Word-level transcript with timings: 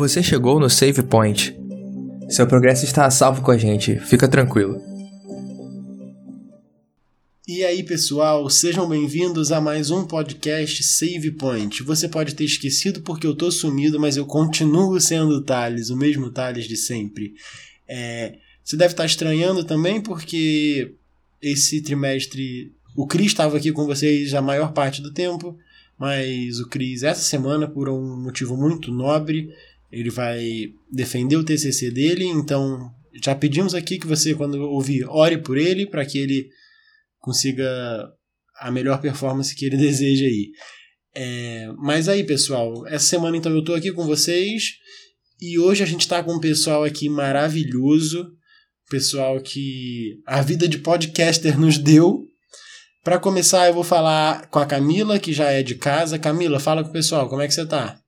Você 0.00 0.22
chegou 0.22 0.58
no 0.58 0.70
Save 0.70 1.02
Point. 1.02 1.54
Seu 2.30 2.46
progresso 2.46 2.86
está 2.86 3.04
a 3.04 3.10
salvo 3.10 3.42
com 3.42 3.50
a 3.50 3.58
gente, 3.58 4.00
fica 4.00 4.26
tranquilo. 4.26 4.80
E 7.46 7.62
aí, 7.62 7.82
pessoal, 7.82 8.48
sejam 8.48 8.88
bem-vindos 8.88 9.52
a 9.52 9.60
mais 9.60 9.90
um 9.90 10.06
podcast 10.06 10.82
Save 10.82 11.32
Point. 11.32 11.82
Você 11.82 12.08
pode 12.08 12.34
ter 12.34 12.44
esquecido 12.44 13.02
porque 13.02 13.26
eu 13.26 13.34
tô 13.34 13.50
sumido, 13.50 14.00
mas 14.00 14.16
eu 14.16 14.24
continuo 14.24 14.98
sendo 14.98 15.34
o 15.34 15.42
Thales, 15.42 15.90
o 15.90 15.96
mesmo 15.98 16.30
Thales 16.30 16.66
de 16.66 16.78
sempre. 16.78 17.34
É, 17.86 18.38
você 18.64 18.78
deve 18.78 18.94
estar 18.94 19.04
estranhando 19.04 19.64
também 19.64 20.00
porque 20.00 20.94
esse 21.42 21.82
trimestre 21.82 22.72
o 22.96 23.06
Cris 23.06 23.26
estava 23.26 23.58
aqui 23.58 23.70
com 23.70 23.84
vocês 23.84 24.32
a 24.32 24.40
maior 24.40 24.72
parte 24.72 25.02
do 25.02 25.12
tempo, 25.12 25.58
mas 25.98 26.58
o 26.58 26.66
Cris, 26.70 27.02
essa 27.02 27.20
semana, 27.20 27.68
por 27.68 27.86
um 27.90 28.16
motivo 28.16 28.56
muito 28.56 28.90
nobre, 28.90 29.50
ele 29.90 30.10
vai 30.10 30.72
defender 30.90 31.36
o 31.36 31.44
TCC 31.44 31.90
dele, 31.90 32.24
então 32.24 32.90
já 33.22 33.34
pedimos 33.34 33.74
aqui 33.74 33.98
que 33.98 34.06
você, 34.06 34.34
quando 34.34 34.60
ouvir, 34.62 35.04
ore 35.08 35.38
por 35.38 35.58
ele, 35.58 35.86
para 35.86 36.06
que 36.06 36.18
ele 36.18 36.48
consiga 37.18 37.68
a 38.58 38.70
melhor 38.70 39.00
performance 39.00 39.54
que 39.54 39.64
ele 39.64 39.76
deseja 39.78 40.26
aí. 40.26 40.50
É, 41.14 41.68
mas 41.78 42.08
aí, 42.08 42.22
pessoal, 42.22 42.86
essa 42.86 43.06
semana 43.06 43.36
então 43.36 43.52
eu 43.52 43.60
estou 43.60 43.74
aqui 43.74 43.90
com 43.90 44.06
vocês 44.06 44.74
e 45.40 45.58
hoje 45.58 45.82
a 45.82 45.86
gente 45.86 46.02
está 46.02 46.22
com 46.22 46.34
um 46.34 46.40
pessoal 46.40 46.84
aqui 46.84 47.08
maravilhoso, 47.08 48.30
pessoal 48.88 49.40
que 49.40 50.20
a 50.26 50.40
vida 50.40 50.68
de 50.68 50.78
podcaster 50.78 51.58
nos 51.58 51.78
deu 51.78 52.26
para 53.02 53.18
começar, 53.18 53.66
eu 53.66 53.74
vou 53.74 53.84
falar 53.84 54.48
com 54.48 54.58
a 54.58 54.66
Camila, 54.66 55.18
que 55.18 55.32
já 55.32 55.50
é 55.50 55.62
de 55.62 55.74
casa. 55.74 56.18
Camila, 56.18 56.60
fala 56.60 56.82
com 56.82 56.90
o 56.90 56.92
pessoal, 56.92 57.28
como 57.28 57.40
é 57.40 57.48
que 57.48 57.54
você 57.54 57.66
tá? 57.66 57.99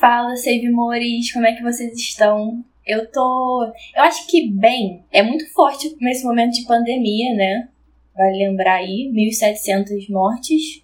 Fala, 0.00 0.34
Save 0.36 0.70
Mores, 0.70 1.32
como 1.32 1.46
é 1.46 1.54
que 1.54 1.62
vocês 1.62 1.92
estão? 1.92 2.64
Eu 2.86 3.10
tô. 3.12 3.70
Eu 3.94 4.02
acho 4.02 4.26
que 4.26 4.50
bem. 4.50 5.04
É 5.12 5.22
muito 5.22 5.46
forte 5.52 5.94
nesse 6.00 6.24
momento 6.24 6.54
de 6.54 6.66
pandemia, 6.66 7.34
né? 7.34 7.68
Vale 8.16 8.38
lembrar 8.38 8.76
aí: 8.76 9.12
1.700 9.12 10.08
mortes. 10.08 10.82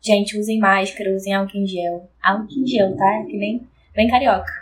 Gente, 0.00 0.38
usem 0.38 0.60
máscara, 0.60 1.14
usem 1.14 1.34
álcool 1.34 1.58
em 1.58 1.66
gel. 1.66 2.08
Álcool 2.22 2.60
em 2.60 2.66
gel, 2.66 2.96
tá? 2.96 3.24
Que 3.26 3.36
nem 3.36 3.66
bem 3.94 4.08
carioca. 4.08 4.52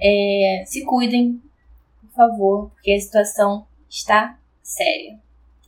É, 0.00 0.64
se 0.66 0.82
cuidem, 0.84 1.42
por 2.00 2.10
favor, 2.14 2.70
porque 2.70 2.92
a 2.92 3.00
situação 3.00 3.66
está 3.88 4.38
séria 4.62 5.26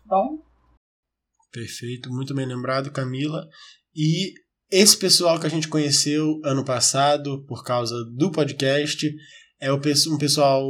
bom? 0.09 0.39
Perfeito, 1.53 2.11
muito 2.11 2.35
bem 2.35 2.47
lembrado, 2.47 2.91
Camila. 2.91 3.47
E 3.95 4.33
esse 4.71 4.97
pessoal 4.97 5.39
que 5.39 5.47
a 5.47 5.51
gente 5.51 5.69
conheceu 5.69 6.41
ano 6.45 6.65
passado 6.65 7.45
por 7.47 7.65
causa 7.65 7.95
do 8.05 8.31
podcast 8.31 9.09
é 9.61 9.73
um 9.73 10.19
pessoal. 10.19 10.65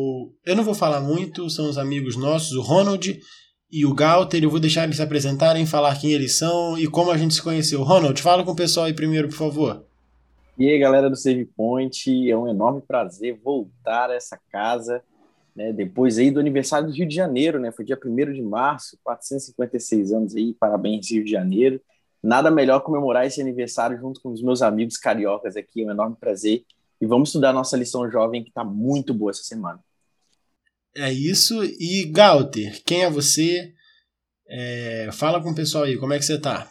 Eu 0.45 0.57
não 0.57 0.65
vou 0.65 0.75
falar 0.75 1.01
muito, 1.01 1.49
são 1.51 1.69
os 1.69 1.79
amigos 1.79 2.17
nossos, 2.17 2.53
o 2.53 2.63
Ronald 2.63 3.19
e 3.71 3.85
o 3.85 3.95
Galter. 3.95 4.43
Eu 4.43 4.51
vou 4.51 4.61
deixar 4.61 4.85
eles 4.85 4.97
se 4.97 5.03
apresentarem, 5.03 5.67
falar 5.67 6.01
quem 6.01 6.13
eles 6.13 6.39
são 6.39 6.79
e 6.79 6.87
como 6.87 7.11
a 7.11 7.17
gente 7.17 7.35
se 7.35 7.43
conheceu. 7.43 7.83
Ronald, 7.83 8.21
fala 8.21 8.45
com 8.45 8.53
o 8.53 8.57
pessoal 8.57 8.87
aí 8.87 8.95
primeiro, 8.95 9.29
por 9.29 9.37
favor. 9.37 9.85
E 10.59 10.69
aí, 10.69 10.79
galera 10.79 11.09
do 11.09 11.17
Save 11.17 11.45
Point, 11.57 12.31
é 12.31 12.37
um 12.37 12.49
enorme 12.49 12.81
prazer 12.81 13.39
voltar 13.43 14.11
a 14.11 14.15
essa 14.15 14.39
casa 14.51 15.03
né? 15.59 15.73
Depois 15.73 16.19
aí 16.19 16.31
do 16.31 16.39
aniversário 16.39 16.87
do 16.87 16.95
Rio 16.95 17.09
de 17.09 17.17
Janeiro, 17.17 17.59
né? 17.59 17.73
Foi 17.73 17.85
dia 17.85 17.99
1 18.03 18.33
de 18.33 18.43
março, 18.43 18.97
456 19.03 20.13
anos 20.13 20.37
aí, 20.37 20.55
parabéns 20.55 21.11
Rio 21.11 21.25
de 21.25 21.33
Janeiro. 21.33 21.81
Nada 22.23 22.51
melhor 22.51 22.81
comemorar 22.81 23.27
esse 23.27 23.41
aniversário 23.41 23.99
junto 23.99 24.21
com 24.21 24.33
os 24.33 24.43
meus 24.43 24.63
amigos 24.63 24.97
cariocas 24.97 25.57
aqui, 25.57 25.83
é 25.83 25.87
um 25.87 25.91
enorme 25.91 26.17
prazer. 26.19 26.65
E 27.01 27.07
vamos 27.07 27.29
estudar 27.29 27.53
nossa 27.53 27.77
lição 27.77 28.11
jovem 28.11 28.43
que 28.43 28.51
está 28.51 28.65
muito 28.65 29.15
boa 29.15 29.31
essa 29.31 29.43
semana. 29.43 29.79
É 30.97 31.13
isso. 31.13 31.63
E 31.63 32.11
Galter, 32.11 32.83
quem 32.85 33.05
é 33.05 33.11
você? 33.11 33.73
É, 34.49 35.11
fala 35.13 35.41
com 35.41 35.51
o 35.51 35.55
pessoal 35.55 35.85
aí, 35.85 35.97
como 35.97 36.13
é 36.13 36.19
que 36.19 36.25
você 36.25 36.35
está? 36.35 36.69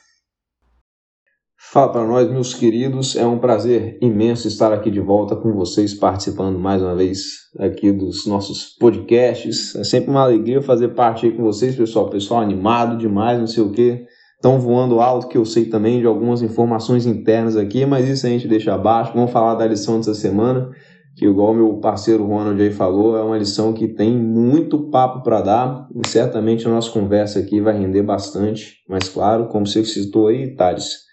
Fala 1.69 1.91
para 1.91 2.05
nós, 2.05 2.29
meus 2.29 2.53
queridos. 2.53 3.15
É 3.15 3.25
um 3.25 3.39
prazer 3.39 3.97
imenso 4.01 4.47
estar 4.47 4.71
aqui 4.71 4.89
de 4.89 4.99
volta 4.99 5.35
com 5.35 5.53
vocês, 5.53 5.93
participando 5.93 6.57
mais 6.57 6.81
uma 6.81 6.95
vez 6.95 7.49
aqui 7.59 7.91
dos 7.91 8.25
nossos 8.25 8.75
podcasts. 8.79 9.75
É 9.75 9.83
sempre 9.83 10.09
uma 10.09 10.23
alegria 10.23 10.61
fazer 10.61 10.89
parte 10.89 11.25
aí 11.25 11.31
com 11.35 11.43
vocês, 11.43 11.75
pessoal. 11.75 12.09
Pessoal 12.09 12.41
animado 12.41 12.97
demais, 12.97 13.39
não 13.39 13.47
sei 13.47 13.63
o 13.63 13.71
quê. 13.71 14.05
Estão 14.37 14.59
voando 14.59 15.01
alto, 15.01 15.27
que 15.27 15.37
eu 15.37 15.43
sei 15.45 15.65
também 15.65 15.99
de 15.99 16.05
algumas 16.05 16.43
informações 16.43 17.07
internas 17.07 17.57
aqui, 17.57 17.87
mas 17.87 18.07
isso 18.07 18.27
a 18.27 18.29
gente 18.29 18.47
deixa 18.47 18.73
abaixo. 18.73 19.11
Vamos 19.15 19.31
falar 19.31 19.55
da 19.55 19.65
lição 19.65 19.97
dessa 19.97 20.13
semana, 20.13 20.69
que 21.15 21.25
igual 21.25 21.55
meu 21.55 21.79
parceiro 21.79 22.23
Ronald 22.23 22.61
aí 22.61 22.71
falou, 22.71 23.17
é 23.17 23.23
uma 23.23 23.37
lição 23.37 23.73
que 23.73 23.87
tem 23.87 24.15
muito 24.15 24.91
papo 24.91 25.23
para 25.23 25.41
dar. 25.41 25.87
E 25.95 26.07
certamente 26.07 26.67
a 26.67 26.69
nossa 26.69 26.91
conversa 26.91 27.39
aqui 27.39 27.59
vai 27.59 27.79
render 27.79 28.03
bastante. 28.03 28.75
Mas 28.87 29.09
claro, 29.09 29.47
como 29.47 29.65
você 29.65 29.83
citou 29.83 30.27
aí, 30.27 30.55
Thales, 30.55 31.07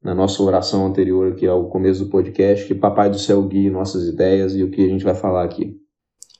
na 0.00 0.14
nossa 0.14 0.40
oração 0.40 0.86
anterior 0.86 1.32
aqui 1.32 1.48
ao 1.48 1.68
começo 1.68 2.04
do 2.04 2.10
podcast, 2.10 2.66
que 2.66 2.74
Papai 2.74 3.10
do 3.10 3.18
Céu 3.18 3.42
guie 3.42 3.68
nossas 3.68 4.06
ideias 4.06 4.54
e 4.54 4.62
o 4.62 4.70
que 4.70 4.84
a 4.84 4.88
gente 4.88 5.02
vai 5.02 5.16
falar 5.16 5.42
aqui. 5.42 5.74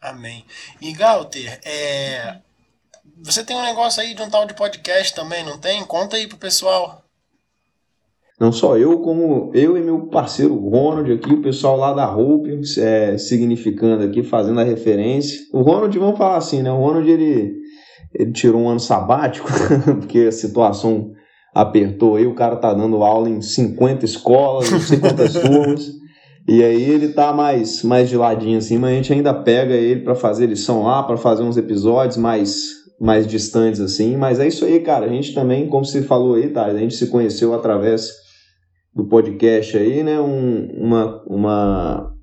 Amém. 0.01 0.45
E 0.81 0.93
Galter, 0.93 1.59
é... 1.65 2.37
você 3.23 3.45
tem 3.45 3.57
um 3.57 3.63
negócio 3.63 4.03
aí 4.03 4.15
de 4.15 4.23
um 4.23 4.29
tal 4.29 4.47
de 4.47 4.55
podcast 4.55 5.15
também, 5.15 5.45
não 5.45 5.59
tem? 5.59 5.85
Conta 5.85 6.17
aí 6.17 6.27
pro 6.27 6.37
pessoal. 6.37 7.03
Não 8.39 8.51
só 8.51 8.77
eu, 8.77 8.99
como 8.99 9.53
eu 9.55 9.79
e 9.79 9.81
meu 9.81 10.09
parceiro 10.09 10.57
Ronald 10.57 11.11
aqui, 11.13 11.33
o 11.33 11.41
pessoal 11.41 11.77
lá 11.77 11.93
da 11.93 12.15
Hope, 12.15 12.61
é, 12.79 13.17
significando 13.17 14.03
aqui, 14.03 14.23
fazendo 14.23 14.61
a 14.61 14.65
referência. 14.65 15.39
O 15.53 15.63
Ronald, 15.63 15.97
vamos 15.99 16.19
falar 16.19 16.37
assim, 16.37 16.61
né? 16.61 16.71
O 16.71 16.77
Ronald, 16.77 17.09
ele, 17.09 17.55
ele 18.13 18.33
tirou 18.33 18.61
um 18.61 18.69
ano 18.69 18.81
sabático, 18.81 19.49
porque 20.01 20.21
a 20.21 20.33
situação 20.33 21.13
apertou 21.55 22.17
aí, 22.17 22.27
o 22.27 22.35
cara 22.35 22.57
tá 22.57 22.75
dando 22.75 23.05
aula 23.05 23.31
em 23.31 23.41
50 23.41 24.05
escolas, 24.05 24.71
não 24.71 24.81
sei 24.81 24.99
quantas 24.99 25.33
turmas. 25.41 25.93
E 26.47 26.63
aí 26.63 26.83
ele 26.83 27.09
tá 27.11 27.33
mais, 27.33 27.83
mais 27.85 28.11
de 28.11 28.17
ladinho 28.17 28.59
assim, 28.59 28.77
mas 28.77 28.91
a 28.91 28.95
gente 28.97 29.13
ainda 29.13 29.33
pega 29.33 29.75
ele 29.75 30.01
para 30.01 30.15
fazer 30.15 30.47
lição 30.47 30.83
lá, 30.83 31.03
para 31.05 31.17
fazer 31.17 31.43
uns 31.43 31.57
episódios 31.57 32.19
mais 32.19 32.84
mais 33.05 33.27
distantes 33.27 33.81
assim, 33.81 34.17
mas 34.17 34.41
é 34.41 34.49
isso 34.49 34.65
aí, 34.65 34.81
cara. 34.81 35.05
A 35.05 35.09
gente 35.11 35.35
também, 35.35 35.69
como 35.69 35.85
você 35.85 36.01
falou 36.01 36.37
aí, 36.37 36.49
tá, 36.49 36.65
a 36.65 36.79
gente 36.79 36.95
se 36.95 37.09
conheceu 37.09 37.53
através 37.53 38.11
do 38.95 39.05
podcast 39.05 39.77
aí, 39.77 40.03
né? 40.03 40.19
Um, 40.19 40.69
uma, 40.81 41.23
uma 41.27 42.15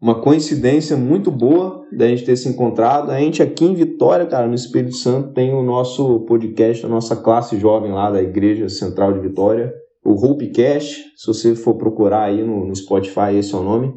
uma 0.00 0.20
coincidência 0.20 0.96
muito 0.96 1.28
boa 1.28 1.82
da 1.92 2.06
gente 2.06 2.24
ter 2.24 2.36
se 2.36 2.48
encontrado. 2.48 3.10
A 3.10 3.18
gente 3.18 3.42
aqui 3.42 3.64
em 3.64 3.74
Vitória, 3.74 4.26
cara, 4.26 4.46
no 4.46 4.54
Espírito 4.54 4.94
Santo, 4.94 5.32
tem 5.32 5.52
o 5.52 5.62
nosso 5.62 6.20
podcast, 6.20 6.86
a 6.86 6.88
nossa 6.88 7.16
classe 7.16 7.58
jovem 7.58 7.90
lá 7.90 8.10
da 8.10 8.22
Igreja 8.22 8.68
Central 8.68 9.12
de 9.14 9.20
Vitória, 9.20 9.72
o 10.04 10.12
Hopecast. 10.12 11.04
Se 11.16 11.26
você 11.26 11.54
for 11.56 11.74
procurar 11.74 12.24
aí 12.24 12.44
no, 12.44 12.64
no 12.66 12.76
Spotify, 12.76 13.34
esse 13.36 13.52
é 13.52 13.58
o 13.58 13.62
nome. 13.62 13.92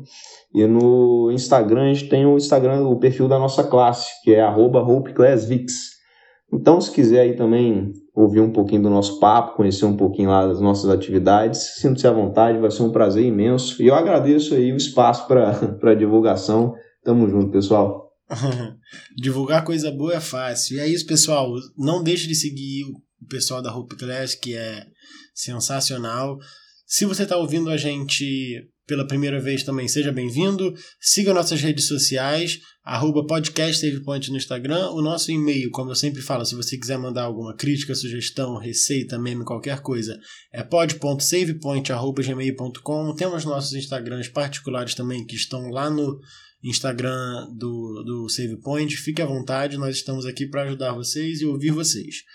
E 0.56 0.66
no 0.66 1.30
Instagram, 1.32 1.84
a 1.84 1.94
gente 1.94 2.10
tem 2.10 2.26
o 2.26 2.36
Instagram, 2.36 2.88
o 2.88 2.98
perfil 2.98 3.28
da 3.28 3.38
nossa 3.38 3.64
classe, 3.64 4.10
que 4.24 4.34
é 4.34 4.44
HopeClassVix. 4.44 6.01
Então, 6.54 6.82
se 6.82 6.92
quiser 6.92 7.22
aí 7.22 7.36
também 7.36 7.94
ouvir 8.14 8.42
um 8.42 8.52
pouquinho 8.52 8.84
do 8.84 8.90
nosso 8.90 9.20
papo, 9.20 9.56
conhecer 9.56 9.86
um 9.86 9.96
pouquinho 9.96 10.30
lá 10.30 10.46
das 10.46 10.60
nossas 10.60 10.90
atividades, 10.90 11.76
sinta-se 11.78 12.06
à 12.06 12.12
vontade, 12.12 12.60
vai 12.60 12.70
ser 12.70 12.84
um 12.84 12.92
prazer 12.92 13.24
imenso. 13.24 13.82
E 13.82 13.88
eu 13.88 13.96
agradeço 13.96 14.54
aí 14.54 14.72
o 14.72 14.78
espaço 14.78 15.28
para 15.28 15.96
divulgação. 15.96 16.74
Tamo 17.04 17.30
junto, 17.30 17.52
pessoal. 17.52 18.12
Divulgar 19.16 19.64
coisa 19.64 19.92
boa 19.92 20.16
é 20.16 20.20
fácil. 20.20 20.78
E 20.78 20.80
é 20.80 20.88
isso, 20.88 21.06
pessoal. 21.06 21.52
Não 21.78 22.04
deixe 22.04 22.28
de 22.28 22.36
seguir 22.36 22.84
o 23.22 23.28
pessoal 23.28 23.62
da 23.62 23.76
Hope 23.76 23.96
Class, 23.96 24.36
que 24.36 24.56
é 24.56 24.86
sensacional. 25.34 26.38
Se 26.86 27.06
você 27.06 27.24
está 27.24 27.38
ouvindo 27.38 27.70
a 27.70 27.78
gente 27.78 28.68
pela 28.92 29.08
primeira 29.08 29.40
vez 29.40 29.64
também, 29.64 29.88
seja 29.88 30.12
bem-vindo. 30.12 30.76
Siga 31.00 31.34
nossas 31.34 31.62
redes 31.62 31.88
sociais, 31.88 32.60
arroba 32.84 33.26
no 33.26 34.36
Instagram. 34.36 34.90
O 34.90 35.02
nosso 35.02 35.32
e-mail, 35.32 35.72
como 35.72 35.92
eu 35.92 35.96
sempre 35.96 36.22
falo, 36.22 36.44
se 36.44 36.56
você 36.56 36.78
quiser 36.78 36.98
mandar 36.98 37.24
alguma 37.24 37.56
crítica, 37.56 37.96
sugestão, 37.96 38.58
receita, 38.58 39.18
meme, 39.18 39.46
qualquer 39.46 39.80
coisa, 39.80 40.20
é 40.52 40.62
pod.savepoint.gmail.com. 40.62 43.16
Temos 43.16 43.46
nossos 43.46 43.72
Instagrams 43.72 44.28
particulares 44.28 44.94
também, 44.94 45.26
que 45.26 45.38
estão 45.38 45.70
lá 45.70 45.90
no 45.90 46.20
Instagram 46.62 47.48
do, 47.58 48.04
do 48.04 48.28
SavePoint. 48.28 48.94
Fique 48.98 49.22
à 49.22 49.26
vontade, 49.26 49.78
nós 49.78 49.96
estamos 49.96 50.26
aqui 50.26 50.48
para 50.48 50.64
ajudar 50.64 50.92
vocês 50.92 51.40
e 51.40 51.46
ouvir 51.46 51.72
vocês. 51.72 52.26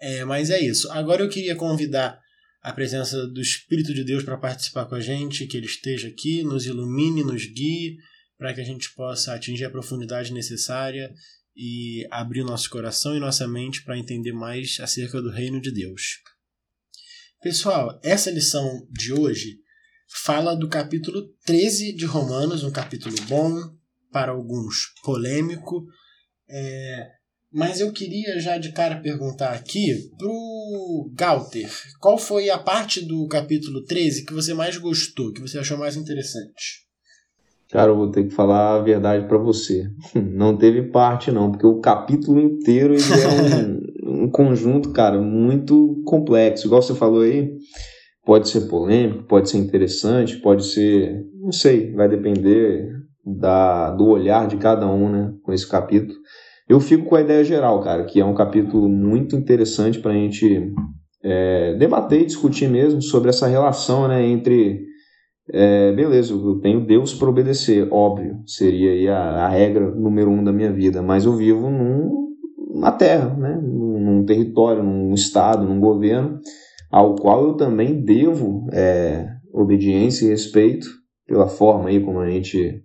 É, 0.00 0.24
mas 0.24 0.48
é 0.48 0.60
isso. 0.60 0.88
Agora 0.92 1.24
eu 1.24 1.28
queria 1.28 1.56
convidar 1.56 2.20
a 2.60 2.72
presença 2.72 3.26
do 3.26 3.40
Espírito 3.40 3.94
de 3.94 4.04
Deus 4.04 4.24
para 4.24 4.36
participar 4.36 4.86
com 4.86 4.94
a 4.94 5.00
gente, 5.00 5.46
que 5.46 5.56
ele 5.56 5.66
esteja 5.66 6.08
aqui, 6.08 6.42
nos 6.42 6.66
ilumine, 6.66 7.22
nos 7.22 7.46
guie, 7.46 7.96
para 8.36 8.54
que 8.54 8.60
a 8.60 8.64
gente 8.64 8.92
possa 8.94 9.34
atingir 9.34 9.64
a 9.64 9.70
profundidade 9.70 10.32
necessária 10.32 11.12
e 11.56 12.06
abrir 12.10 12.44
nosso 12.44 12.70
coração 12.70 13.16
e 13.16 13.20
nossa 13.20 13.46
mente 13.48 13.82
para 13.82 13.98
entender 13.98 14.32
mais 14.32 14.78
acerca 14.80 15.20
do 15.20 15.30
reino 15.30 15.60
de 15.60 15.72
Deus. 15.72 16.20
Pessoal, 17.42 18.00
essa 18.02 18.30
lição 18.30 18.86
de 18.90 19.12
hoje 19.12 19.58
fala 20.24 20.54
do 20.54 20.68
capítulo 20.68 21.28
13 21.44 21.94
de 21.94 22.04
Romanos, 22.04 22.64
um 22.64 22.70
capítulo 22.70 23.14
bom, 23.28 23.76
para 24.10 24.32
alguns 24.32 24.92
polêmico. 25.04 25.86
É, 26.48 27.17
mas 27.52 27.80
eu 27.80 27.92
queria 27.92 28.38
já 28.38 28.58
de 28.58 28.72
cara 28.72 28.96
perguntar 29.00 29.52
aqui 29.52 30.10
pro 30.18 31.10
Galter, 31.14 31.68
qual 32.00 32.18
foi 32.18 32.50
a 32.50 32.58
parte 32.58 33.04
do 33.04 33.26
capítulo 33.26 33.84
13 33.84 34.24
que 34.24 34.34
você 34.34 34.52
mais 34.52 34.76
gostou, 34.76 35.32
que 35.32 35.40
você 35.40 35.58
achou 35.58 35.78
mais 35.78 35.96
interessante? 35.96 36.86
Cara, 37.70 37.90
eu 37.90 37.96
vou 37.96 38.10
ter 38.10 38.24
que 38.24 38.34
falar 38.34 38.76
a 38.76 38.82
verdade 38.82 39.26
para 39.26 39.36
você. 39.36 39.90
Não 40.14 40.56
teve 40.56 40.84
parte 40.84 41.30
não, 41.30 41.50
porque 41.50 41.66
o 41.66 41.80
capítulo 41.80 42.40
inteiro 42.40 42.94
é 42.94 44.08
um, 44.08 44.24
um 44.24 44.30
conjunto, 44.30 44.90
cara, 44.90 45.20
muito 45.20 46.02
complexo. 46.06 46.66
Igual 46.66 46.80
você 46.80 46.94
falou 46.94 47.20
aí, 47.22 47.52
pode 48.24 48.48
ser 48.48 48.62
polêmico, 48.68 49.24
pode 49.24 49.50
ser 49.50 49.58
interessante, 49.58 50.36
pode 50.38 50.64
ser, 50.64 51.26
não 51.34 51.52
sei, 51.52 51.92
vai 51.92 52.08
depender 52.08 52.90
da, 53.24 53.90
do 53.90 54.06
olhar 54.06 54.48
de 54.48 54.56
cada 54.56 54.86
um, 54.86 55.10
né, 55.10 55.34
com 55.42 55.52
esse 55.52 55.68
capítulo. 55.68 56.18
Eu 56.68 56.80
fico 56.80 57.06
com 57.06 57.16
a 57.16 57.22
ideia 57.22 57.42
geral, 57.42 57.80
cara, 57.80 58.04
que 58.04 58.20
é 58.20 58.24
um 58.24 58.34
capítulo 58.34 58.88
muito 58.88 59.34
interessante 59.34 59.98
para 59.98 60.10
a 60.10 60.14
gente 60.14 60.70
é, 61.24 61.74
debater 61.74 62.20
e 62.20 62.26
discutir 62.26 62.68
mesmo 62.68 63.00
sobre 63.00 63.30
essa 63.30 63.46
relação 63.46 64.06
né, 64.06 64.26
entre. 64.26 64.86
É, 65.50 65.92
beleza, 65.92 66.34
eu 66.34 66.60
tenho 66.60 66.84
Deus 66.84 67.14
para 67.14 67.30
obedecer, 67.30 67.88
óbvio, 67.90 68.42
seria 68.46 69.16
a, 69.16 69.46
a, 69.46 69.48
regra 69.48 69.90
número 69.90 70.30
um 70.30 70.44
da 70.44 70.52
minha 70.52 70.70
vida, 70.70 71.00
mas 71.00 71.24
eu 71.24 71.34
vivo 71.34 71.70
num, 71.70 72.34
numa 72.74 72.92
terra, 72.92 73.34
né, 73.34 73.58
num, 73.62 73.98
num 73.98 74.24
território, 74.26 74.82
num 74.82 75.14
estado, 75.14 75.64
num 75.64 75.80
governo, 75.80 76.38
ao 76.90 77.14
qual 77.14 77.46
eu 77.46 77.54
também 77.54 78.04
devo 78.04 78.66
é, 78.74 79.26
obediência 79.50 80.26
e 80.26 80.28
respeito 80.28 80.86
pela 81.26 81.48
forma 81.48 81.88
aí 81.88 81.98
como 81.98 82.20
a 82.20 82.28
gente 82.28 82.82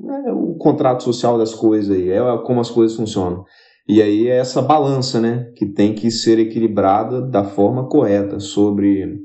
é 0.00 0.32
o 0.32 0.54
contrato 0.56 1.02
social 1.02 1.38
das 1.38 1.54
coisas 1.54 1.94
aí, 1.94 2.10
é 2.10 2.20
como 2.44 2.60
as 2.60 2.70
coisas 2.70 2.96
funcionam. 2.96 3.44
E 3.88 4.00
aí 4.00 4.28
é 4.28 4.36
essa 4.36 4.62
balança, 4.62 5.20
né, 5.20 5.50
que 5.56 5.66
tem 5.66 5.94
que 5.94 6.10
ser 6.10 6.38
equilibrada 6.38 7.20
da 7.20 7.44
forma 7.44 7.88
correta 7.88 8.38
sobre 8.38 9.18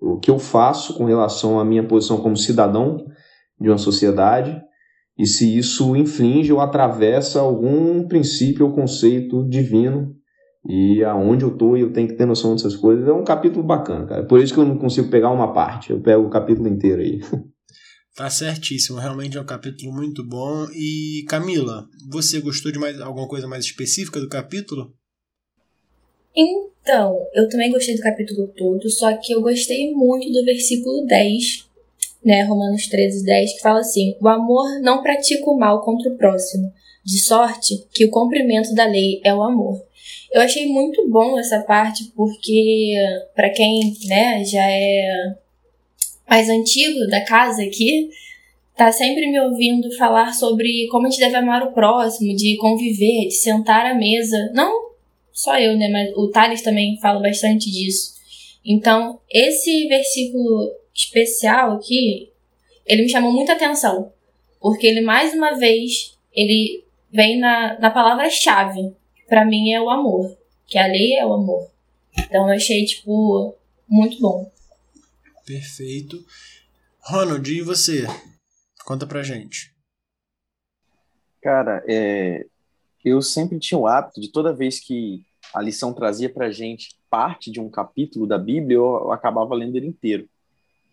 o 0.00 0.18
que 0.18 0.30
eu 0.30 0.38
faço 0.38 0.94
com 0.98 1.04
relação 1.04 1.58
à 1.58 1.64
minha 1.64 1.86
posição 1.86 2.18
como 2.18 2.36
cidadão 2.36 3.04
de 3.60 3.68
uma 3.68 3.78
sociedade 3.78 4.60
e 5.16 5.26
se 5.26 5.56
isso 5.56 5.94
infringe 5.94 6.52
ou 6.52 6.60
atravessa 6.60 7.40
algum 7.40 8.06
princípio 8.06 8.66
ou 8.66 8.72
conceito 8.72 9.48
divino 9.48 10.12
e 10.68 11.04
aonde 11.04 11.44
eu 11.44 11.50
estou 11.52 11.76
e 11.76 11.82
eu 11.82 11.92
tenho 11.92 12.08
que 12.08 12.14
ter 12.14 12.26
noção 12.26 12.52
dessas 12.52 12.74
coisas. 12.74 13.06
É 13.06 13.12
um 13.12 13.22
capítulo 13.22 13.64
bacana, 13.64 14.06
cara. 14.06 14.26
Por 14.26 14.40
isso 14.40 14.52
que 14.52 14.58
eu 14.58 14.64
não 14.64 14.76
consigo 14.76 15.08
pegar 15.08 15.30
uma 15.30 15.52
parte, 15.52 15.90
eu 15.90 16.00
pego 16.00 16.24
o 16.24 16.30
capítulo 16.30 16.68
inteiro 16.68 17.00
aí. 17.00 17.20
Tá 18.14 18.30
certíssimo, 18.30 19.00
realmente 19.00 19.36
é 19.36 19.40
um 19.40 19.46
capítulo 19.46 19.92
muito 19.92 20.22
bom. 20.24 20.66
E 20.72 21.24
Camila, 21.28 21.88
você 22.08 22.40
gostou 22.40 22.70
de 22.70 22.78
mais 22.78 23.00
alguma 23.00 23.26
coisa 23.26 23.48
mais 23.48 23.64
específica 23.64 24.20
do 24.20 24.28
capítulo? 24.28 24.94
Então, 26.36 27.26
eu 27.34 27.48
também 27.48 27.72
gostei 27.72 27.96
do 27.96 28.02
capítulo 28.02 28.46
todo, 28.56 28.88
só 28.88 29.16
que 29.16 29.32
eu 29.32 29.42
gostei 29.42 29.92
muito 29.92 30.30
do 30.30 30.44
versículo 30.44 31.04
10, 31.06 31.68
né, 32.24 32.44
Romanos 32.44 32.86
13, 32.86 33.24
10, 33.24 33.54
que 33.54 33.60
fala 33.60 33.80
assim: 33.80 34.16
O 34.20 34.28
amor 34.28 34.80
não 34.80 35.02
pratica 35.02 35.50
o 35.50 35.58
mal 35.58 35.82
contra 35.82 36.12
o 36.12 36.16
próximo, 36.16 36.72
de 37.04 37.18
sorte 37.18 37.84
que 37.92 38.04
o 38.04 38.10
cumprimento 38.10 38.72
da 38.74 38.86
lei 38.86 39.20
é 39.24 39.34
o 39.34 39.42
amor. 39.42 39.84
Eu 40.32 40.40
achei 40.40 40.66
muito 40.66 41.08
bom 41.08 41.36
essa 41.36 41.62
parte, 41.62 42.12
porque, 42.14 42.94
para 43.34 43.50
quem 43.50 43.96
né, 44.06 44.44
já 44.44 44.64
é 44.64 45.34
mais 46.28 46.48
antigo 46.48 47.06
da 47.08 47.24
casa 47.24 47.62
aqui, 47.62 48.10
tá 48.76 48.90
sempre 48.90 49.26
me 49.26 49.40
ouvindo 49.40 49.94
falar 49.96 50.32
sobre 50.32 50.86
como 50.90 51.06
a 51.06 51.10
gente 51.10 51.20
deve 51.20 51.36
amar 51.36 51.62
o 51.62 51.72
próximo, 51.72 52.34
de 52.34 52.56
conviver, 52.56 53.28
de 53.28 53.34
sentar 53.34 53.86
à 53.86 53.94
mesa. 53.94 54.50
Não 54.52 54.90
só 55.32 55.58
eu, 55.58 55.76
né? 55.76 55.88
Mas 55.88 56.16
o 56.16 56.28
Thales 56.28 56.62
também 56.62 56.98
fala 57.00 57.20
bastante 57.20 57.70
disso. 57.70 58.14
Então, 58.64 59.20
esse 59.30 59.86
versículo 59.88 60.72
especial 60.94 61.72
aqui, 61.72 62.30
ele 62.86 63.02
me 63.02 63.08
chamou 63.08 63.32
muita 63.32 63.52
atenção. 63.52 64.12
Porque 64.60 64.86
ele, 64.86 65.02
mais 65.02 65.34
uma 65.34 65.58
vez, 65.58 66.16
ele 66.32 66.82
vem 67.12 67.38
na, 67.38 67.78
na 67.78 67.90
palavra-chave. 67.90 68.92
para 69.28 69.44
mim 69.44 69.72
é 69.72 69.80
o 69.80 69.90
amor. 69.90 70.36
Que 70.66 70.78
a 70.78 70.86
lei 70.86 71.14
é 71.14 71.26
o 71.26 71.34
amor. 71.34 71.68
Então, 72.18 72.48
eu 72.48 72.54
achei, 72.54 72.84
tipo, 72.84 73.54
muito 73.88 74.18
bom. 74.20 74.50
Perfeito. 75.46 76.24
Ronald, 77.00 77.50
e 77.50 77.62
você? 77.62 78.06
Conta 78.84 79.06
pra 79.06 79.22
gente. 79.22 79.74
Cara, 81.42 81.84
é, 81.86 82.46
eu 83.04 83.20
sempre 83.20 83.58
tinha 83.58 83.78
o 83.78 83.86
hábito 83.86 84.20
de 84.20 84.32
toda 84.32 84.54
vez 84.54 84.80
que 84.80 85.22
a 85.52 85.60
lição 85.60 85.92
trazia 85.92 86.28
pra 86.28 86.50
gente 86.50 86.96
parte 87.10 87.50
de 87.50 87.60
um 87.60 87.70
capítulo 87.70 88.26
da 88.26 88.38
Bíblia, 88.38 88.76
eu 88.76 89.12
acabava 89.12 89.54
lendo 89.54 89.76
ele 89.76 89.86
inteiro. 89.86 90.28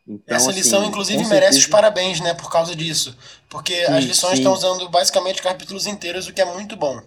Então, 0.07 0.35
Essa 0.35 0.51
lição, 0.51 0.79
assim, 0.79 0.89
inclusive, 0.89 1.17
merece 1.19 1.35
certeza... 1.35 1.59
os 1.59 1.67
parabéns, 1.67 2.19
né, 2.19 2.33
por 2.33 2.51
causa 2.51 2.75
disso. 2.75 3.17
Porque 3.49 3.85
sim, 3.85 3.93
as 3.93 4.03
lições 4.03 4.33
sim. 4.33 4.39
estão 4.39 4.53
usando 4.53 4.89
basicamente 4.89 5.41
capítulos 5.41 5.87
inteiros, 5.87 6.27
o 6.27 6.33
que 6.33 6.41
é 6.41 6.45
muito 6.45 6.75
bom. 6.75 7.01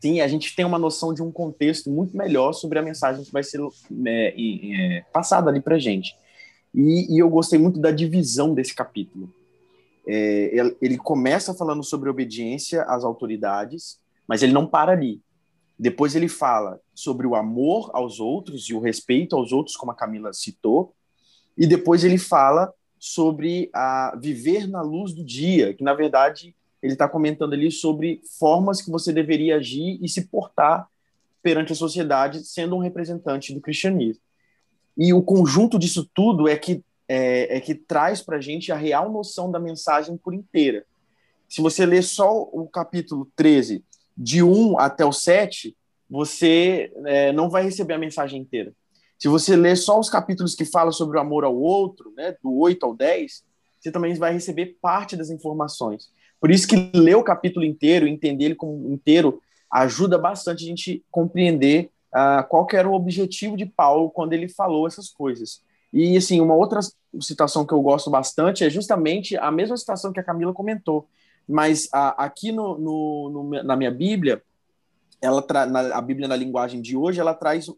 Sim, 0.00 0.20
a 0.20 0.28
gente 0.28 0.54
tem 0.54 0.64
uma 0.64 0.78
noção 0.78 1.12
de 1.12 1.22
um 1.22 1.32
contexto 1.32 1.90
muito 1.90 2.16
melhor 2.16 2.52
sobre 2.52 2.78
a 2.78 2.82
mensagem 2.82 3.24
que 3.24 3.32
vai 3.32 3.42
ser 3.42 3.60
é, 4.06 4.34
é, 4.36 5.04
passada 5.12 5.50
ali 5.50 5.60
pra 5.60 5.78
gente. 5.78 6.14
E, 6.76 7.14
e 7.14 7.18
eu 7.18 7.30
gostei 7.30 7.58
muito 7.58 7.80
da 7.80 7.90
divisão 7.90 8.52
desse 8.52 8.74
capítulo. 8.74 9.32
É, 10.06 10.76
ele 10.80 10.98
começa 10.98 11.54
falando 11.54 11.82
sobre 11.82 12.10
obediência 12.10 12.82
às 12.82 13.02
autoridades, 13.02 13.98
mas 14.28 14.42
ele 14.42 14.52
não 14.52 14.66
para 14.66 14.92
ali. 14.92 15.22
Depois 15.78 16.14
ele 16.14 16.28
fala 16.28 16.78
sobre 16.94 17.26
o 17.26 17.34
amor 17.34 17.90
aos 17.94 18.20
outros 18.20 18.68
e 18.68 18.74
o 18.74 18.80
respeito 18.80 19.34
aos 19.34 19.52
outros, 19.52 19.76
como 19.76 19.90
a 19.90 19.96
Camila 19.96 20.32
citou. 20.32 20.94
E 21.56 21.66
depois 21.66 22.04
ele 22.04 22.18
fala 22.18 22.72
sobre 22.98 23.70
a 23.74 24.16
viver 24.20 24.68
na 24.68 24.82
luz 24.82 25.12
do 25.12 25.24
dia, 25.24 25.72
que 25.74 25.82
na 25.82 25.94
verdade 25.94 26.54
ele 26.82 26.92
está 26.92 27.08
comentando 27.08 27.54
ali 27.54 27.70
sobre 27.70 28.20
formas 28.38 28.82
que 28.82 28.90
você 28.90 29.12
deveria 29.12 29.56
agir 29.56 29.98
e 30.02 30.08
se 30.08 30.26
portar 30.26 30.88
perante 31.42 31.72
a 31.72 31.76
sociedade, 31.76 32.44
sendo 32.44 32.76
um 32.76 32.80
representante 32.80 33.54
do 33.54 33.60
cristianismo. 33.60 34.22
E 34.96 35.12
o 35.12 35.22
conjunto 35.22 35.78
disso 35.78 36.08
tudo 36.14 36.48
é 36.48 36.56
que, 36.56 36.82
é, 37.08 37.56
é 37.56 37.60
que 37.60 37.74
traz 37.74 38.22
para 38.22 38.38
a 38.38 38.40
gente 38.40 38.72
a 38.72 38.76
real 38.76 39.12
noção 39.12 39.50
da 39.50 39.58
mensagem 39.58 40.16
por 40.16 40.32
inteira. 40.34 40.84
Se 41.48 41.60
você 41.60 41.86
ler 41.86 42.02
só 42.02 42.42
o 42.42 42.66
capítulo 42.66 43.28
13, 43.36 43.84
de 44.16 44.42
1 44.42 44.78
até 44.78 45.04
o 45.04 45.12
7, 45.12 45.76
você 46.08 46.92
é, 47.04 47.32
não 47.32 47.50
vai 47.50 47.62
receber 47.62 47.94
a 47.94 47.98
mensagem 47.98 48.40
inteira. 48.40 48.72
Se 49.18 49.28
você 49.28 49.56
ler 49.56 49.76
só 49.76 49.98
os 49.98 50.08
capítulos 50.08 50.54
que 50.54 50.64
falam 50.64 50.92
sobre 50.92 51.18
o 51.18 51.20
amor 51.20 51.44
ao 51.44 51.56
outro, 51.56 52.12
né, 52.16 52.36
do 52.42 52.54
8 52.58 52.84
ao 52.84 52.94
10, 52.94 53.44
você 53.80 53.90
também 53.90 54.14
vai 54.14 54.32
receber 54.32 54.76
parte 54.80 55.16
das 55.16 55.30
informações. 55.30 56.10
Por 56.40 56.50
isso 56.50 56.66
que 56.66 56.90
ler 56.94 57.16
o 57.16 57.24
capítulo 57.24 57.64
inteiro, 57.64 58.06
entender 58.06 58.46
ele 58.46 58.54
como 58.54 58.92
inteiro, 58.92 59.40
ajuda 59.70 60.18
bastante 60.18 60.64
a 60.64 60.66
gente 60.66 61.04
compreender 61.10 61.90
uh, 62.14 62.46
qual 62.48 62.66
era 62.72 62.88
o 62.88 62.94
objetivo 62.94 63.56
de 63.56 63.66
Paulo 63.66 64.10
quando 64.10 64.32
ele 64.32 64.48
falou 64.48 64.86
essas 64.86 65.08
coisas. 65.08 65.62
E, 65.92 66.16
assim, 66.16 66.40
uma 66.40 66.54
outra 66.54 66.80
citação 67.20 67.64
que 67.64 67.72
eu 67.72 67.80
gosto 67.80 68.10
bastante 68.10 68.64
é 68.64 68.70
justamente 68.70 69.36
a 69.36 69.50
mesma 69.50 69.76
citação 69.76 70.12
que 70.12 70.20
a 70.20 70.24
Camila 70.24 70.52
comentou, 70.52 71.08
mas 71.48 71.86
uh, 71.86 72.12
aqui 72.18 72.52
no, 72.52 72.76
no, 72.76 73.30
no, 73.30 73.62
na 73.62 73.76
minha 73.76 73.90
Bíblia, 73.90 74.42
ela 75.20 75.44
na, 75.66 75.96
a 75.96 76.00
Bíblia 76.00 76.28
na 76.28 76.36
linguagem 76.36 76.82
de 76.82 76.96
hoje, 76.96 77.20
ela 77.20 77.34
traz 77.34 77.70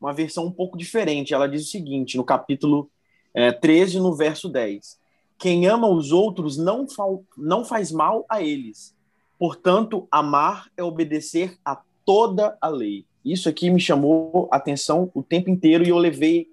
uma 0.00 0.12
versão 0.12 0.46
um 0.46 0.52
pouco 0.52 0.76
diferente. 0.76 1.32
Ela 1.32 1.48
diz 1.48 1.66
o 1.66 1.70
seguinte, 1.70 2.16
no 2.16 2.24
capítulo 2.24 2.90
é, 3.32 3.50
13, 3.50 3.98
no 3.98 4.14
verso 4.14 4.48
10. 4.48 4.98
Quem 5.38 5.66
ama 5.66 5.88
os 5.88 6.12
outros 6.12 6.56
não, 6.56 6.88
fa 6.88 7.04
não 7.36 7.64
faz 7.64 7.90
mal 7.90 8.24
a 8.28 8.42
eles. 8.42 8.94
Portanto, 9.38 10.06
amar 10.10 10.70
é 10.76 10.82
obedecer 10.82 11.58
a 11.64 11.80
toda 12.04 12.56
a 12.60 12.68
lei. 12.68 13.04
Isso 13.24 13.48
aqui 13.48 13.70
me 13.70 13.80
chamou 13.80 14.48
a 14.52 14.56
atenção 14.56 15.10
o 15.14 15.22
tempo 15.22 15.48
inteiro 15.48 15.84
e 15.84 15.88
eu 15.88 15.98
levei 15.98 16.46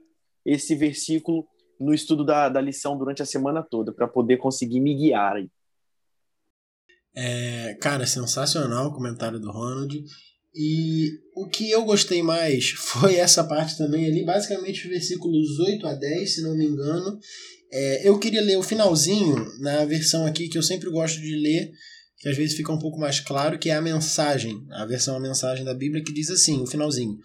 esse 0.46 0.74
versículo 0.76 1.46
no 1.80 1.94
estudo 1.94 2.24
da, 2.24 2.48
da 2.48 2.62
lição 2.62 2.98
durante 2.98 3.22
a 3.22 3.26
semana 3.26 3.64
toda 3.64 3.92
para 3.92 4.08
poder 4.08 4.38
conseguir 4.38 4.80
me 4.80 4.96
guiar 4.96 5.36
aí. 5.36 5.50
É, 7.16 7.78
cara, 7.82 8.06
sensacional 8.06 8.88
o 8.88 8.94
comentário 8.94 9.40
do 9.40 9.52
Ronald. 9.52 10.04
E 10.54 11.12
o 11.36 11.48
que 11.48 11.70
eu 11.70 11.84
gostei 11.84 12.22
mais 12.22 12.70
foi 12.78 13.16
essa 13.16 13.44
parte 13.44 13.78
também 13.78 14.06
ali, 14.06 14.24
basicamente 14.24 14.88
versículos 14.88 15.60
8 15.60 15.88
a 15.88 15.94
10, 15.94 16.36
se 16.36 16.42
não 16.44 16.56
me 16.56 16.66
engano. 16.66 17.20
É, 17.74 18.08
eu 18.08 18.20
queria 18.20 18.42
ler 18.42 18.58
o 18.58 18.64
finalzinho, 18.64 19.36
na 19.60 19.86
versão 19.86 20.26
aqui 20.26 20.50
que 20.50 20.58
eu 20.58 20.64
sempre 20.64 20.90
gosto 20.90 21.22
de 21.22 21.36
ler, 21.38 21.72
que 22.22 22.30
às 22.30 22.38
vezes 22.38 22.56
fica 22.56 22.72
um 22.72 22.78
pouco 22.78 23.00
mais 23.00 23.20
claro, 23.20 23.58
que 23.58 23.72
é 23.72 23.74
a 23.74 23.82
mensagem, 23.82 24.64
a 24.72 24.86
versão 24.86 25.16
a 25.16 25.20
mensagem 25.20 25.66
da 25.66 25.74
Bíblia 25.74 26.04
que 26.04 26.14
diz 26.14 26.30
assim, 26.30 26.62
o 26.62 26.68
finalzinho. 26.68 27.18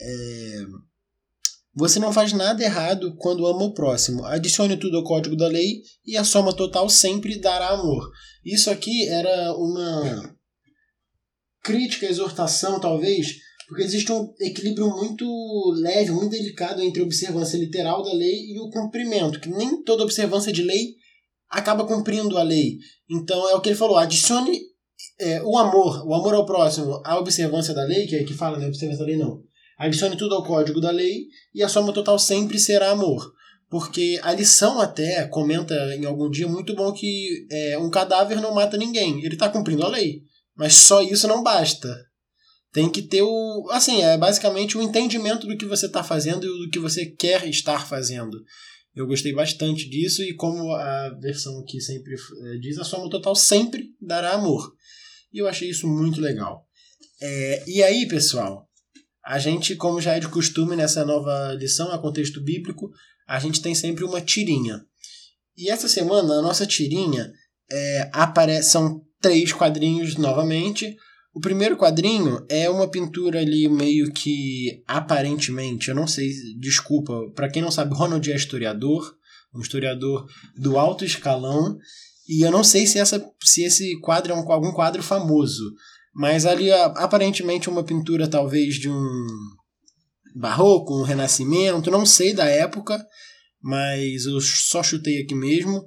É, 0.00 0.64
Você 1.74 1.98
não 1.98 2.12
faz 2.12 2.32
nada 2.32 2.62
errado 2.62 3.16
quando 3.16 3.46
ama 3.46 3.64
o 3.64 3.74
próximo. 3.74 4.24
Adicione 4.24 4.76
tudo 4.76 4.96
ao 4.96 5.02
código 5.02 5.36
da 5.36 5.48
lei 5.48 5.82
e 6.06 6.16
a 6.16 6.22
soma 6.22 6.54
total 6.54 6.88
sempre 6.88 7.40
dará 7.40 7.70
amor. 7.70 8.08
Isso 8.44 8.70
aqui 8.70 9.08
era 9.08 9.52
uma 9.56 10.38
crítica, 11.64 12.06
exortação, 12.06 12.78
talvez, 12.78 13.26
porque 13.66 13.82
existe 13.82 14.12
um 14.12 14.32
equilíbrio 14.40 14.88
muito 14.88 15.26
leve, 15.80 16.12
muito 16.12 16.30
delicado 16.30 16.80
entre 16.80 17.02
a 17.02 17.04
observância 17.04 17.58
literal 17.58 18.04
da 18.04 18.12
lei 18.12 18.52
e 18.52 18.58
o 18.60 18.70
cumprimento, 18.70 19.40
que 19.40 19.50
nem 19.50 19.82
toda 19.82 20.04
observância 20.04 20.52
de 20.52 20.62
lei 20.62 20.94
acaba 21.50 21.84
cumprindo 21.84 22.36
a 22.36 22.42
lei. 22.42 22.78
Então 23.08 23.48
é 23.48 23.54
o 23.54 23.60
que 23.60 23.68
ele 23.68 23.76
falou, 23.76 23.96
adicione 23.96 24.60
é, 25.20 25.42
o 25.42 25.56
amor, 25.58 26.06
o 26.06 26.14
amor 26.14 26.34
ao 26.34 26.46
próximo, 26.46 27.00
à 27.04 27.18
observância 27.18 27.74
da 27.74 27.84
lei, 27.84 28.06
que 28.06 28.16
é 28.16 28.24
que 28.24 28.34
fala, 28.34 28.58
né, 28.58 28.66
observância 28.66 29.04
da 29.04 29.10
lei 29.10 29.16
não. 29.16 29.42
Adicione 29.78 30.16
tudo 30.16 30.34
ao 30.34 30.44
código 30.44 30.80
da 30.80 30.90
lei 30.90 31.26
e 31.54 31.62
a 31.62 31.68
soma 31.68 31.92
total 31.92 32.18
sempre 32.18 32.58
será 32.58 32.90
amor. 32.90 33.32
Porque 33.70 34.18
a 34.22 34.32
lição 34.32 34.80
até 34.80 35.26
comenta 35.26 35.74
em 35.94 36.04
algum 36.06 36.30
dia 36.30 36.48
muito 36.48 36.74
bom 36.74 36.92
que 36.92 37.46
é, 37.50 37.78
um 37.78 37.90
cadáver 37.90 38.40
não 38.40 38.54
mata 38.54 38.76
ninguém. 38.76 39.22
Ele 39.22 39.34
está 39.34 39.48
cumprindo 39.48 39.84
a 39.84 39.88
lei. 39.88 40.22
Mas 40.56 40.74
só 40.74 41.02
isso 41.02 41.28
não 41.28 41.42
basta. 41.42 41.94
Tem 42.72 42.90
que 42.90 43.02
ter 43.02 43.22
o. 43.22 43.68
Assim, 43.70 44.02
é 44.02 44.16
basicamente 44.16 44.76
o 44.76 44.82
entendimento 44.82 45.46
do 45.46 45.56
que 45.56 45.66
você 45.66 45.86
está 45.86 46.02
fazendo 46.02 46.44
e 46.44 46.66
do 46.66 46.70
que 46.70 46.78
você 46.78 47.06
quer 47.06 47.46
estar 47.46 47.86
fazendo. 47.86 48.36
Eu 48.98 49.06
gostei 49.06 49.32
bastante 49.32 49.88
disso 49.88 50.24
e 50.24 50.34
como 50.34 50.72
a 50.72 51.10
versão 51.20 51.56
aqui 51.60 51.80
sempre 51.80 52.14
é, 52.14 52.58
diz, 52.58 52.76
a 52.78 52.84
soma 52.84 53.08
total 53.08 53.32
sempre 53.36 53.94
dará 54.00 54.32
amor. 54.32 54.74
E 55.32 55.38
eu 55.38 55.46
achei 55.46 55.70
isso 55.70 55.86
muito 55.86 56.20
legal. 56.20 56.66
É, 57.22 57.64
e 57.68 57.80
aí, 57.80 58.08
pessoal, 58.08 58.68
a 59.24 59.38
gente, 59.38 59.76
como 59.76 60.00
já 60.00 60.16
é 60.16 60.20
de 60.20 60.26
costume 60.26 60.74
nessa 60.74 61.04
nova 61.04 61.54
lição, 61.54 61.92
a 61.92 61.98
contexto 61.98 62.40
bíblico, 62.40 62.90
a 63.28 63.38
gente 63.38 63.62
tem 63.62 63.72
sempre 63.72 64.02
uma 64.02 64.20
tirinha. 64.20 64.84
E 65.56 65.70
essa 65.70 65.88
semana, 65.88 66.34
a 66.34 66.42
nossa 66.42 66.66
tirinha 66.66 67.30
é, 67.70 68.62
são 68.62 69.00
três 69.20 69.52
quadrinhos 69.52 70.16
novamente. 70.16 70.96
O 71.38 71.40
primeiro 71.40 71.76
quadrinho 71.76 72.44
é 72.48 72.68
uma 72.68 72.90
pintura 72.90 73.38
ali 73.38 73.68
meio 73.68 74.12
que 74.12 74.82
aparentemente, 74.88 75.88
eu 75.88 75.94
não 75.94 76.04
sei, 76.04 76.32
desculpa, 76.58 77.30
para 77.32 77.48
quem 77.48 77.62
não 77.62 77.70
sabe, 77.70 77.94
Ronald 77.94 78.28
é 78.28 78.34
historiador, 78.34 79.14
um 79.54 79.60
historiador 79.60 80.26
do 80.56 80.76
alto 80.76 81.04
escalão, 81.04 81.78
e 82.28 82.44
eu 82.44 82.50
não 82.50 82.64
sei 82.64 82.88
se, 82.88 82.98
essa, 82.98 83.24
se 83.40 83.62
esse 83.62 84.00
quadro 84.00 84.32
é 84.32 84.34
um, 84.34 84.50
algum 84.50 84.72
quadro 84.72 85.00
famoso, 85.00 85.62
mas 86.12 86.44
ali 86.44 86.72
aparentemente 86.72 87.70
uma 87.70 87.84
pintura 87.84 88.26
talvez 88.26 88.74
de 88.74 88.90
um 88.90 89.26
barroco, 90.34 90.98
um 90.98 91.04
renascimento, 91.04 91.88
não 91.88 92.04
sei 92.04 92.34
da 92.34 92.46
época, 92.46 93.00
mas 93.62 94.26
eu 94.26 94.40
só 94.40 94.82
chutei 94.82 95.22
aqui 95.22 95.36
mesmo 95.36 95.86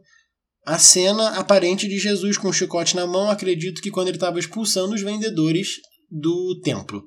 a 0.65 0.77
cena 0.77 1.29
aparente 1.39 1.87
de 1.87 1.97
Jesus 1.97 2.37
com 2.37 2.49
o 2.49 2.53
chicote 2.53 2.95
na 2.95 3.07
mão, 3.07 3.29
acredito 3.29 3.81
que 3.81 3.89
quando 3.89 4.09
ele 4.09 4.17
estava 4.17 4.39
expulsando 4.39 4.93
os 4.93 5.01
vendedores 5.01 5.77
do 6.09 6.59
templo. 6.61 7.03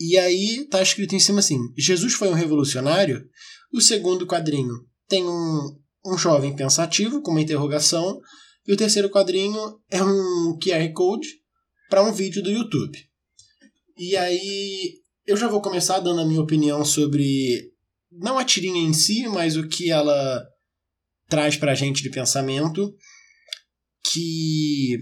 E 0.00 0.16
aí 0.16 0.60
está 0.62 0.80
escrito 0.82 1.14
em 1.14 1.20
cima 1.20 1.40
assim: 1.40 1.58
Jesus 1.76 2.14
foi 2.14 2.28
um 2.28 2.34
revolucionário. 2.34 3.24
O 3.72 3.80
segundo 3.80 4.26
quadrinho 4.26 4.74
tem 5.08 5.24
um, 5.24 5.76
um 6.06 6.16
jovem 6.16 6.54
pensativo 6.54 7.20
com 7.22 7.30
uma 7.30 7.40
interrogação. 7.40 8.18
E 8.66 8.72
o 8.72 8.76
terceiro 8.76 9.10
quadrinho 9.10 9.58
é 9.90 10.02
um 10.02 10.58
QR 10.62 10.92
Code 10.92 11.28
para 11.88 12.02
um 12.02 12.12
vídeo 12.12 12.42
do 12.42 12.50
YouTube. 12.50 12.98
E 13.96 14.16
aí 14.16 14.94
eu 15.26 15.36
já 15.36 15.48
vou 15.48 15.60
começar 15.60 16.00
dando 16.00 16.20
a 16.20 16.26
minha 16.26 16.40
opinião 16.40 16.84
sobre 16.84 17.72
não 18.12 18.38
a 18.38 18.44
tirinha 18.44 18.80
em 18.80 18.92
si, 18.92 19.26
mas 19.28 19.56
o 19.56 19.66
que 19.68 19.90
ela 19.90 20.42
traz 21.28 21.56
para 21.56 21.72
a 21.72 21.74
gente 21.74 22.02
de 22.02 22.10
pensamento 22.10 22.94
que 24.12 24.98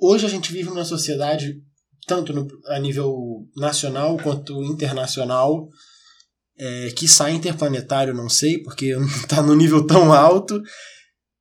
hoje 0.00 0.24
a 0.24 0.28
gente 0.28 0.52
vive 0.52 0.68
numa 0.68 0.84
sociedade, 0.84 1.60
tanto 2.06 2.32
no, 2.32 2.46
a 2.66 2.78
nível 2.78 3.46
nacional 3.56 4.16
quanto 4.18 4.62
internacional, 4.64 5.68
é, 6.56 6.90
que 6.90 7.08
sai 7.08 7.32
interplanetário, 7.32 8.14
não 8.14 8.28
sei, 8.28 8.62
porque 8.62 8.94
está 9.22 9.42
no 9.42 9.54
nível 9.54 9.86
tão 9.86 10.12
alto, 10.12 10.62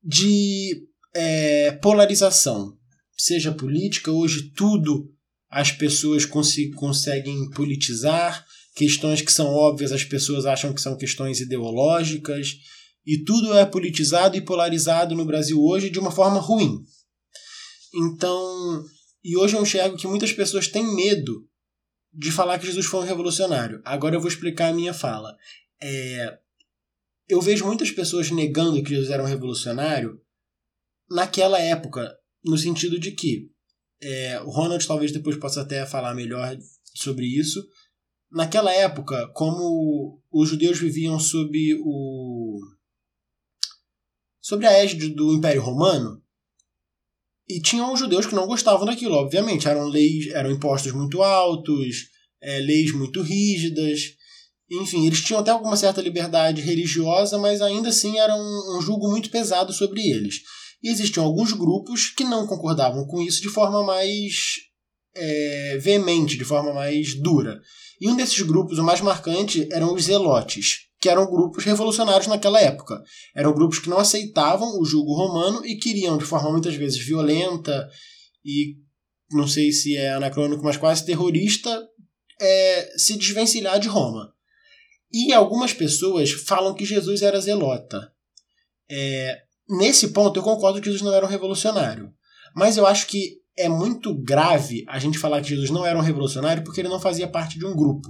de 0.04 0.88
é, 1.14 1.72
polarização. 1.74 2.74
Seja 3.18 3.52
política, 3.52 4.12
hoje 4.12 4.52
tudo 4.56 5.12
as 5.50 5.72
pessoas 5.72 6.26
cons 6.26 6.56
conseguem 6.76 7.50
politizar, 7.50 8.46
questões 8.76 9.22
que 9.22 9.32
são 9.32 9.48
óbvias 9.48 9.92
as 9.92 10.04
pessoas 10.04 10.46
acham 10.46 10.74
que 10.74 10.80
são 10.80 10.96
questões 10.96 11.42
ideológicas, 11.42 12.54
e 13.10 13.24
tudo 13.24 13.58
é 13.58 13.66
politizado 13.66 14.38
e 14.38 14.42
polarizado 14.42 15.16
no 15.16 15.26
Brasil 15.26 15.60
hoje 15.60 15.90
de 15.90 15.98
uma 15.98 16.12
forma 16.12 16.40
ruim. 16.40 16.86
Então, 17.92 18.86
e 19.24 19.36
hoje 19.36 19.56
eu 19.56 19.64
enxergo 19.64 19.98
que 19.98 20.06
muitas 20.06 20.32
pessoas 20.32 20.68
têm 20.68 20.96
medo 20.96 21.44
de 22.14 22.32
falar 22.32 22.60
que 22.60 22.68
Jesus 22.68 22.86
foi 22.86 23.00
um 23.00 23.08
revolucionário. 23.08 23.82
Agora 23.84 24.16
eu 24.16 24.20
vou 24.20 24.30
explicar 24.30 24.70
a 24.70 24.74
minha 24.74 24.94
fala. 24.94 25.36
É, 25.82 26.38
eu 27.28 27.42
vejo 27.42 27.66
muitas 27.66 27.90
pessoas 27.90 28.30
negando 28.30 28.84
que 28.84 28.92
Jesus 28.92 29.10
era 29.10 29.24
um 29.24 29.28
revolucionário 29.28 30.22
naquela 31.10 31.60
época, 31.60 32.16
no 32.46 32.60
sentido 32.60 33.00
de 33.00 33.14
que 33.14 33.50
é, 34.04 34.40
o 34.42 34.52
Ronald 34.52 34.86
talvez 34.86 35.12
depois 35.12 35.36
possa 35.36 35.62
até 35.62 35.84
falar 35.84 36.14
melhor 36.14 36.56
sobre 36.94 37.26
isso. 37.26 37.60
Naquela 38.32 38.72
época, 38.72 39.28
como 39.34 40.22
os 40.32 40.48
judeus 40.48 40.78
viviam 40.78 41.20
sob 41.20 41.58
o 41.84 42.60
sobre 44.50 44.66
a 44.66 44.72
égide 44.72 45.10
do 45.10 45.32
Império 45.32 45.62
Romano. 45.62 46.20
E 47.48 47.62
tinham 47.62 47.94
os 47.94 48.00
judeus 48.00 48.26
que 48.26 48.34
não 48.34 48.48
gostavam 48.48 48.84
daquilo, 48.84 49.14
obviamente. 49.14 49.68
Eram 49.68 49.88
leis, 49.88 50.26
eram 50.34 50.50
impostos 50.50 50.92
muito 50.92 51.22
altos, 51.22 52.08
é, 52.42 52.58
leis 52.58 52.92
muito 52.92 53.22
rígidas. 53.22 54.00
Enfim, 54.72 55.06
eles 55.06 55.22
tinham 55.22 55.40
até 55.40 55.52
alguma 55.52 55.78
certa 55.78 56.02
liberdade 56.02 56.64
religiosa, 56.64 57.38
mas 57.38 57.62
ainda 57.62 57.90
assim 57.90 58.18
era 58.18 58.36
um, 58.36 58.78
um 58.78 58.82
julgo 58.82 59.12
muito 59.12 59.30
pesado 59.30 59.72
sobre 59.72 60.02
eles. 60.02 60.38
E 60.82 60.90
existiam 60.90 61.26
alguns 61.26 61.54
grupos 61.54 62.10
que 62.10 62.24
não 62.24 62.48
concordavam 62.48 63.06
com 63.06 63.22
isso 63.22 63.44
de 63.44 63.50
forma 63.50 63.84
mais 63.84 64.56
é, 65.16 65.78
veemente, 65.80 66.38
de 66.38 66.46
forma 66.46 66.74
mais 66.74 67.14
dura. 67.22 67.60
E 68.02 68.10
um 68.10 68.16
desses 68.16 68.42
grupos, 68.42 68.80
o 68.80 68.84
mais 68.84 69.02
marcante, 69.02 69.68
eram 69.72 69.94
os 69.94 70.06
zelotes 70.06 70.89
que 71.00 71.10
eram 71.10 71.30
grupos 71.30 71.64
revolucionários 71.64 72.28
naquela 72.28 72.60
época. 72.60 73.02
Eram 73.36 73.54
grupos 73.54 73.80
que 73.80 73.90
não 73.90 73.98
aceitavam 73.98 74.80
o 74.80 74.86
jugo 74.86 75.14
romano 75.16 75.66
e 75.66 75.78
queriam, 75.78 76.18
de 76.18 76.26
forma 76.26 76.52
muitas 76.52 76.76
vezes 76.76 77.04
violenta 77.06 77.88
e 78.44 78.76
não 79.32 79.48
sei 79.48 79.72
se 79.72 79.96
é 79.96 80.12
anacrônico, 80.12 80.64
mas 80.64 80.78
quase 80.78 81.06
terrorista, 81.06 81.88
é, 82.42 82.98
se 82.98 83.18
desvencilhar 83.18 83.80
de 83.80 83.88
Roma. 83.88 84.34
E 85.12 85.34
algumas 85.34 85.74
pessoas 85.74 86.32
falam 86.32 86.74
que 86.74 86.86
Jesus 86.86 87.22
era 87.22 87.40
zelota. 87.40 88.12
É, 88.90 89.38
nesse 89.70 90.10
ponto, 90.10 90.40
eu 90.40 90.44
concordo 90.44 90.80
que 90.80 90.86
Jesus 90.86 91.02
não 91.02 91.14
era 91.14 91.26
um 91.26 91.30
revolucionário. 91.30 92.12
Mas 92.56 92.78
eu 92.78 92.86
acho 92.86 93.08
que 93.08 93.40
é 93.58 93.70
muito 93.70 94.16
grave 94.16 94.84
a 94.88 94.98
gente 95.00 95.20
falar 95.20 95.42
que 95.42 95.50
Jesus 95.50 95.70
não 95.70 95.86
era 95.86 95.98
um 95.98 96.02
revolucionário 96.02 96.64
porque 96.64 96.82
ele 96.82 96.90
não 96.90 97.00
fazia 97.00 97.28
parte 97.28 97.60
de 97.60 97.66
um 97.66 97.76
grupo. 97.76 98.10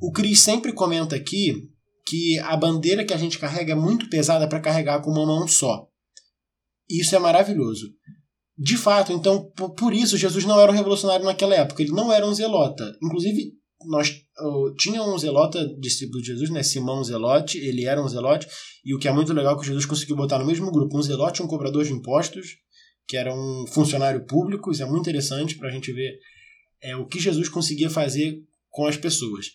O 0.00 0.12
Cris 0.12 0.40
sempre 0.40 0.72
comenta 0.72 1.16
aqui 1.16 1.70
que 2.06 2.38
a 2.38 2.56
bandeira 2.56 3.04
que 3.04 3.12
a 3.12 3.16
gente 3.16 3.38
carrega 3.38 3.72
é 3.72 3.76
muito 3.76 4.08
pesada 4.08 4.48
para 4.48 4.60
carregar 4.60 5.00
com 5.02 5.10
uma 5.10 5.26
mão 5.26 5.46
só. 5.46 5.86
Isso 6.88 7.14
é 7.14 7.18
maravilhoso. 7.18 7.86
De 8.56 8.76
fato, 8.76 9.12
então, 9.12 9.50
por 9.76 9.92
isso 9.92 10.16
Jesus 10.16 10.44
não 10.44 10.58
era 10.58 10.72
um 10.72 10.74
revolucionário 10.74 11.24
naquela 11.24 11.54
época, 11.54 11.82
ele 11.82 11.92
não 11.92 12.12
era 12.12 12.26
um 12.26 12.34
zelota. 12.34 12.92
Inclusive, 13.02 13.52
nós 13.86 14.10
uh, 14.40 14.74
tinha 14.74 15.02
um 15.02 15.16
zelota 15.16 15.64
discípulo 15.78 16.20
de 16.20 16.28
Jesus, 16.28 16.50
né, 16.50 16.62
Simão 16.62 17.04
Zelote, 17.04 17.58
ele 17.58 17.84
era 17.84 18.02
um 18.02 18.08
zelote, 18.08 18.48
e 18.84 18.94
o 18.94 18.98
que 18.98 19.06
é 19.06 19.12
muito 19.12 19.32
legal 19.32 19.54
é 19.54 19.60
que 19.60 19.66
Jesus 19.66 19.86
conseguiu 19.86 20.16
botar 20.16 20.38
no 20.38 20.46
mesmo 20.46 20.72
grupo 20.72 20.98
um 20.98 21.02
zelote 21.02 21.42
um 21.42 21.46
cobrador 21.46 21.84
de 21.84 21.92
impostos, 21.92 22.56
que 23.06 23.16
era 23.16 23.32
um 23.32 23.64
funcionário 23.68 24.26
público, 24.26 24.72
isso 24.72 24.82
é 24.82 24.86
muito 24.86 25.02
interessante 25.02 25.56
para 25.56 25.68
a 25.68 25.72
gente 25.72 25.92
ver 25.92 26.18
é, 26.82 26.96
o 26.96 27.06
que 27.06 27.20
Jesus 27.20 27.48
conseguia 27.48 27.88
fazer 27.88 28.42
com 28.70 28.86
as 28.86 28.96
pessoas. 28.96 29.46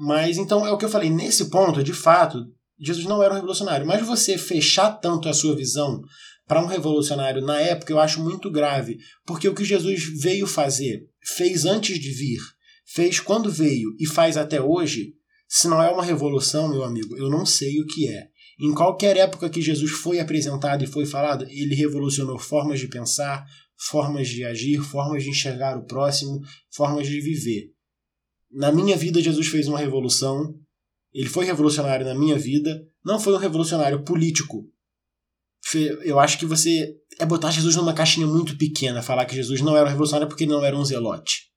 Mas 0.00 0.36
então 0.36 0.64
é 0.64 0.70
o 0.70 0.78
que 0.78 0.84
eu 0.84 0.88
falei, 0.88 1.10
nesse 1.10 1.50
ponto, 1.50 1.82
de 1.82 1.92
fato, 1.92 2.46
Jesus 2.78 3.04
não 3.04 3.20
era 3.20 3.32
um 3.32 3.36
revolucionário. 3.36 3.84
Mas 3.84 4.06
você 4.06 4.38
fechar 4.38 4.92
tanto 4.92 5.28
a 5.28 5.34
sua 5.34 5.56
visão 5.56 6.00
para 6.46 6.62
um 6.62 6.66
revolucionário 6.66 7.42
na 7.44 7.60
época 7.60 7.92
eu 7.92 7.98
acho 7.98 8.22
muito 8.22 8.50
grave, 8.50 8.96
porque 9.26 9.48
o 9.48 9.54
que 9.54 9.64
Jesus 9.64 10.04
veio 10.22 10.46
fazer, 10.46 11.02
fez 11.36 11.66
antes 11.66 11.98
de 11.98 12.10
vir, 12.10 12.40
fez 12.86 13.20
quando 13.20 13.50
veio 13.50 13.90
e 13.98 14.06
faz 14.06 14.36
até 14.36 14.62
hoje, 14.62 15.14
se 15.48 15.66
não 15.66 15.82
é 15.82 15.90
uma 15.90 16.04
revolução, 16.04 16.68
meu 16.68 16.84
amigo, 16.84 17.16
eu 17.18 17.28
não 17.28 17.44
sei 17.44 17.80
o 17.80 17.86
que 17.86 18.08
é. 18.08 18.28
Em 18.60 18.72
qualquer 18.72 19.16
época 19.16 19.50
que 19.50 19.60
Jesus 19.60 19.90
foi 19.90 20.20
apresentado 20.20 20.82
e 20.82 20.86
foi 20.86 21.04
falado, 21.04 21.44
ele 21.50 21.74
revolucionou 21.74 22.38
formas 22.38 22.80
de 22.80 22.88
pensar, 22.88 23.44
formas 23.88 24.28
de 24.28 24.44
agir, 24.44 24.80
formas 24.80 25.24
de 25.24 25.30
enxergar 25.30 25.76
o 25.76 25.84
próximo, 25.84 26.40
formas 26.72 27.06
de 27.06 27.20
viver. 27.20 27.72
Na 28.50 28.72
minha 28.72 28.96
vida, 28.96 29.20
Jesus 29.20 29.46
fez 29.48 29.68
uma 29.68 29.78
revolução 29.78 30.54
Ele 31.12 31.28
foi 31.28 31.44
revolucionário 31.44 32.06
na 32.06 32.14
minha 32.14 32.38
vida, 32.38 32.82
não 33.04 33.18
foi 33.18 33.34
um 33.34 33.38
revolucionário 33.38 34.04
político. 34.04 34.64
Eu 36.04 36.18
acho 36.18 36.38
que 36.38 36.46
você 36.46 36.94
é 37.18 37.26
botar 37.26 37.50
Jesus 37.50 37.76
numa 37.76 37.92
caixinha 37.92 38.26
muito 38.26 38.56
pequena, 38.56 39.02
falar 39.02 39.26
que 39.26 39.34
Jesus 39.34 39.60
não 39.60 39.76
era 39.76 39.86
um 39.86 39.88
revolucionário 39.88 40.28
porque 40.28 40.44
ele 40.44 40.52
não 40.52 40.64
era 40.64 40.76
um 40.76 40.84
zelote. 40.84 41.48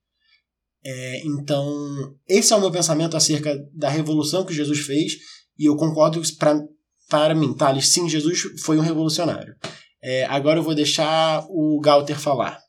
É, 0.84 1.26
então, 1.26 2.16
esse 2.28 2.52
é 2.52 2.56
o 2.56 2.60
meu 2.60 2.72
pensamento 2.72 3.16
acerca 3.16 3.56
da 3.74 3.88
revolução 3.88 4.44
que 4.44 4.54
Jesus 4.54 4.80
fez, 4.80 5.14
e 5.58 5.66
eu 5.66 5.76
concordo 5.76 6.20
pra, 6.38 6.60
para 7.08 7.36
mim, 7.36 7.54
Thales, 7.54 7.88
sim, 7.90 8.10
Jesus 8.10 8.42
foi 8.64 8.78
um 8.78 8.82
revolucionário. 8.82 9.56
É, 10.02 10.26
agora 10.26 10.60
eu 10.60 10.64
vou 10.64 10.74
deixar 10.74 11.46
o 11.50 11.80
Galter 11.80 12.20
falar. 12.20 12.60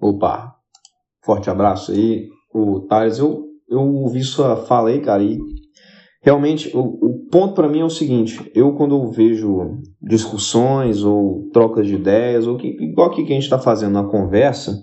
Opa, 0.00 0.55
forte 1.26 1.50
abraço 1.50 1.90
aí. 1.92 2.28
O 2.54 2.80
Thales, 2.88 3.18
eu, 3.18 3.44
eu 3.68 3.80
ouvi 3.80 4.22
sua 4.22 4.56
fala 4.64 4.88
aí, 4.88 5.00
cara, 5.00 5.22
e 5.22 5.38
realmente 6.22 6.74
o, 6.74 6.80
o 6.80 7.28
ponto 7.30 7.54
para 7.54 7.68
mim 7.68 7.80
é 7.80 7.84
o 7.84 7.90
seguinte: 7.90 8.50
eu, 8.54 8.72
quando 8.74 8.94
eu 8.94 9.10
vejo 9.10 9.78
discussões 10.00 11.02
ou 11.02 11.50
trocas 11.52 11.86
de 11.86 11.96
ideias, 11.96 12.46
ou 12.46 12.56
que, 12.56 12.68
igual 12.68 13.10
aqui 13.10 13.24
que 13.24 13.32
a 13.32 13.34
gente 13.34 13.44
está 13.44 13.58
fazendo 13.58 13.92
na 13.92 14.04
conversa, 14.04 14.80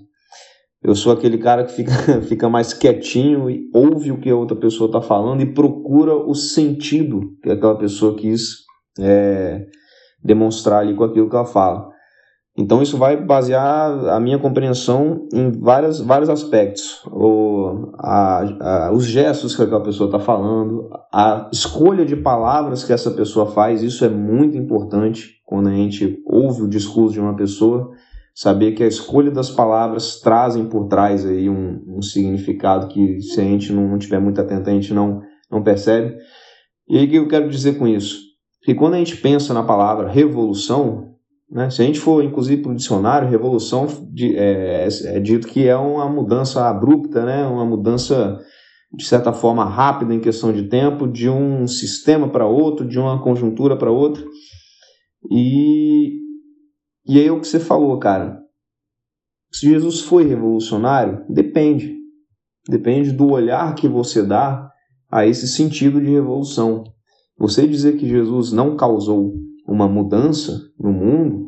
eu 0.83 0.93
sou 0.93 1.13
aquele 1.13 1.37
cara 1.37 1.63
que 1.63 1.71
fica, 1.71 2.21
fica 2.27 2.49
mais 2.49 2.73
quietinho 2.73 3.49
e 3.49 3.69
ouve 3.73 4.11
o 4.11 4.19
que 4.19 4.29
a 4.29 4.35
outra 4.35 4.55
pessoa 4.55 4.87
está 4.87 5.01
falando 5.01 5.41
e 5.41 5.53
procura 5.53 6.13
o 6.13 6.35
sentido 6.35 7.21
que 7.41 7.49
aquela 7.49 7.77
pessoa 7.77 8.15
quis 8.15 8.57
é, 8.99 9.65
demonstrar 10.21 10.81
ali 10.81 10.93
com 10.93 11.05
aquilo 11.05 11.29
que 11.29 11.35
ela 11.35 11.45
fala. 11.45 11.92
Então 12.55 12.83
isso 12.83 12.97
vai 12.97 13.17
basear 13.17 14.09
a 14.09 14.19
minha 14.19 14.37
compreensão 14.37 15.27
em 15.33 15.51
várias, 15.51 15.99
vários 15.99 16.29
aspectos. 16.29 17.01
O, 17.07 17.91
a, 17.97 18.43
a, 18.59 18.91
os 18.93 19.05
gestos 19.05 19.55
que 19.55 19.63
aquela 19.63 19.81
pessoa 19.81 20.07
está 20.07 20.19
falando, 20.19 20.87
a 21.11 21.49
escolha 21.51 22.05
de 22.05 22.15
palavras 22.15 22.83
que 22.83 22.93
essa 22.93 23.09
pessoa 23.09 23.47
faz, 23.47 23.81
isso 23.81 24.05
é 24.05 24.09
muito 24.09 24.55
importante 24.55 25.41
quando 25.45 25.69
a 25.69 25.73
gente 25.73 26.21
ouve 26.27 26.61
o 26.61 26.69
discurso 26.69 27.13
de 27.13 27.19
uma 27.19 27.35
pessoa 27.35 27.89
saber 28.35 28.73
que 28.73 28.83
a 28.83 28.87
escolha 28.87 29.31
das 29.31 29.49
palavras 29.49 30.19
trazem 30.19 30.65
por 30.67 30.87
trás 30.87 31.25
aí 31.25 31.49
um, 31.49 31.83
um 31.87 32.01
significado 32.01 32.87
que 32.87 33.19
se 33.21 33.39
a 33.39 33.43
gente 33.43 33.71
não, 33.71 33.87
não 33.89 33.97
tiver 33.97 34.19
muito 34.19 34.41
atento 34.41 34.69
a 34.69 34.73
gente 34.73 34.93
não, 34.93 35.21
não 35.51 35.63
percebe. 35.63 36.15
E 36.87 36.97
aí 36.99 37.05
o 37.05 37.09
que 37.09 37.15
eu 37.15 37.27
quero 37.27 37.49
dizer 37.49 37.79
com 37.79 37.87
isso? 37.87 38.19
Que 38.61 38.75
quando 38.75 38.93
a 38.93 38.97
gente 38.97 39.17
pensa 39.17 39.53
na 39.53 39.63
palavra 39.63 40.07
revolução, 40.07 41.12
né, 41.53 41.69
se 41.69 41.81
a 41.81 41.85
gente 41.85 41.99
for 41.99 42.23
inclusive 42.23 42.61
para 42.61 42.71
o 42.71 42.75
dicionário, 42.75 43.29
revolução 43.29 43.85
de, 44.11 44.35
é, 44.35 44.87
é, 44.87 45.19
dito 45.19 45.47
que 45.47 45.67
é 45.67 45.75
uma 45.75 46.09
mudança 46.09 46.67
abrupta, 46.67 47.23
né, 47.23 47.45
uma 47.45 47.65
mudança 47.65 48.39
de 48.91 49.05
certa 49.05 49.31
forma 49.31 49.63
rápida 49.63 50.13
em 50.13 50.19
questão 50.19 50.51
de 50.51 50.63
tempo, 50.63 51.07
de 51.07 51.29
um 51.29 51.67
sistema 51.67 52.27
para 52.27 52.47
outro, 52.47 52.87
de 52.87 52.99
uma 52.99 53.21
conjuntura 53.23 53.77
para 53.77 53.91
outra. 53.91 54.23
E 55.31 56.23
e 57.05 57.19
aí 57.19 57.29
o 57.29 57.39
que 57.39 57.47
você 57.47 57.59
falou, 57.59 57.97
cara. 57.99 58.39
Se 59.51 59.69
Jesus 59.69 60.01
foi 60.01 60.23
revolucionário, 60.23 61.25
depende. 61.29 61.95
Depende 62.67 63.11
do 63.11 63.29
olhar 63.29 63.75
que 63.75 63.87
você 63.87 64.23
dá 64.23 64.69
a 65.11 65.27
esse 65.27 65.47
sentido 65.47 65.99
de 65.99 66.09
revolução. 66.09 66.83
Você 67.37 67.67
dizer 67.67 67.97
que 67.97 68.07
Jesus 68.07 68.51
não 68.53 68.77
causou 68.77 69.33
uma 69.67 69.87
mudança 69.87 70.59
no 70.79 70.91
mundo, 70.93 71.42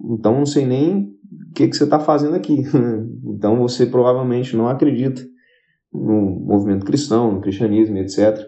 então 0.00 0.38
não 0.38 0.46
sei 0.46 0.66
nem 0.66 1.16
o 1.50 1.54
que, 1.54 1.68
que 1.68 1.76
você 1.76 1.84
está 1.84 1.98
fazendo 1.98 2.34
aqui. 2.34 2.62
então 3.24 3.58
você 3.58 3.86
provavelmente 3.86 4.56
não 4.56 4.68
acredita 4.68 5.22
no 5.92 6.40
movimento 6.44 6.84
cristão, 6.84 7.32
no 7.32 7.40
cristianismo, 7.40 7.96
etc. 7.98 8.46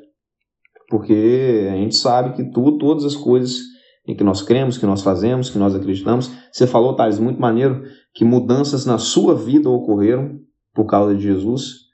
Porque 0.89 1.69
a 1.71 1.77
gente 1.77 1.97
sabe 1.97 2.35
que 2.35 2.51
tu, 2.51 2.79
todas 2.79 3.05
as 3.05 3.17
coisas 3.17 3.59
em 4.07 4.17
que 4.17 4.25
nós 4.25 4.41
cremos, 4.41 4.79
que 4.79 4.87
nós 4.87 5.03
fazemos, 5.03 5.51
que 5.51 5.59
nós 5.59 5.75
acreditamos. 5.75 6.31
Você 6.51 6.67
falou, 6.67 6.97
Thales, 6.97 7.19
muito 7.19 7.41
maneiro, 7.41 7.83
que 8.15 8.25
mudanças 8.25 8.87
na 8.87 8.97
sua 8.97 9.35
vida 9.35 9.69
ocorreram 9.69 10.39
por 10.75 10.87
causa 10.87 11.15
de 11.15 11.23
Jesus. 11.23 11.89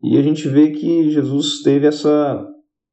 E 0.00 0.16
a 0.16 0.22
gente 0.22 0.46
vê 0.48 0.70
que 0.70 1.10
Jesus 1.10 1.62
teve 1.62 1.86
essa 1.88 2.46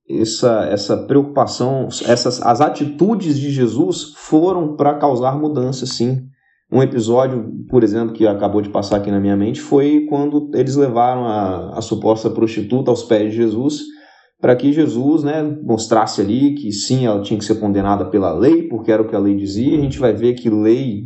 essa 0.10 0.66
essa 0.66 0.98
preocupação, 0.98 1.88
essas 2.06 2.42
as 2.42 2.62
atitudes 2.62 3.40
de 3.40 3.50
Jesus 3.50 4.14
foram 4.16 4.76
para 4.76 4.96
causar 4.96 5.38
mudança, 5.40 5.86
sim. 5.86 6.28
Um 6.72 6.82
episódio, 6.82 7.54
por 7.70 7.84
exemplo, 7.84 8.14
que 8.14 8.26
acabou 8.26 8.62
de 8.62 8.70
passar 8.70 8.98
aqui 8.98 9.12
na 9.12 9.20
minha 9.20 9.38
mente 9.38 9.62
foi 9.62 10.08
quando 10.10 10.50
eles 10.56 10.76
levaram 10.76 11.26
a, 11.26 11.78
a 11.78 11.82
suposta 11.82 12.30
prostituta 12.30 12.90
aos 12.90 13.04
pés 13.04 13.32
de 13.32 13.38
Jesus 13.38 13.84
para 14.44 14.58
que 14.58 14.74
Jesus 14.74 15.24
né, 15.24 15.42
mostrasse 15.42 16.20
ali 16.20 16.54
que 16.56 16.70
sim, 16.74 17.06
ela 17.06 17.22
tinha 17.22 17.40
que 17.40 17.46
ser 17.46 17.62
condenada 17.62 18.10
pela 18.10 18.34
lei, 18.34 18.64
porque 18.64 18.92
era 18.92 19.02
o 19.02 19.08
que 19.08 19.16
a 19.16 19.20
lei 19.20 19.38
dizia. 19.38 19.78
A 19.78 19.82
gente 19.82 19.98
vai 19.98 20.14
ver 20.14 20.34
que 20.34 20.50
lei 20.50 21.06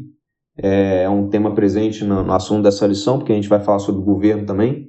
é, 0.58 1.04
é 1.04 1.10
um 1.10 1.30
tema 1.30 1.54
presente 1.54 2.04
no, 2.04 2.24
no 2.24 2.34
assunto 2.34 2.64
dessa 2.64 2.88
lição, 2.88 3.20
porque 3.20 3.32
a 3.32 3.36
gente 3.36 3.48
vai 3.48 3.60
falar 3.60 3.78
sobre 3.78 4.04
governo 4.04 4.44
também. 4.44 4.88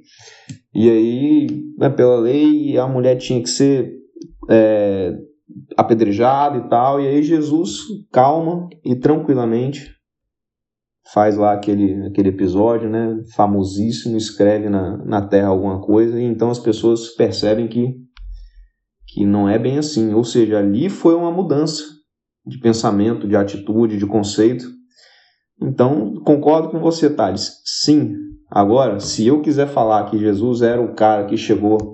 E 0.73 0.89
aí, 0.89 1.47
né, 1.77 1.89
pela 1.89 2.19
lei, 2.19 2.75
a 2.75 2.87
mulher 2.87 3.17
tinha 3.17 3.39
que 3.39 3.49
ser 3.51 3.98
é, 4.49 5.15
apedrejada 5.77 6.57
e 6.57 6.69
tal. 6.69 6.99
E 6.99 7.07
aí 7.07 7.23
Jesus, 7.23 7.81
calma 8.11 8.67
e 8.83 8.95
tranquilamente, 8.95 9.95
faz 11.13 11.37
lá 11.37 11.53
aquele, 11.53 12.07
aquele 12.07 12.29
episódio, 12.29 12.89
né, 12.89 13.17
famosíssimo, 13.35 14.17
escreve 14.17 14.69
na, 14.69 14.97
na 14.97 15.21
terra 15.21 15.47
alguma 15.47 15.81
coisa, 15.81 16.19
e 16.19 16.23
então 16.23 16.49
as 16.49 16.59
pessoas 16.59 17.09
percebem 17.15 17.67
que 17.67 18.09
que 19.11 19.25
não 19.25 19.49
é 19.49 19.57
bem 19.57 19.77
assim. 19.77 20.13
Ou 20.13 20.23
seja, 20.23 20.59
ali 20.59 20.89
foi 20.89 21.15
uma 21.15 21.31
mudança 21.31 21.83
de 22.45 22.59
pensamento, 22.59 23.27
de 23.27 23.35
atitude, 23.35 23.97
de 23.97 24.05
conceito. 24.05 24.65
Então, 25.61 26.13
concordo 26.23 26.69
com 26.69 26.79
você, 26.79 27.09
Thales. 27.09 27.61
Sim. 27.65 28.15
Agora, 28.49 28.99
se 28.99 29.25
eu 29.25 29.41
quiser 29.41 29.67
falar 29.67 30.05
que 30.05 30.17
Jesus 30.17 30.61
era 30.61 30.81
o 30.81 30.93
cara 30.93 31.25
que 31.25 31.37
chegou 31.37 31.88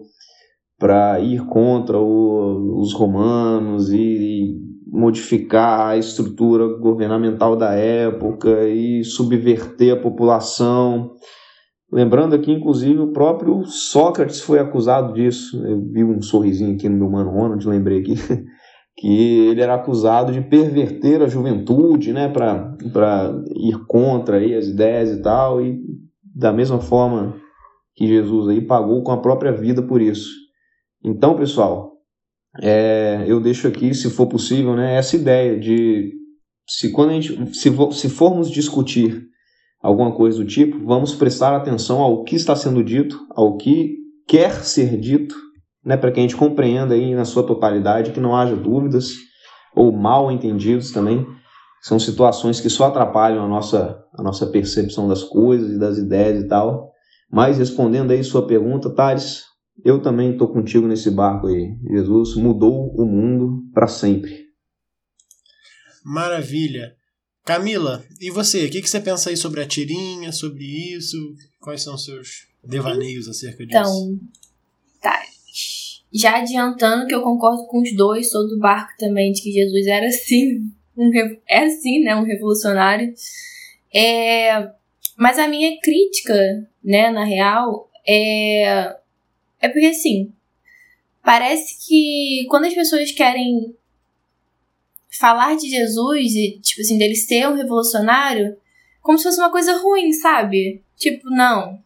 para 0.77 1.19
ir 1.19 1.45
contra 1.45 1.97
o, 1.99 2.79
os 2.79 2.93
romanos 2.93 3.91
e, 3.91 3.97
e 3.97 4.55
modificar 4.87 5.87
a 5.89 5.97
estrutura 5.97 6.67
governamental 6.77 7.55
da 7.55 7.73
época 7.73 8.67
e 8.67 9.03
subverter 9.03 9.93
a 9.93 10.01
população 10.01 11.15
Lembrando 11.91 12.35
aqui, 12.35 12.51
inclusive, 12.51 12.99
o 12.99 13.13
próprio 13.13 13.63
Sócrates 13.65 14.41
foi 14.41 14.59
acusado 14.59 15.13
disso. 15.13 15.63
Eu 15.65 15.81
vi 15.81 16.03
um 16.03 16.21
sorrisinho 16.21 16.75
aqui 16.75 16.89
no 16.89 16.97
meu 16.97 17.09
mano 17.09 17.31
Ronald, 17.31 17.65
lembrei 17.67 17.99
aqui, 17.99 18.15
que 18.97 19.47
ele 19.47 19.61
era 19.61 19.75
acusado 19.75 20.33
de 20.33 20.41
perverter 20.41 21.21
a 21.21 21.27
juventude, 21.27 22.11
né, 22.11 22.27
para 22.27 23.33
ir 23.55 23.85
contra 23.87 24.37
aí 24.37 24.55
as 24.55 24.67
ideias 24.67 25.11
e 25.11 25.21
tal, 25.21 25.61
e 25.61 25.79
da 26.35 26.51
mesma 26.51 26.79
forma 26.81 27.35
que 27.95 28.07
Jesus 28.07 28.49
aí 28.49 28.59
pagou 28.59 29.03
com 29.03 29.11
a 29.11 29.21
própria 29.21 29.53
vida 29.53 29.81
por 29.81 30.01
isso. 30.01 30.44
Então, 31.05 31.35
pessoal, 31.35 31.99
é, 32.59 33.23
eu 33.27 33.39
deixo 33.39 33.67
aqui, 33.67 33.93
se 33.93 34.09
for 34.09 34.25
possível, 34.25 34.75
né, 34.75 34.95
essa 34.95 35.15
ideia 35.15 35.59
de 35.59 36.11
se 36.67 36.91
quando 36.91 37.11
a 37.11 37.13
gente 37.13 37.55
se, 37.55 37.69
se 37.91 38.09
formos 38.09 38.49
discutir 38.49 39.23
alguma 39.79 40.11
coisa 40.15 40.39
do 40.39 40.45
tipo, 40.45 40.83
vamos 40.83 41.13
prestar 41.13 41.55
atenção 41.55 42.01
ao 42.01 42.23
que 42.23 42.35
está 42.35 42.55
sendo 42.55 42.83
dito, 42.83 43.19
ao 43.35 43.55
que 43.55 43.97
quer 44.27 44.63
ser 44.63 44.97
dito, 44.97 45.35
né, 45.85 45.95
para 45.95 46.11
que 46.11 46.19
a 46.19 46.23
gente 46.23 46.35
compreenda 46.35 46.95
aí 46.95 47.13
na 47.13 47.23
sua 47.23 47.43
totalidade, 47.43 48.11
que 48.11 48.19
não 48.19 48.35
haja 48.35 48.55
dúvidas 48.55 49.13
ou 49.75 49.91
mal 49.91 50.31
entendidos 50.31 50.91
também. 50.91 51.23
São 51.83 51.99
situações 51.99 52.59
que 52.59 52.69
só 52.69 52.85
atrapalham 52.85 53.45
a 53.45 53.47
nossa, 53.47 54.03
a 54.17 54.23
nossa 54.23 54.47
percepção 54.47 55.07
das 55.07 55.21
coisas 55.21 55.75
e 55.75 55.77
das 55.79 55.99
ideias 55.99 56.43
e 56.43 56.47
tal. 56.47 56.89
Mas 57.31 57.59
respondendo 57.59 58.09
aí 58.09 58.23
sua 58.23 58.47
pergunta, 58.47 58.89
Thales, 58.89 59.43
eu 59.83 60.01
também 60.01 60.31
estou 60.31 60.47
contigo 60.47 60.87
nesse 60.87 61.11
barco 61.11 61.47
aí. 61.47 61.75
Jesus 61.89 62.35
mudou 62.35 62.93
o 62.95 63.05
mundo 63.05 63.63
para 63.73 63.87
sempre. 63.87 64.45
Maravilha. 66.03 66.95
Camila, 67.43 68.03
e 68.19 68.31
você? 68.31 68.65
O 68.65 68.69
que, 68.71 68.81
que 68.81 68.89
você 68.89 68.99
pensa 68.99 69.29
aí 69.29 69.37
sobre 69.37 69.61
a 69.61 69.67
tirinha, 69.67 70.31
sobre 70.31 70.63
isso? 70.63 71.17
Quais 71.59 71.83
são 71.83 71.93
os 71.93 72.03
seus 72.03 72.47
devaneios 72.63 73.27
acerca 73.27 73.65
disso? 73.65 73.77
Então, 73.77 74.19
tá. 75.01 75.21
Já 76.11 76.37
adiantando 76.37 77.05
que 77.07 77.13
eu 77.13 77.21
concordo 77.21 77.67
com 77.67 77.81
os 77.81 77.95
dois, 77.95 78.31
sou 78.31 78.47
do 78.47 78.57
barco 78.57 78.93
também 78.97 79.31
de 79.31 79.41
que 79.41 79.51
Jesus 79.51 79.85
era 79.85 80.09
sim, 80.09 80.71
um, 80.97 81.11
era 81.47 81.69
sim, 81.69 82.01
né, 82.01 82.15
um 82.15 82.23
revolucionário. 82.23 83.13
É, 83.93 84.71
mas 85.17 85.37
a 85.37 85.47
minha 85.47 85.77
crítica, 85.81 86.33
né, 86.83 87.11
na 87.11 87.25
real, 87.25 87.89
é, 88.07 88.95
é 89.61 89.69
porque 89.69 89.87
assim, 89.87 90.31
parece 91.23 91.85
que 91.85 92.45
quando 92.49 92.65
as 92.65 92.73
pessoas 92.73 93.11
querem 93.11 93.75
falar 95.11 95.55
de 95.55 95.69
Jesus 95.69 96.33
e, 96.33 96.59
tipo 96.61 96.81
assim, 96.81 96.97
dele 96.97 97.15
ser 97.15 97.47
um 97.47 97.55
revolucionário 97.55 98.57
como 99.05 99.19
se 99.19 99.25
fosse 99.25 99.39
uma 99.39 99.51
coisa 99.51 99.77
ruim, 99.77 100.11
sabe? 100.11 100.81
Tipo, 100.97 101.29
não. 101.29 101.79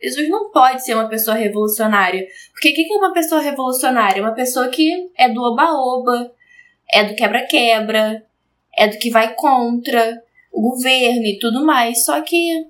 Jesus 0.00 0.28
não 0.28 0.50
pode 0.50 0.84
ser 0.84 0.94
uma 0.94 1.08
pessoa 1.08 1.36
revolucionária. 1.36 2.24
Porque 2.52 2.70
o 2.70 2.74
que 2.74 2.92
é 2.92 2.96
uma 2.96 3.12
pessoa 3.12 3.40
revolucionária? 3.40 4.22
Uma 4.22 4.32
pessoa 4.32 4.68
que 4.68 5.10
é 5.16 5.28
do 5.28 5.42
oba-oba, 5.42 6.32
é 6.92 7.02
do 7.02 7.16
quebra-quebra, 7.16 8.24
é 8.76 8.86
do 8.86 8.96
que 8.98 9.10
vai 9.10 9.34
contra 9.34 10.22
o 10.52 10.60
governo 10.60 11.26
e 11.26 11.38
tudo 11.40 11.66
mais. 11.66 12.04
Só 12.04 12.20
que 12.20 12.66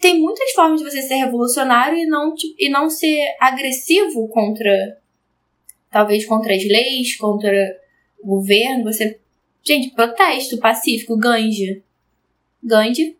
tem 0.00 0.18
muitas 0.18 0.50
formas 0.52 0.80
de 0.80 0.90
você 0.90 1.02
ser 1.02 1.16
revolucionário 1.16 1.98
e 1.98 2.06
não, 2.06 2.34
e 2.58 2.70
não 2.70 2.88
ser 2.88 3.36
agressivo 3.38 4.26
contra. 4.28 4.98
Talvez 5.90 6.24
contra 6.24 6.54
as 6.54 6.64
leis, 6.64 7.16
contra 7.16 7.52
o 8.18 8.26
governo. 8.26 8.84
Você. 8.84 9.20
Gente, 9.62 9.90
protesto 9.90 10.58
pacífico, 10.58 11.18
Gandhi. 11.18 11.84
Gandhi 12.64 13.18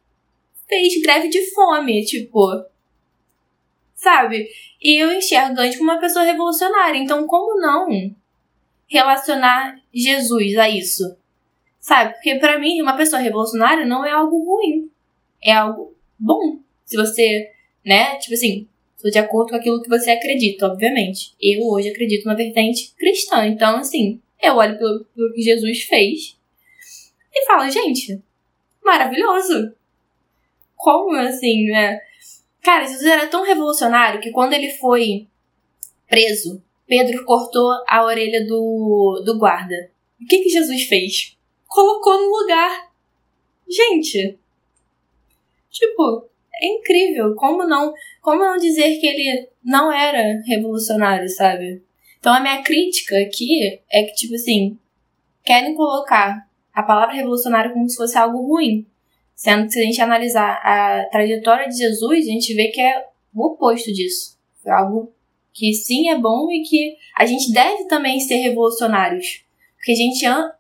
fez 0.66 1.03
greve 1.03 1.29
de 1.29 1.51
fome, 1.53 2.03
tipo. 2.05 2.40
Sabe? 3.95 4.49
E 4.81 5.03
eu 5.03 5.12
enxergo 5.12 5.55
Gandhi 5.55 5.77
como 5.77 5.90
uma 5.90 6.01
pessoa 6.01 6.25
revolucionária. 6.25 6.99
Então, 6.99 7.27
como 7.27 7.61
não 7.61 7.88
relacionar 8.87 9.79
Jesus 9.93 10.57
a 10.57 10.66
isso? 10.71 11.14
Sabe? 11.79 12.14
Porque 12.14 12.37
para 12.37 12.59
mim, 12.59 12.81
uma 12.81 12.97
pessoa 12.97 13.21
revolucionária 13.21 13.85
não 13.85 14.03
é 14.03 14.12
algo 14.12 14.43
ruim. 14.43 14.90
É 15.43 15.53
algo 15.53 15.95
bom. 16.19 16.69
Se 16.90 16.96
você, 16.96 17.53
né? 17.87 18.16
Tipo 18.16 18.35
assim, 18.35 18.68
de 19.09 19.18
acordo 19.18 19.50
com 19.50 19.57
aquilo 19.57 19.81
que 19.81 19.88
você 19.88 20.11
acredita, 20.11 20.66
obviamente. 20.66 21.37
Eu 21.40 21.62
hoje 21.68 21.88
acredito 21.88 22.24
na 22.24 22.35
vertente 22.35 22.92
cristã. 22.98 23.46
Então, 23.46 23.76
assim, 23.76 24.20
eu 24.42 24.57
olho 24.57 24.76
pelo, 24.76 25.05
pelo 25.05 25.33
que 25.33 25.40
Jesus 25.40 25.85
fez 25.85 26.37
e 27.33 27.46
falo, 27.46 27.70
gente, 27.70 28.20
maravilhoso. 28.85 29.72
Como 30.74 31.14
assim, 31.14 31.66
né? 31.66 32.00
Cara, 32.61 32.88
Jesus 32.88 33.07
era 33.07 33.29
tão 33.29 33.44
revolucionário 33.44 34.20
que 34.20 34.33
quando 34.33 34.53
ele 34.55 34.70
foi 34.72 35.29
preso, 36.09 36.61
Pedro 36.88 37.24
cortou 37.24 37.70
a 37.87 38.05
orelha 38.05 38.44
do, 38.44 39.22
do 39.24 39.38
guarda. 39.38 39.92
O 40.20 40.26
que, 40.26 40.42
que 40.42 40.48
Jesus 40.48 40.88
fez? 40.88 41.38
Colocou 41.68 42.20
no 42.20 42.37
lugar. 42.37 42.90
Gente. 43.68 44.37
Tipo, 45.70 46.30
é 46.61 46.66
incrível. 46.66 47.35
Como 47.35 47.66
não, 47.66 47.92
como 48.20 48.44
não 48.44 48.57
dizer 48.57 48.99
que 48.99 49.07
ele 49.07 49.49
não 49.64 49.92
era 49.92 50.40
revolucionário, 50.46 51.29
sabe? 51.29 51.83
Então 52.18 52.35
a 52.35 52.40
minha 52.40 52.62
crítica 52.62 53.16
aqui 53.18 53.81
é 53.90 54.03
que, 54.03 54.14
tipo 54.14 54.35
assim, 54.35 54.79
querem 55.42 55.75
colocar 55.75 56.46
a 56.73 56.83
palavra 56.83 57.14
revolucionário 57.14 57.73
como 57.73 57.88
se 57.88 57.96
fosse 57.96 58.16
algo 58.18 58.46
ruim. 58.46 58.87
Sendo 59.35 59.64
que 59.64 59.73
se 59.73 59.81
a 59.81 59.85
gente 59.85 60.01
analisar 60.03 60.61
a 60.62 61.09
trajetória 61.11 61.66
de 61.66 61.77
Jesus, 61.77 62.29
a 62.29 62.31
gente 62.31 62.55
vê 62.55 62.68
que 62.68 62.81
é 62.81 63.07
o 63.35 63.46
oposto 63.46 63.90
disso. 63.92 64.38
Foi 64.62 64.70
algo 64.70 65.12
que 65.53 65.73
sim 65.73 66.11
é 66.11 66.18
bom 66.18 66.51
e 66.51 66.62
que 66.62 66.96
a 67.16 67.25
gente 67.25 67.51
deve 67.53 67.85
também 67.87 68.20
ser 68.20 68.37
revolucionários. 68.37 69.44
Porque 69.77 69.92
a 69.92 69.96
gente, 69.96 70.27
anda, 70.27 70.55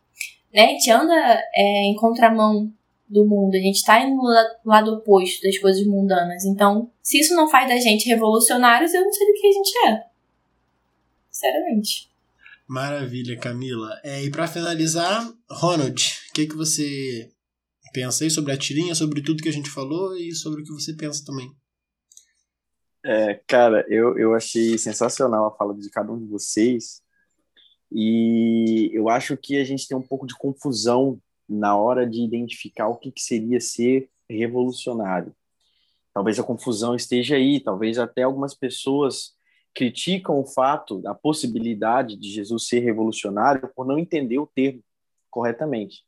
né, 0.52 0.64
a 0.64 0.68
gente 0.68 0.90
anda 0.90 1.42
é, 1.54 1.84
em 1.84 1.94
contramão 1.94 2.72
do 3.10 3.26
mundo, 3.26 3.54
a 3.56 3.58
gente 3.58 3.76
está 3.76 4.00
indo 4.00 4.14
no 4.16 4.22
lado 4.64 4.92
oposto 4.92 5.42
das 5.42 5.58
coisas 5.58 5.84
mundanas. 5.84 6.44
Então, 6.44 6.90
se 7.02 7.18
isso 7.18 7.34
não 7.34 7.50
faz 7.50 7.68
da 7.68 7.76
gente 7.76 8.08
revolucionários, 8.08 8.94
eu 8.94 9.02
não 9.02 9.12
sei 9.12 9.26
do 9.26 9.40
que 9.40 9.46
a 9.48 9.52
gente 9.52 9.78
é. 9.86 10.04
Sinceramente. 11.28 12.08
Maravilha, 12.68 13.36
Camila. 13.36 14.00
É, 14.04 14.22
e 14.22 14.30
para 14.30 14.46
finalizar, 14.46 15.28
Ronald, 15.50 16.20
o 16.30 16.32
que, 16.32 16.46
que 16.46 16.54
você 16.54 17.28
pensa 17.92 18.22
aí 18.22 18.30
sobre 18.30 18.52
a 18.52 18.56
tirinha, 18.56 18.94
sobre 18.94 19.20
tudo 19.20 19.42
que 19.42 19.48
a 19.48 19.52
gente 19.52 19.68
falou 19.68 20.16
e 20.16 20.32
sobre 20.32 20.62
o 20.62 20.64
que 20.64 20.72
você 20.72 20.92
pensa 20.92 21.24
também. 21.24 21.50
É, 23.04 23.40
cara, 23.48 23.84
eu, 23.88 24.16
eu 24.16 24.34
achei 24.34 24.78
sensacional 24.78 25.46
a 25.46 25.56
fala 25.56 25.74
de 25.74 25.90
cada 25.90 26.12
um 26.12 26.18
de 26.18 26.26
vocês 26.26 27.02
e 27.90 28.90
eu 28.92 29.08
acho 29.08 29.36
que 29.36 29.56
a 29.56 29.64
gente 29.64 29.88
tem 29.88 29.96
um 29.96 30.06
pouco 30.06 30.26
de 30.26 30.36
confusão 30.36 31.20
na 31.50 31.76
hora 31.76 32.06
de 32.06 32.22
identificar 32.22 32.88
o 32.88 32.96
que, 32.96 33.10
que 33.10 33.20
seria 33.20 33.60
ser 33.60 34.08
revolucionário. 34.28 35.34
Talvez 36.14 36.38
a 36.38 36.44
confusão 36.44 36.94
esteja 36.94 37.36
aí, 37.36 37.60
talvez 37.60 37.98
até 37.98 38.22
algumas 38.22 38.54
pessoas 38.54 39.34
criticam 39.74 40.38
o 40.38 40.46
fato, 40.46 41.02
a 41.06 41.14
possibilidade 41.14 42.16
de 42.16 42.28
Jesus 42.30 42.66
ser 42.66 42.80
revolucionário 42.80 43.70
por 43.74 43.86
não 43.86 43.98
entender 43.98 44.38
o 44.38 44.46
termo 44.46 44.82
corretamente 45.30 46.04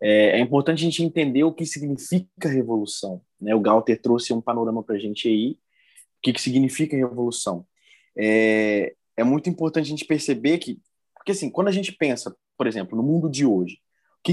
é, 0.00 0.38
é, 0.38 0.40
importante 0.40 0.80
a 0.80 0.90
gente 0.90 1.02
entender 1.02 1.44
o 1.44 1.52
que 1.52 1.64
significa 1.64 2.48
revolução. 2.48 3.22
Né? 3.40 3.54
O 3.54 3.60
Galter 3.60 4.00
trouxe 4.00 4.32
um 4.32 4.40
panorama 4.40 4.82
para 4.82 4.96
a 4.96 4.98
gente 4.98 5.28
aí, 5.28 5.52
o 5.52 6.22
que, 6.22 6.32
que 6.32 6.40
significa 6.40 6.96
revolução. 6.96 7.66
É, 8.16 8.94
é 9.16 9.24
muito 9.24 9.48
importante 9.48 9.86
a 9.86 9.88
gente 9.88 10.04
perceber 10.04 10.58
que, 10.58 10.78
porque 11.14 11.32
assim, 11.32 11.50
quando 11.50 11.68
a 11.68 11.72
gente 11.72 11.92
pensa, 11.92 12.34
por 12.56 12.66
exemplo, 12.66 12.96
no 12.96 13.02
mundo 13.02 13.30
de 13.30 13.46
hoje, 13.46 13.78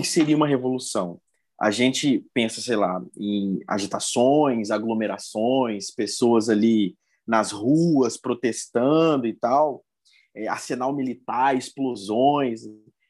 que, 0.01 0.07
seria 0.07 0.35
uma 0.35 0.47
revolução? 0.47 1.19
A 1.59 1.71
gente 1.71 2.25
pensa, 2.33 2.61
sei 2.61 2.75
lá, 2.75 3.01
em 3.17 3.61
agitações, 3.67 4.71
aglomerações, 4.71 5.91
pessoas 5.91 6.49
ali 6.49 6.97
nas 7.25 7.51
ruas 7.51 8.17
protestando 8.17 9.25
e 9.27 9.33
tal, 9.33 9.83
é, 10.35 10.47
arsenal 10.47 10.93
militar, 10.93 11.55
explosões. 11.55 12.61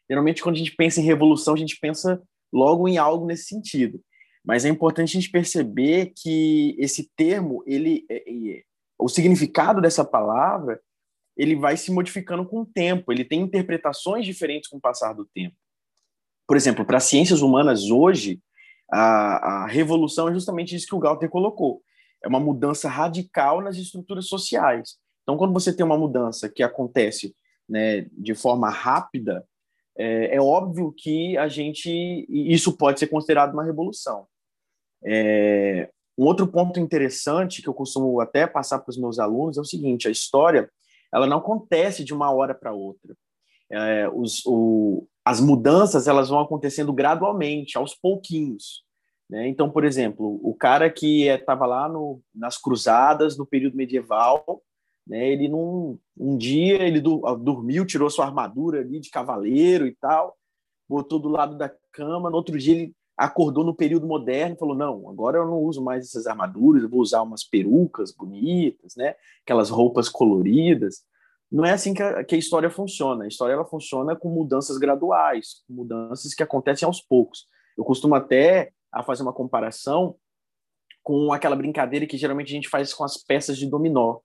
Geralmente, 0.10 0.42
quando 0.44 0.56
a 0.56 0.60
gente 0.60 0.76
pensa 0.76 1.00
em 1.00 1.06
revolução, 1.06 1.56
a 1.56 1.58
gente 1.58 1.78
pensa 1.80 2.22
logo 2.52 2.88
em 2.88 2.98
algo 2.98 3.26
nesse 3.26 3.46
sentido. 3.46 4.00
Mas 4.46 4.66
é 4.66 4.70
importante 4.70 5.18
a 5.18 5.22
gente 5.22 5.32
perceber 5.32 6.12
que 6.16 6.76
esse 6.78 7.10
termo, 7.16 7.64
ele, 7.66 8.06
é, 8.10 8.18
é, 8.18 8.64
o 9.00 9.08
significado 9.08 9.82
dessa 9.82 10.04
palavra, 10.04 10.80
ele 11.36 11.56
vai 11.56 11.78
se 11.78 11.92
modificando 11.92 12.46
com 12.46 12.62
o 12.62 12.66
tempo. 12.66 13.12
Ele 13.12 13.26
tem 13.26 13.42
interpretações 13.42 14.26
diferentes 14.26 14.70
com 14.70 14.78
o 14.78 14.82
passar 14.82 15.14
do 15.14 15.26
tempo. 15.34 15.56
Por 16.48 16.58
exemplo, 16.58 16.86
para 16.86 16.98
as 16.98 17.06
ciências 17.06 17.42
humanas 17.42 17.90
hoje, 17.90 18.40
a, 18.92 19.64
a 19.64 19.68
revolução 19.68 20.30
é 20.30 20.34
justamente 20.34 20.76
isso 20.76 20.88
que 20.88 20.96
o 20.96 21.00
Galter 21.00 21.30
colocou. 21.30 21.82
É 22.24 22.28
uma 22.28 22.40
mudança 22.40 22.88
radical 22.88 23.62
nas 23.62 23.78
estruturas 23.78 24.28
sociais. 24.28 24.98
Então, 25.24 25.38
quando 25.38 25.54
você 25.54 25.76
tem 25.76 25.86
uma 25.86 25.98
mudança 25.98 26.50
que 26.50 26.62
acontece 26.62 27.36
né, 27.68 28.08
de 28.12 28.36
forma 28.36 28.70
rápida, 28.70 29.46
é, 29.98 30.36
é, 30.36 30.42
óbvio 30.42 30.94
que 30.96 31.38
a 31.38 31.48
gente 31.48 32.26
isso 32.30 32.76
pode 32.76 33.00
ser 33.00 33.08
considerado 33.08 33.54
uma 33.54 33.64
revolução. 33.64 34.28
É, 35.06 35.90
um 36.18 36.26
outro 36.26 36.48
ponto 36.48 36.80
interessante 36.80 37.62
que 37.62 37.70
eu 37.70 37.74
costumo 37.74 38.20
até 38.20 38.48
passar 38.48 38.80
para 38.80 38.90
os 38.90 38.98
meus 38.98 39.20
alunos 39.20 39.58
é 39.58 39.62
o 39.62 39.66
seguinte: 39.66 40.08
a 40.08 40.12
história 40.12 40.70
ela 41.14 41.28
não 41.28 41.38
acontece 41.38 42.04
de 42.04 42.14
uma 42.14 42.32
hora 42.32 42.56
para 42.56 42.74
outra. 42.74 43.16
É, 43.74 44.10
os, 44.10 44.46
o, 44.46 45.08
as 45.26 45.40
mudanças 45.40 46.08
elas 46.08 46.30
vão 46.30 46.40
acontecendo 46.40 46.94
gradualmente, 46.94 47.78
aos 47.78 47.96
pouquinhos. 47.96 48.84
Né? 49.30 49.48
Então, 49.48 49.70
por 49.70 49.84
exemplo, 49.84 50.40
o 50.44 50.54
cara 50.54 50.90
que 50.90 51.28
estava 51.28 51.66
lá 51.66 51.90
no, 51.90 52.22
nas 52.34 52.58
cruzadas 52.58 53.38
no 53.38 53.46
período 53.46 53.76
medieval, 53.78 54.62
né? 55.08 55.30
Ele 55.30 55.48
não, 55.48 56.00
um 56.18 56.38
dia 56.38 56.82
ele 56.82 57.02
dormiu, 57.02 57.86
tirou 57.86 58.10
sua 58.10 58.26
armadura 58.26 58.80
ali 58.80 59.00
de 59.00 59.10
cavaleiro 59.10 59.86
e 59.86 59.94
tal, 59.94 60.38
botou 60.88 61.20
do 61.20 61.30
lado 61.30 61.58
da 61.58 61.70
cama. 61.92 62.30
No 62.30 62.38
outro 62.38 62.58
dia 62.58 62.74
ele 62.74 62.96
acordou 63.18 63.64
no 63.64 63.76
período 63.76 64.08
moderno 64.08 64.56
e 64.56 64.60
falou: 64.60 64.76
não, 64.76 65.10
agora 65.10 65.38
eu 65.38 65.46
não 65.46 65.60
uso 65.60 65.84
mais 65.84 66.06
essas 66.06 66.26
armaduras, 66.26 66.84
eu 66.84 66.90
vou 66.90 67.02
usar 67.02 67.22
umas 67.22 67.44
perucas 67.44 68.12
bonitas, 68.12 68.96
né? 68.96 69.16
Aquelas 69.44 69.70
roupas 69.70 70.08
coloridas. 70.10 71.04
Não 71.54 71.64
é 71.64 71.72
assim 71.72 71.94
que 71.94 72.02
a, 72.02 72.24
que 72.24 72.36
a 72.36 72.38
história 72.38 72.70
funciona. 72.70 73.26
A 73.26 73.28
história 73.28 73.54
ela 73.54 73.66
funciona 73.66 74.16
com 74.16 74.30
mudanças 74.30 74.78
graduais, 74.78 75.64
mudanças 75.70 76.34
que 76.34 76.42
acontecem 76.42 76.86
aos 76.86 77.00
poucos. 77.00 77.46
Eu 77.78 77.84
costumo 77.84 78.16
até 78.16 78.72
a 78.92 79.04
fazer 79.04 79.22
uma 79.22 79.34
comparação 79.34 80.16
com 81.04 81.32
aquela 81.32 81.56
brincadeira 81.56 82.08
que 82.08 82.18
geralmente 82.18 82.48
a 82.48 82.56
gente 82.56 82.70
faz 82.70 82.94
com 82.94 83.04
as 83.04 83.18
peças 83.18 83.58
de 83.58 83.70
dominó 83.70 84.20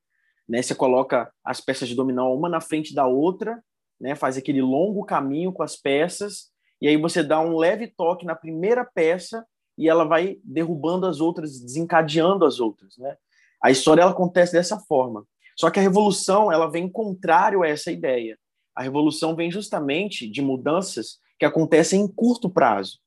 né? 0.49 0.63
Você 0.63 0.75
coloca 0.75 1.31
as 1.45 1.61
peças 1.61 1.89
de 1.89 1.95
dominó 1.95 2.33
uma 2.35 2.49
na 2.49 2.61
frente 2.61 2.95
da 2.95 3.07
outra, 3.07 3.63
né? 4.01 4.15
Faz 4.15 4.37
aquele 4.37 4.63
longo 4.63 5.05
caminho 5.05 5.53
com 5.53 5.63
as 5.63 5.77
peças 5.77 6.51
e 6.81 6.89
aí 6.89 6.97
você 6.97 7.23
dá 7.23 7.41
um 7.41 7.57
leve 7.57 7.89
toque 7.89 8.25
na 8.25 8.35
primeira 8.35 8.85
peça 8.85 9.45
e 9.77 9.89
ela 9.89 10.05
vai 10.05 10.39
derrubando 10.43 11.07
as 11.07 11.21
outras, 11.21 11.61
desencadeando 11.61 12.45
as 12.45 12.59
outras, 12.59 12.97
né? 12.97 13.17
A 13.63 13.71
história 13.71 14.03
ela 14.03 14.13
acontece 14.13 14.53
dessa 14.53 14.79
forma. 14.79 15.25
Só 15.59 15.71
que 15.71 15.79
a 15.79 15.83
revolução 15.83 16.53
ela 16.53 16.71
vem 16.71 16.89
contrário 16.89 17.63
a 17.63 17.69
essa 17.69 17.91
ideia. 17.91 18.39
A 18.75 18.83
revolução 18.83 19.35
vem 19.35 19.51
justamente 19.51 20.29
de 20.29 20.41
mudanças 20.41 21.19
que 21.39 21.45
acontecem 21.45 22.01
em 22.01 22.09
curto 22.09 22.49
prazo. 22.49 22.99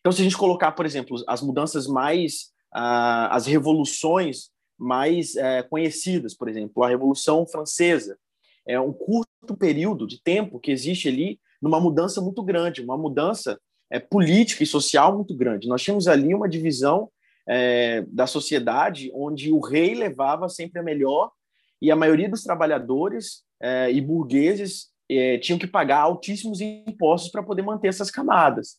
Então, 0.00 0.10
se 0.10 0.20
a 0.20 0.24
gente 0.24 0.36
colocar, 0.36 0.72
por 0.72 0.86
exemplo, 0.86 1.22
as 1.26 1.42
mudanças 1.42 1.86
mais, 1.86 2.52
ah, 2.72 3.34
as 3.34 3.46
revoluções 3.46 4.50
mais 4.80 5.36
é, 5.36 5.62
conhecidas, 5.62 6.34
por 6.34 6.48
exemplo, 6.48 6.82
a 6.82 6.88
Revolução 6.88 7.46
Francesa. 7.46 8.18
É 8.66 8.80
um 8.80 8.92
curto 8.92 9.54
período 9.58 10.06
de 10.06 10.22
tempo 10.22 10.58
que 10.58 10.70
existe 10.70 11.06
ali 11.08 11.38
numa 11.60 11.78
mudança 11.78 12.20
muito 12.22 12.42
grande, 12.42 12.80
uma 12.80 12.96
mudança 12.96 13.60
é, 13.90 14.00
política 14.00 14.62
e 14.62 14.66
social 14.66 15.14
muito 15.14 15.36
grande. 15.36 15.68
Nós 15.68 15.82
tínhamos 15.82 16.08
ali 16.08 16.34
uma 16.34 16.48
divisão 16.48 17.10
é, 17.46 18.02
da 18.08 18.26
sociedade 18.26 19.10
onde 19.14 19.52
o 19.52 19.60
rei 19.60 19.94
levava 19.94 20.48
sempre 20.48 20.80
a 20.80 20.82
melhor 20.82 21.30
e 21.80 21.90
a 21.90 21.96
maioria 21.96 22.28
dos 22.28 22.42
trabalhadores 22.42 23.42
é, 23.60 23.90
e 23.90 24.00
burgueses 24.00 24.88
é, 25.08 25.38
tinham 25.38 25.58
que 25.58 25.66
pagar 25.66 26.00
altíssimos 26.00 26.60
impostos 26.60 27.30
para 27.30 27.42
poder 27.42 27.62
manter 27.62 27.88
essas 27.88 28.10
camadas. 28.10 28.78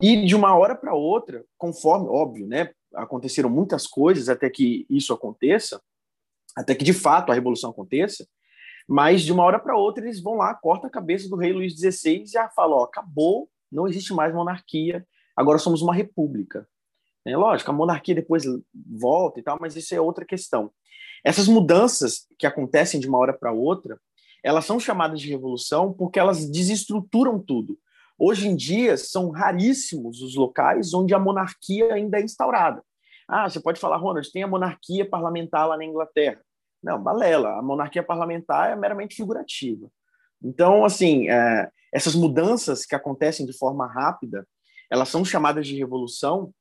E 0.00 0.24
de 0.24 0.34
uma 0.36 0.56
hora 0.56 0.76
para 0.76 0.94
outra, 0.94 1.44
conforme, 1.56 2.08
óbvio, 2.08 2.46
né, 2.46 2.70
aconteceram 2.94 3.50
muitas 3.50 3.86
coisas 3.86 4.28
até 4.28 4.48
que 4.48 4.86
isso 4.88 5.12
aconteça, 5.12 5.80
até 6.56 6.74
que 6.74 6.84
de 6.84 6.92
fato 6.92 7.30
a 7.30 7.34
revolução 7.34 7.70
aconteça, 7.70 8.26
mas 8.88 9.22
de 9.22 9.32
uma 9.32 9.44
hora 9.44 9.58
para 9.58 9.76
outra 9.76 10.04
eles 10.04 10.22
vão 10.22 10.34
lá, 10.34 10.54
cortam 10.54 10.88
a 10.88 10.92
cabeça 10.92 11.28
do 11.28 11.36
rei 11.36 11.52
Luís 11.52 11.74
XVI 11.74 12.22
e 12.22 12.26
já 12.26 12.48
falam: 12.48 12.78
ó, 12.78 12.84
acabou, 12.84 13.50
não 13.70 13.86
existe 13.86 14.14
mais 14.14 14.34
monarquia, 14.34 15.06
agora 15.36 15.58
somos 15.58 15.82
uma 15.82 15.94
república. 15.94 16.66
É 17.26 17.36
lógico, 17.36 17.70
a 17.70 17.74
monarquia 17.74 18.14
depois 18.14 18.44
volta 18.74 19.38
e 19.38 19.42
tal, 19.42 19.58
mas 19.60 19.76
isso 19.76 19.94
é 19.94 20.00
outra 20.00 20.24
questão. 20.24 20.72
Essas 21.24 21.48
mudanças 21.48 22.26
que 22.38 22.46
acontecem 22.46 23.00
de 23.00 23.08
uma 23.08 23.18
hora 23.18 23.32
para 23.32 23.52
outra, 23.52 23.98
elas 24.42 24.64
são 24.64 24.78
chamadas 24.78 25.20
de 25.20 25.28
revolução 25.28 25.92
porque 25.92 26.18
elas 26.18 26.48
desestruturam 26.48 27.38
tudo. 27.38 27.78
Hoje 28.18 28.48
em 28.48 28.56
dia, 28.56 28.96
são 28.96 29.30
raríssimos 29.30 30.22
os 30.22 30.34
locais 30.34 30.92
onde 30.92 31.14
a 31.14 31.18
monarquia 31.18 31.94
ainda 31.94 32.18
é 32.18 32.22
instaurada. 32.22 32.82
Ah, 33.28 33.48
você 33.48 33.60
pode 33.60 33.78
falar, 33.78 33.96
Ronald, 33.98 34.30
tem 34.32 34.42
a 34.42 34.48
monarquia 34.48 35.08
parlamentar 35.08 35.68
lá 35.68 35.76
na 35.76 35.84
Inglaterra. 35.84 36.40
Não, 36.82 37.00
balela. 37.00 37.58
A 37.58 37.62
monarquia 37.62 38.02
parlamentar 38.02 38.70
é 38.70 38.76
meramente 38.76 39.14
figurativa. 39.14 39.88
Então, 40.42 40.84
assim, 40.84 41.28
é, 41.28 41.70
essas 41.92 42.14
mudanças 42.14 42.86
que 42.86 42.94
acontecem 42.94 43.44
de 43.44 43.52
forma 43.52 43.86
rápida, 43.86 44.46
elas 44.90 45.08
são 45.08 45.24
chamadas 45.24 45.66
de 45.66 45.76
revolução, 45.76 46.52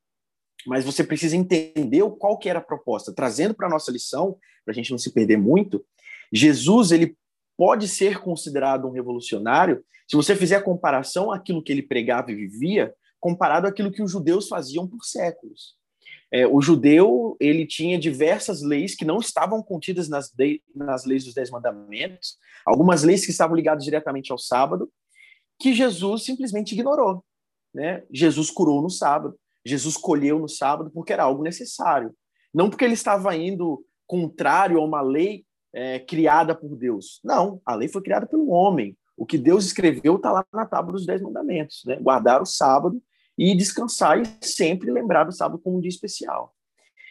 mas 0.65 0.83
você 0.83 1.03
precisa 1.03 1.35
entender 1.35 2.03
qual 2.17 2.37
que 2.37 2.49
era 2.49 2.59
a 2.59 2.63
proposta. 2.63 3.13
Trazendo 3.13 3.53
para 3.53 3.67
a 3.67 3.69
nossa 3.69 3.91
lição, 3.91 4.37
para 4.65 4.71
a 4.71 4.75
gente 4.75 4.91
não 4.91 4.97
se 4.97 5.11
perder 5.11 5.37
muito, 5.37 5.85
Jesus 6.31 6.91
ele 6.91 7.15
pode 7.57 7.87
ser 7.87 8.19
considerado 8.19 8.87
um 8.87 8.91
revolucionário 8.91 9.83
se 10.07 10.15
você 10.15 10.35
fizer 10.35 10.55
a 10.55 10.63
comparação 10.63 11.31
àquilo 11.31 11.61
que 11.61 11.71
ele 11.71 11.81
pregava 11.81 12.31
e 12.31 12.35
vivia, 12.35 12.93
comparado 13.19 13.67
àquilo 13.67 13.91
que 13.91 14.01
os 14.01 14.11
judeus 14.11 14.47
faziam 14.47 14.87
por 14.87 15.03
séculos. 15.03 15.75
É, 16.31 16.45
o 16.45 16.61
judeu 16.61 17.37
ele 17.39 17.65
tinha 17.65 17.97
diversas 17.97 18.61
leis 18.61 18.95
que 18.95 19.05
não 19.05 19.19
estavam 19.19 19.61
contidas 19.63 20.09
nas, 20.09 20.29
de, 20.29 20.61
nas 20.75 21.05
leis 21.05 21.23
dos 21.23 21.33
Dez 21.33 21.49
Mandamentos, 21.49 22.37
algumas 22.65 23.03
leis 23.03 23.25
que 23.25 23.31
estavam 23.31 23.55
ligadas 23.55 23.83
diretamente 23.83 24.31
ao 24.31 24.37
sábado, 24.37 24.91
que 25.59 25.73
Jesus 25.73 26.23
simplesmente 26.23 26.73
ignorou. 26.73 27.23
Né? 27.73 28.03
Jesus 28.11 28.49
curou 28.49 28.81
no 28.81 28.89
sábado, 28.89 29.37
Jesus 29.67 29.97
colheu 29.97 30.39
no 30.39 30.47
sábado 30.47 30.89
porque 30.93 31.13
era 31.13 31.23
algo 31.23 31.43
necessário, 31.43 32.13
não 32.53 32.69
porque 32.69 32.85
ele 32.85 32.93
estava 32.93 33.35
indo 33.35 33.83
contrário 34.05 34.79
a 34.79 34.83
uma 34.83 35.01
lei 35.01 35.45
é, 35.73 35.99
criada 35.99 36.55
por 36.55 36.75
Deus. 36.75 37.19
Não, 37.23 37.61
a 37.65 37.75
lei 37.75 37.87
foi 37.87 38.01
criada 38.01 38.25
pelo 38.25 38.49
homem. 38.49 38.97
O 39.15 39.25
que 39.25 39.37
Deus 39.37 39.65
escreveu 39.65 40.15
está 40.15 40.31
lá 40.31 40.45
na 40.53 40.65
tábua 40.65 40.93
dos 40.93 41.05
Dez 41.05 41.21
Mandamentos, 41.21 41.83
né? 41.85 41.97
guardar 41.97 42.41
o 42.41 42.45
sábado 42.45 43.01
e 43.37 43.55
descansar 43.55 44.19
e 44.19 44.25
sempre 44.41 44.91
lembrar 44.91 45.23
do 45.23 45.31
sábado 45.31 45.59
como 45.59 45.77
um 45.77 45.81
dia 45.81 45.89
especial. 45.89 46.53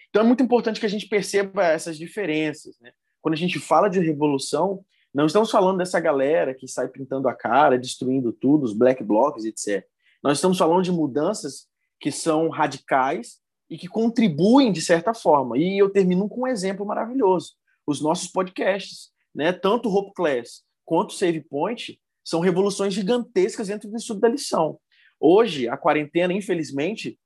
Então 0.09 0.23
é 0.23 0.25
muito 0.25 0.43
importante 0.43 0.81
que 0.81 0.87
a 0.87 0.89
gente 0.89 1.09
perceba 1.09 1.65
essas 1.65 1.99
diferenças. 1.99 2.77
Né? 2.81 2.91
Quando 3.21 3.35
a 3.35 3.39
gente 3.39 3.59
fala 3.59 3.89
de 3.89 4.01
revolução, 4.01 4.85
não 5.13 5.27
estamos 5.27 5.51
falando 5.51 5.79
dessa 5.79 6.01
galera 6.01 6.55
que 6.55 6.69
sai 6.69 6.89
pintando 6.89 7.29
a 7.29 7.35
cara, 7.35 7.79
destruindo 7.79 8.33
tudo, 8.33 8.65
os 8.65 8.73
black 8.73 9.03
blocs, 9.03 9.45
etc. 9.45 9.85
Nós 10.23 10.39
estamos 10.39 10.59
falando 10.59 10.83
de 10.83 10.93
mudanças 10.93 11.69
que 12.01 12.11
são 12.13 12.49
radicais 12.49 13.39
e 13.69 13.77
que 13.77 13.89
contribuem 13.89 14.73
de 14.73 14.81
certa 14.81 15.13
forma. 15.13 15.59
E 15.59 15.79
eu 15.79 15.91
termino 15.91 16.29
com 16.29 16.43
um 16.43 16.47
exemplo 16.47 16.87
maravilhoso: 16.87 17.55
os 17.87 18.01
nossos 18.01 18.29
podcasts, 18.29 19.11
né? 19.35 19.53
Tanto 19.53 19.89
o 19.89 19.95
Hope 19.95 20.13
Class 20.15 20.63
quanto 20.85 21.11
o 21.11 21.15
Save 21.15 21.41
Point 21.41 22.01
são 22.25 22.41
revoluções 22.41 22.95
gigantescas 22.95 23.69
dentro 23.69 23.89
do 23.89 23.97
estudo 23.97 24.21
da 24.21 24.29
lição. 24.29 24.79
Hoje, 25.21 25.69
a 25.69 25.77
quarentena, 25.77 26.33
infelizmente, 26.33 27.19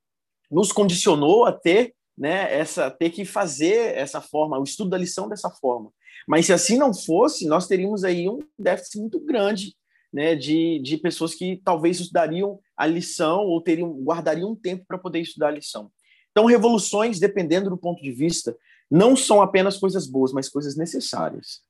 nos 0.51 0.73
condicionou 0.73 1.47
a 1.47 1.53
ter, 1.53 1.95
né, 2.17 2.53
essa, 2.55 2.91
ter 2.91 3.11
que 3.11 3.25
fazer 3.25 3.97
essa 3.97 4.21
forma, 4.21 4.59
o 4.59 4.65
estudo 4.65 4.91
da 4.91 4.99
lição 4.99 5.29
dessa 5.29 5.51
forma. 5.51 5.93
Mas 6.29 6.47
se 6.47 6.53
assim 6.53 6.77
não 6.77 6.93
fosse, 6.93 7.47
nós 7.47 7.67
teríamos 7.67 8.05
aí 8.05 8.29
um 8.29 8.39
déficit 8.59 8.99
muito 8.99 9.19
grande 9.21 9.75
né, 10.13 10.35
de, 10.35 10.81
de 10.83 10.97
pessoas 10.97 11.35
que 11.35 11.61
talvez 11.65 12.01
estudariam 12.01 12.59
a 12.77 12.87
lição 12.87 13.41
ou 13.41 13.63
teriam 13.63 13.93
guardariam 14.03 14.53
um 14.53 14.57
tempo 14.57 14.85
para 14.87 14.99
poder 14.99 15.21
estudar 15.21 15.49
a 15.49 15.53
lição. 15.53 15.91
Então, 16.31 16.47
revoluções, 16.47 17.19
dependendo 17.19 17.71
do 17.71 17.79
ponto 17.79 18.03
de 18.03 18.13
vista, 18.13 18.57
não 18.91 19.17
são 19.17 19.41
apenas 19.41 19.77
coisas 19.77 20.07
boas, 20.07 20.33
mas 20.33 20.49
coisas 20.49 20.77
necessárias. 20.77 21.61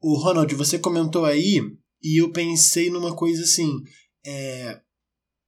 O 0.00 0.16
Ronald, 0.16 0.52
você 0.54 0.78
comentou 0.78 1.24
aí 1.24 1.60
e 2.02 2.20
eu 2.20 2.32
pensei 2.32 2.90
numa 2.90 3.14
coisa 3.14 3.42
assim: 3.42 3.82
é, 4.26 4.80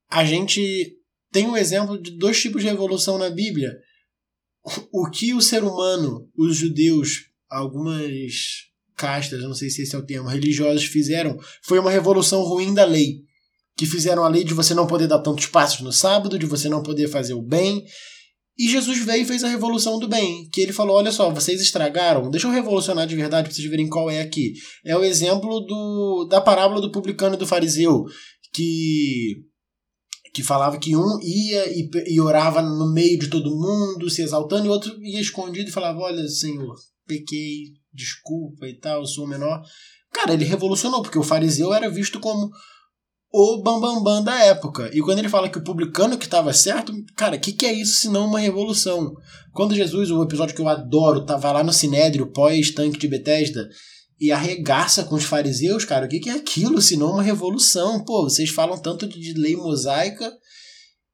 a 0.09 0.25
gente 0.25 0.97
tem 1.31 1.47
um 1.47 1.57
exemplo 1.57 2.01
de 2.01 2.11
dois 2.17 2.41
tipos 2.41 2.63
de 2.63 2.69
revolução 2.69 3.17
na 3.17 3.29
Bíblia. 3.29 3.77
O 4.91 5.09
que 5.09 5.33
o 5.33 5.41
ser 5.41 5.63
humano, 5.63 6.29
os 6.35 6.57
judeus, 6.57 7.29
algumas 7.49 8.66
castas, 8.97 9.43
não 9.43 9.53
sei 9.53 9.69
se 9.69 9.83
esse 9.83 9.95
é 9.95 9.97
o 9.97 10.05
termo, 10.05 10.27
religiosos 10.27 10.85
fizeram, 10.85 11.37
foi 11.63 11.79
uma 11.79 11.91
revolução 11.91 12.41
ruim 12.41 12.73
da 12.73 12.83
lei. 12.83 13.21
Que 13.77 13.85
fizeram 13.85 14.23
a 14.23 14.27
lei 14.27 14.43
de 14.43 14.55
você 14.55 14.73
não 14.73 14.87
poder 14.87 15.07
dar 15.07 15.19
tantos 15.19 15.45
passos 15.45 15.81
no 15.81 15.93
sábado, 15.93 16.39
de 16.39 16.47
você 16.47 16.67
não 16.67 16.81
poder 16.81 17.07
fazer 17.07 17.35
o 17.35 17.43
bem. 17.43 17.85
E 18.57 18.67
Jesus 18.67 19.05
veio 19.05 19.21
e 19.21 19.25
fez 19.25 19.43
a 19.43 19.47
revolução 19.47 19.99
do 19.99 20.07
bem, 20.07 20.49
que 20.51 20.61
ele 20.61 20.73
falou: 20.73 20.95
olha 20.95 21.11
só, 21.11 21.29
vocês 21.29 21.61
estragaram, 21.61 22.31
deixa 22.31 22.47
eu 22.47 22.51
revolucionar 22.51 23.05
de 23.05 23.15
verdade 23.15 23.47
para 23.47 23.55
vocês 23.55 23.69
verem 23.69 23.87
qual 23.87 24.09
é 24.09 24.19
aqui. 24.19 24.53
É 24.83 24.97
o 24.97 25.03
exemplo 25.03 25.59
do, 25.59 26.27
da 26.27 26.41
parábola 26.41 26.81
do 26.81 26.91
publicano 26.91 27.35
e 27.35 27.37
do 27.37 27.45
fariseu, 27.45 28.03
que 28.51 29.35
que 30.33 30.43
falava 30.43 30.77
que 30.77 30.95
um 30.95 31.19
ia 31.23 31.65
e, 31.67 31.89
e, 32.13 32.21
orava 32.21 32.61
no 32.61 32.93
meio 32.93 33.17
de 33.17 33.27
todo 33.27 33.55
mundo, 33.55 34.07
se 34.07 34.21
exaltando, 34.21 34.67
e 34.67 34.69
o 34.69 34.71
outro 34.71 34.95
ia 35.03 35.19
escondido 35.19 35.69
e 35.69 35.73
falava: 35.73 35.99
Olha, 35.99 36.27
Senhor, 36.27 36.75
pequei, 37.07 37.73
desculpa 37.97 38.67
e 38.67 38.79
tal, 38.79 39.01
eu 39.01 39.05
sou 39.05 39.27
menor. 39.27 39.61
Cara, 40.13 40.33
ele 40.33 40.45
revolucionou, 40.45 41.01
porque 41.01 41.17
o 41.17 41.23
fariseu 41.23 41.73
era 41.73 41.89
visto 41.89 42.19
como 42.19 42.49
o 43.33 43.61
bambambam 43.61 43.95
bam, 43.95 44.03
bam 44.03 44.23
da 44.23 44.39
época. 44.45 44.89
E 44.93 45.01
quando 45.01 45.19
ele 45.19 45.29
fala 45.29 45.49
que 45.49 45.57
o 45.57 45.63
publicano 45.63 46.17
que 46.17 46.25
estava 46.25 46.53
certo, 46.53 46.93
cara, 47.15 47.35
o 47.35 47.39
que, 47.39 47.51
que 47.51 47.65
é 47.65 47.73
isso 47.73 47.99
se 47.99 48.09
não 48.09 48.27
uma 48.27 48.39
revolução? 48.39 49.13
Quando 49.53 49.75
Jesus, 49.75 50.09
o 50.11 50.23
episódio 50.23 50.55
que 50.55 50.61
eu 50.61 50.69
adoro, 50.69 51.21
estava 51.21 51.51
lá 51.51 51.63
no 51.63 51.73
Sinédrio, 51.73 52.31
pós-tanque 52.31 52.97
de 52.97 53.07
Betesda, 53.07 53.67
e 54.19 54.31
arregaça 54.31 55.03
com 55.03 55.15
os 55.15 55.25
fariseus, 55.25 55.85
cara, 55.85 56.05
o 56.05 56.09
que, 56.09 56.19
que 56.19 56.29
é 56.29 56.33
aquilo 56.33 56.81
se 56.81 56.97
não 56.97 57.11
uma 57.11 57.21
revolução? 57.21 58.03
Pô, 58.03 58.23
vocês 58.23 58.49
falam 58.49 58.81
tanto 58.81 59.07
de 59.07 59.33
lei 59.33 59.55
mosaica 59.55 60.31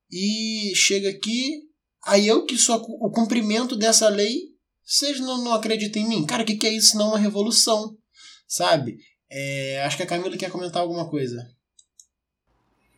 e 0.09 0.71
chega 0.75 1.09
aqui, 1.09 1.63
aí 2.05 2.27
eu 2.27 2.45
que 2.45 2.57
sou 2.57 2.77
o 2.77 3.11
cumprimento 3.11 3.75
dessa 3.75 4.07
lei, 4.07 4.52
vocês 4.93 5.19
não, 5.19 5.43
não 5.43 5.53
acreditam 5.53 6.03
em 6.03 6.07
mim? 6.07 6.25
Cara, 6.25 6.43
o 6.43 6.45
que, 6.45 6.55
que 6.55 6.67
é 6.67 6.71
isso 6.71 6.95
não 6.99 7.07
uma 7.07 7.17
revolução? 7.17 7.97
Sabe? 8.47 8.97
É, 9.27 9.81
acho 9.83 9.97
que 9.97 10.03
a 10.03 10.05
Camila 10.05 10.37
quer 10.37 10.51
comentar 10.51 10.83
alguma 10.83 11.09
coisa. 11.09 11.49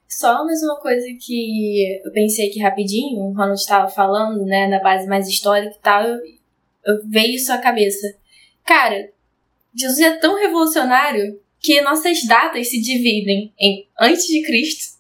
Só 0.10 0.44
mais 0.44 0.62
uma 0.62 0.78
coisa 0.82 1.06
que 1.18 2.02
eu 2.06 2.12
pensei 2.12 2.50
aqui 2.50 2.60
rapidinho, 2.60 3.22
o 3.22 3.34
Ronald 3.34 3.60
estava 3.60 3.90
falando, 3.90 4.44
né, 4.44 4.68
na 4.68 4.82
base 4.82 5.08
mais 5.08 5.26
histórica 5.28 5.74
e 5.74 5.82
tal, 5.82 6.04
eu, 6.04 6.18
eu 6.86 7.10
veio 7.10 7.36
isso 7.36 7.52
à 7.54 7.60
cabeça. 7.60 8.14
Cara, 8.66 9.10
Jesus 9.74 10.00
é 10.00 10.18
tão 10.18 10.38
revolucionário 10.38 11.40
que 11.62 11.80
nossas 11.80 12.26
datas 12.26 12.70
se 12.70 12.82
dividem 12.82 13.54
em 13.58 13.88
antes 14.00 14.26
de 14.26 14.44
Cristo 14.44 15.00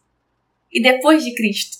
e 0.71 0.81
depois 0.81 1.25
de 1.25 1.33
Cristo, 1.35 1.77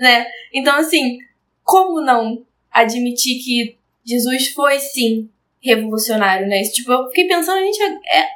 né? 0.00 0.26
Então, 0.52 0.76
assim, 0.76 1.18
como 1.62 2.00
não 2.00 2.44
admitir 2.72 3.42
que 3.42 3.77
Jesus 4.08 4.48
foi, 4.54 4.78
sim, 4.78 5.28
revolucionário, 5.60 6.48
né? 6.48 6.62
Tipo, 6.62 6.92
eu 6.92 7.06
fiquei 7.08 7.28
pensando, 7.28 7.58
a 7.58 7.64
gente 7.64 7.82
é, 7.82 8.20
é 8.20 8.28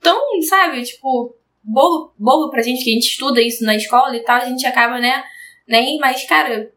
tão, 0.00 0.20
sabe, 0.42 0.84
tipo, 0.84 1.34
bobo, 1.64 2.14
bobo 2.16 2.48
pra 2.48 2.62
gente 2.62 2.84
que 2.84 2.90
a 2.90 2.94
gente 2.94 3.08
estuda 3.08 3.42
isso 3.42 3.64
na 3.64 3.74
escola 3.74 4.16
e 4.16 4.22
tal, 4.22 4.40
a 4.40 4.48
gente 4.48 4.64
acaba, 4.64 5.00
né, 5.00 5.24
nem, 5.66 5.98
mas, 5.98 6.24
cara, 6.26 6.72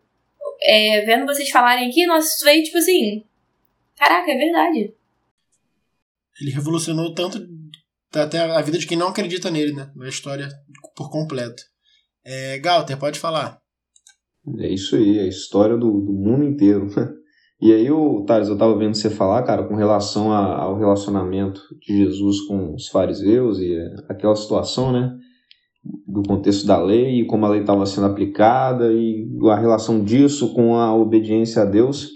é, 0.64 1.02
vendo 1.06 1.28
vocês 1.28 1.50
falarem 1.50 1.90
aqui, 1.90 2.08
nossa, 2.08 2.28
isso 2.28 2.44
veio, 2.44 2.64
tipo 2.64 2.78
assim, 2.80 3.24
caraca, 3.96 4.32
é 4.32 4.38
verdade. 4.38 4.94
Ele 6.42 6.52
revolucionou 6.52 7.14
tanto 7.14 7.48
até 8.12 8.40
a 8.40 8.62
vida 8.62 8.80
de 8.80 8.88
quem 8.88 8.98
não 8.98 9.10
acredita 9.10 9.52
nele, 9.52 9.74
né? 9.74 9.92
A 10.02 10.08
história 10.08 10.50
por 10.96 11.12
completo. 11.12 11.62
É, 12.24 12.58
Galter, 12.58 12.98
pode 12.98 13.20
falar. 13.20 13.62
É 14.60 14.68
isso 14.68 14.96
aí, 14.96 15.20
é 15.20 15.22
a 15.24 15.28
história 15.28 15.78
do, 15.78 16.02
do 16.02 16.14
mundo 16.14 16.44
inteiro. 16.44 16.90
E 17.64 17.72
aí, 17.72 17.90
o 17.90 18.26
Thales, 18.26 18.50
eu 18.50 18.56
estava 18.56 18.78
vendo 18.78 18.94
você 18.94 19.10
falar, 19.10 19.42
cara, 19.44 19.64
com 19.64 19.74
relação 19.74 20.34
a, 20.34 20.64
ao 20.64 20.78
relacionamento 20.78 21.62
de 21.80 21.96
Jesus 21.96 22.42
com 22.42 22.74
os 22.74 22.90
fariseus 22.90 23.58
e 23.58 23.74
aquela 24.10 24.36
situação, 24.36 24.92
né? 24.92 25.16
do 26.06 26.24
contexto 26.24 26.68
da 26.68 26.78
lei 26.78 27.22
e 27.22 27.26
como 27.26 27.46
a 27.46 27.50
lei 27.50 27.62
estava 27.62 27.86
sendo 27.86 28.08
aplicada 28.08 28.92
e 28.92 29.26
a 29.50 29.56
relação 29.56 30.04
disso 30.04 30.54
com 30.54 30.76
a 30.76 30.94
obediência 30.94 31.62
a 31.62 31.66
Deus. 31.66 32.10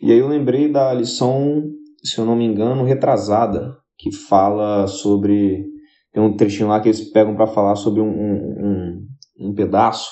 E 0.00 0.10
aí 0.10 0.18
eu 0.18 0.28
lembrei 0.28 0.72
da 0.72 0.94
lição, 0.94 1.62
se 2.02 2.18
eu 2.18 2.24
não 2.24 2.34
me 2.34 2.46
engano, 2.46 2.82
retrasada, 2.82 3.76
que 3.98 4.10
fala 4.10 4.86
sobre. 4.86 5.62
Tem 6.10 6.22
um 6.22 6.34
trechinho 6.38 6.70
lá 6.70 6.80
que 6.80 6.88
eles 6.88 7.12
pegam 7.12 7.36
para 7.36 7.46
falar 7.46 7.76
sobre 7.76 8.00
um, 8.00 8.08
um, 8.08 9.06
um, 9.40 9.54
pedaço 9.54 10.08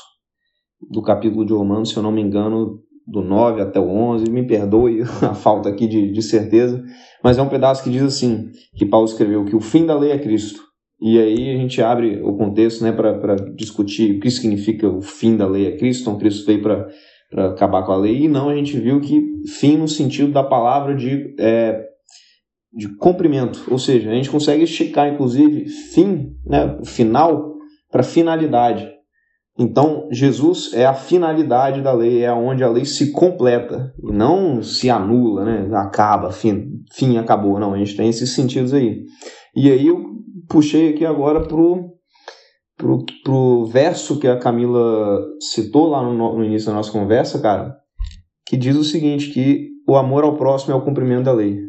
do 0.90 1.00
capítulo 1.00 1.46
de 1.46 1.54
Romanos, 1.54 1.88
se 1.88 1.96
eu 1.96 2.02
não 2.02 2.12
me 2.12 2.20
engano, 2.20 2.83
do 3.06 3.22
9 3.22 3.60
até 3.60 3.78
o 3.78 3.88
11. 3.88 4.30
Me 4.30 4.46
perdoe 4.46 5.02
a 5.22 5.34
falta 5.34 5.68
aqui 5.68 5.86
de, 5.86 6.10
de 6.10 6.22
certeza, 6.22 6.82
mas 7.22 7.38
é 7.38 7.42
um 7.42 7.48
pedaço 7.48 7.82
que 7.82 7.90
diz 7.90 8.02
assim: 8.02 8.50
que 8.74 8.86
Paulo 8.86 9.06
escreveu 9.06 9.44
que 9.44 9.56
o 9.56 9.60
fim 9.60 9.86
da 9.86 9.98
lei 9.98 10.12
é 10.12 10.18
Cristo 10.18 10.64
e 11.00 11.18
aí 11.18 11.50
a 11.50 11.58
gente 11.58 11.82
abre 11.82 12.22
o 12.22 12.34
contexto 12.34 12.82
né, 12.82 12.90
para 12.90 13.36
discutir 13.54 14.16
o 14.16 14.20
que 14.20 14.30
significa 14.30 14.88
o 14.88 15.02
fim 15.02 15.36
da 15.36 15.46
lei 15.46 15.68
a 15.68 15.76
Cristo. 15.76 16.02
Então, 16.02 16.18
Cristo 16.18 16.46
veio 16.46 16.62
para 16.62 16.88
acabar 17.50 17.82
com 17.84 17.92
a 17.92 17.96
lei. 17.98 18.22
E 18.22 18.28
não, 18.28 18.48
a 18.48 18.54
gente 18.54 18.78
viu 18.78 19.00
que 19.02 19.22
fim 19.46 19.76
no 19.76 19.86
sentido 19.86 20.32
da 20.32 20.42
palavra 20.42 20.94
de, 20.94 21.34
é, 21.38 21.84
de 22.72 22.88
cumprimento. 22.96 23.66
Ou 23.70 23.78
seja, 23.78 24.10
a 24.10 24.14
gente 24.14 24.30
consegue 24.30 24.62
esticar, 24.64 25.12
inclusive, 25.12 25.68
fim, 25.68 26.36
né, 26.46 26.78
final, 26.84 27.52
para 27.90 28.02
finalidade. 28.02 28.90
Então, 29.56 30.08
Jesus 30.10 30.72
é 30.74 30.84
a 30.84 30.94
finalidade 30.94 31.80
da 31.80 31.92
lei, 31.92 32.24
é 32.24 32.32
onde 32.32 32.64
a 32.64 32.68
lei 32.68 32.84
se 32.84 33.12
completa, 33.12 33.94
e 34.02 34.12
não 34.12 34.62
se 34.62 34.90
anula, 34.90 35.44
né? 35.44 35.68
acaba, 35.76 36.32
fim, 36.32 36.82
fim 36.92 37.18
acabou. 37.18 37.60
Não, 37.60 37.72
a 37.72 37.78
gente 37.78 37.96
tem 37.96 38.08
esses 38.08 38.30
sentidos 38.30 38.74
aí. 38.74 39.04
E 39.54 39.70
aí, 39.70 39.86
puxei 40.48 40.90
aqui 40.90 41.06
agora 41.06 41.40
pro, 41.40 41.92
pro, 42.76 43.04
pro 43.22 43.66
verso 43.66 44.18
que 44.18 44.26
a 44.26 44.38
Camila 44.38 45.20
citou 45.40 45.88
lá 45.88 46.02
no, 46.02 46.36
no 46.36 46.44
início 46.44 46.68
da 46.68 46.74
nossa 46.74 46.90
conversa, 46.90 47.40
cara, 47.40 47.76
que 48.44 48.56
diz 48.56 48.76
o 48.76 48.82
seguinte, 48.82 49.30
que 49.30 49.68
o 49.86 49.96
amor 49.96 50.24
ao 50.24 50.36
próximo 50.36 50.72
é 50.72 50.76
o 50.76 50.84
cumprimento 50.84 51.24
da 51.24 51.32
lei. 51.32 51.60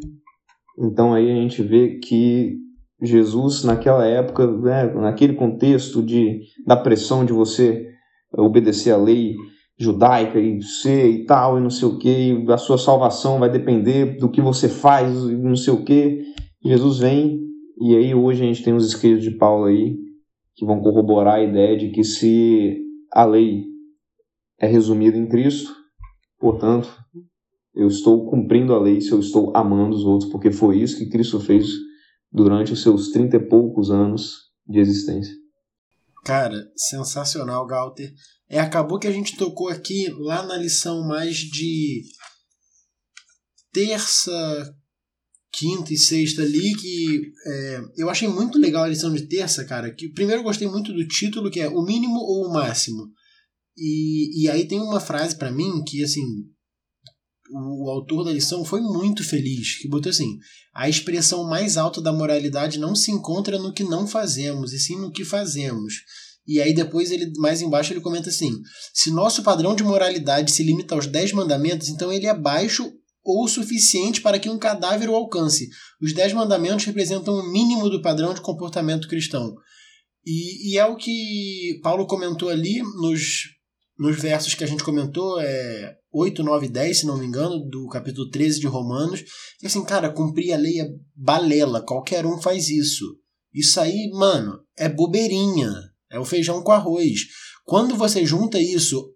Então 0.79 1.13
aí 1.13 1.31
a 1.31 1.35
gente 1.35 1.61
vê 1.61 1.99
que 1.99 2.64
Jesus 3.01 3.63
naquela 3.63 4.05
época, 4.05 4.47
né, 4.47 4.85
naquele 4.93 5.33
contexto 5.33 6.01
de 6.01 6.41
da 6.65 6.77
pressão 6.77 7.25
de 7.25 7.33
você 7.33 7.87
obedecer 8.31 8.91
à 8.91 8.97
lei 8.97 9.35
judaica 9.77 10.39
e 10.39 10.61
ser 10.61 11.09
e 11.09 11.25
tal 11.25 11.57
e 11.57 11.61
não 11.61 11.69
sei 11.69 11.87
o 11.87 11.97
que, 11.97 12.45
a 12.49 12.57
sua 12.57 12.77
salvação 12.77 13.39
vai 13.39 13.49
depender 13.49 14.17
do 14.17 14.29
que 14.29 14.41
você 14.41 14.69
faz 14.69 15.13
e 15.25 15.35
não 15.35 15.55
sei 15.55 15.73
o 15.73 15.83
que. 15.83 16.23
Jesus 16.63 16.99
vem 16.99 17.39
e 17.81 17.95
aí 17.95 18.15
hoje 18.15 18.43
a 18.43 18.45
gente 18.45 18.63
tem 18.63 18.73
os 18.73 18.87
escritos 18.87 19.23
de 19.23 19.31
Paulo 19.31 19.65
aí 19.65 19.97
que 20.55 20.65
vão 20.65 20.79
corroborar 20.79 21.35
a 21.35 21.43
ideia 21.43 21.77
de 21.77 21.89
que 21.89 22.03
se 22.03 22.81
a 23.11 23.25
lei 23.25 23.65
é 24.59 24.67
resumida 24.67 25.17
em 25.17 25.27
Cristo, 25.27 25.69
portanto, 26.39 26.89
eu 27.75 27.87
estou 27.87 28.29
cumprindo 28.29 28.73
a 28.73 28.79
lei 28.79 29.01
se 29.01 29.11
eu 29.11 29.19
estou 29.19 29.51
amando 29.53 29.95
os 29.95 30.05
outros, 30.05 30.31
porque 30.31 30.49
foi 30.49 30.77
isso 30.77 30.97
que 30.97 31.09
Cristo 31.09 31.41
fez 31.41 31.67
durante 32.35 32.73
os 32.73 32.81
seus 32.81 33.09
trinta 33.09 33.37
e 33.37 33.39
poucos 33.39 33.89
anos 33.89 34.51
de 34.67 34.79
existência. 34.79 35.33
Cara, 36.25 36.69
sensacional, 36.75 37.65
Galter. 37.65 38.13
É, 38.49 38.59
acabou 38.59 38.99
que 38.99 39.07
a 39.07 39.11
gente 39.11 39.37
tocou 39.37 39.69
aqui 39.69 40.09
lá 40.19 40.43
na 40.43 40.57
lição 40.57 41.07
mais 41.07 41.37
de 41.37 42.03
terça, 43.71 44.75
quinta 45.53 45.93
e 45.93 45.97
sexta 45.97 46.41
ali, 46.41 46.75
que 46.75 47.21
é, 47.47 47.81
eu 47.97 48.09
achei 48.09 48.27
muito 48.27 48.59
legal 48.59 48.83
a 48.83 48.89
lição 48.89 49.13
de 49.13 49.27
terça, 49.27 49.63
cara. 49.63 49.93
Que 49.93 50.09
primeiro 50.09 50.41
eu 50.41 50.45
gostei 50.45 50.67
muito 50.67 50.91
do 50.91 51.07
título, 51.07 51.49
que 51.49 51.61
é 51.61 51.69
o 51.69 51.83
mínimo 51.83 52.19
ou 52.19 52.47
o 52.47 52.53
máximo. 52.53 53.07
E, 53.77 54.43
e 54.43 54.49
aí 54.49 54.67
tem 54.67 54.79
uma 54.79 54.99
frase 54.99 55.37
para 55.37 55.51
mim 55.51 55.83
que, 55.85 56.03
assim, 56.03 56.23
o, 57.49 57.85
o 57.85 57.89
autor 57.89 58.23
da 58.23 58.31
lição 58.31 58.63
foi 58.65 58.81
muito 58.81 59.23
feliz, 59.23 59.77
que 59.77 59.87
botou 59.87 60.09
assim: 60.09 60.37
a 60.73 60.89
expressão 60.89 61.43
mais 61.43 61.77
alta 61.77 62.01
da 62.01 62.13
moralidade 62.13 62.79
não 62.79 62.95
se 62.95 63.11
encontra 63.11 63.57
no 63.57 63.73
que 63.73 63.83
não 63.83 64.07
fazemos, 64.07 64.73
e 64.73 64.79
sim 64.79 64.99
no 64.99 65.11
que 65.11 65.23
fazemos. 65.23 65.93
E 66.47 66.61
aí 66.61 66.73
depois 66.73 67.09
ele 67.09 67.31
mais 67.37 67.61
embaixo 67.61 67.93
ele 67.93 68.01
comenta 68.01 68.29
assim: 68.29 68.51
se 68.93 69.11
nosso 69.11 69.43
padrão 69.43 69.75
de 69.75 69.83
moralidade 69.83 70.51
se 70.51 70.63
limita 70.63 70.95
aos 70.95 71.07
dez 71.07 71.31
mandamentos, 71.31 71.89
então 71.89 72.11
ele 72.11 72.27
é 72.27 72.33
baixo 72.33 72.91
ou 73.25 73.47
suficiente 73.47 74.21
para 74.21 74.37
que 74.37 74.49
um 74.49 74.59
cadáver 74.59 75.09
o 75.09 75.15
alcance. 75.15 75.67
Os 75.99 76.13
Dez 76.13 76.31
Mandamentos 76.31 76.85
representam 76.85 77.33
o 77.33 77.51
mínimo 77.51 77.89
do 77.89 78.01
padrão 78.01 78.35
de 78.35 78.41
comportamento 78.41 79.07
cristão. 79.07 79.55
E, 80.23 80.71
e 80.73 80.77
é 80.77 80.85
o 80.85 80.95
que 80.95 81.79
Paulo 81.81 82.05
comentou 82.05 82.49
ali 82.49 82.83
nos, 83.01 83.49
nos 83.97 84.15
versos 84.21 84.53
que 84.53 84.63
a 84.63 84.67
gente 84.67 84.83
comentou, 84.83 85.41
é 85.41 85.95
8, 86.17 86.43
9 86.43 86.65
e 86.67 86.69
10, 86.69 86.99
se 86.99 87.05
não 87.05 87.17
me 87.17 87.25
engano, 87.25 87.59
do 87.59 87.89
capítulo 87.89 88.29
13 88.29 88.61
de 88.61 88.67
Romanos. 88.67 89.21
E 89.61 89.67
assim, 89.67 89.83
cara, 89.83 90.09
cumprir 90.09 90.53
a 90.53 90.57
lei 90.57 90.79
é 90.79 90.87
balela, 91.13 91.81
qualquer 91.81 92.25
um 92.25 92.41
faz 92.41 92.69
isso. 92.69 93.03
Isso 93.53 93.81
aí, 93.81 94.09
mano, 94.13 94.61
é 94.77 94.87
bobeirinha. 94.87 95.73
É 96.09 96.17
o 96.17 96.23
feijão 96.23 96.63
com 96.63 96.71
arroz. 96.71 97.19
Quando 97.65 97.97
você 97.97 98.25
junta 98.25 98.57
isso 98.57 99.11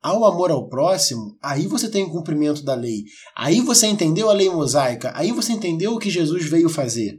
ao 0.00 0.24
amor 0.24 0.52
ao 0.52 0.68
próximo, 0.68 1.36
aí 1.42 1.66
você 1.66 1.88
tem 1.88 2.04
o 2.04 2.12
cumprimento 2.12 2.62
da 2.62 2.74
lei. 2.74 3.02
Aí 3.34 3.60
você 3.60 3.88
entendeu 3.88 4.30
a 4.30 4.32
lei 4.32 4.48
mosaica. 4.48 5.10
Aí 5.16 5.32
você 5.32 5.52
entendeu 5.52 5.94
o 5.94 5.98
que 5.98 6.08
Jesus 6.08 6.44
veio 6.44 6.68
fazer. 6.68 7.18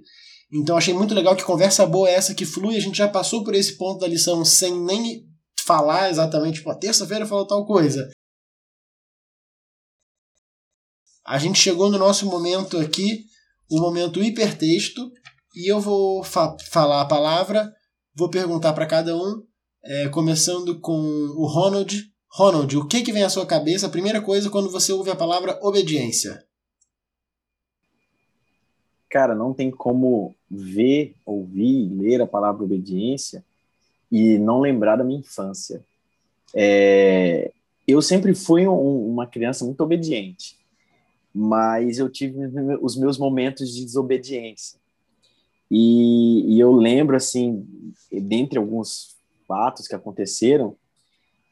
Então 0.53 0.77
achei 0.77 0.93
muito 0.93 1.13
legal 1.13 1.35
que 1.35 1.43
conversa 1.43 1.85
boa 1.85 2.07
é 2.07 2.13
essa 2.13 2.33
que 2.33 2.45
flui. 2.45 2.77
A 2.77 2.81
gente 2.81 2.97
já 2.97 3.09
passou 3.09 3.43
por 3.43 3.53
esse 3.53 3.75
ponto 3.75 3.99
da 3.99 4.07
lição 4.07 4.45
sem 4.45 4.79
nem 4.81 5.25
falar 5.65 6.09
exatamente, 6.09 6.59
tipo, 6.59 6.73
terça-feira 6.75 7.25
falou 7.25 7.45
tal 7.45 7.65
coisa. 7.65 8.07
A 11.25 11.39
gente 11.39 11.57
chegou 11.57 11.89
no 11.89 11.97
nosso 11.97 12.27
momento 12.27 12.77
aqui, 12.77 13.25
o 13.69 13.79
momento 13.79 14.21
hipertexto, 14.21 15.11
e 15.55 15.71
eu 15.71 15.79
vou 15.79 16.23
fa 16.23 16.55
falar 16.69 17.01
a 17.01 17.07
palavra, 17.07 17.73
vou 18.15 18.29
perguntar 18.29 18.73
para 18.73 18.85
cada 18.85 19.17
um, 19.17 19.43
é, 19.83 20.09
começando 20.09 20.79
com 20.79 20.93
o 20.93 21.47
Ronald. 21.47 22.11
Ronald, 22.31 22.77
o 22.77 22.87
que, 22.87 23.01
que 23.01 23.11
vem 23.11 23.23
à 23.23 23.29
sua 23.29 23.45
cabeça, 23.45 23.87
a 23.87 23.89
primeira 23.89 24.21
coisa, 24.21 24.51
quando 24.51 24.69
você 24.69 24.93
ouve 24.93 25.09
a 25.09 25.15
palavra 25.15 25.57
obediência? 25.63 26.45
Cara, 29.09 29.33
não 29.33 29.51
tem 29.51 29.71
como 29.71 30.35
ver, 30.51 31.15
ouvir, 31.25 31.89
ler 31.89 32.21
a 32.21 32.27
palavra 32.27 32.63
obediência 32.63 33.43
e 34.11 34.37
não 34.37 34.59
lembrar 34.59 34.97
da 34.97 35.03
minha 35.03 35.21
infância. 35.21 35.83
É, 36.53 37.51
eu 37.87 37.99
sempre 38.01 38.35
fui 38.35 38.67
um, 38.67 39.07
uma 39.07 39.25
criança 39.25 39.65
muito 39.65 39.81
obediente, 39.81 40.57
mas 41.37 41.99
eu 41.99 42.09
tive 42.09 42.37
os 42.81 42.95
meus 42.95 43.17
momentos 43.17 43.75
de 43.75 43.83
desobediência. 43.83 44.79
E, 45.69 46.55
e 46.55 46.59
eu 46.61 46.71
lembro, 46.71 47.17
assim, 47.17 47.67
dentre 48.09 48.57
alguns 48.57 49.17
fatos 49.45 49.85
que 49.85 49.95
aconteceram, 49.95 50.77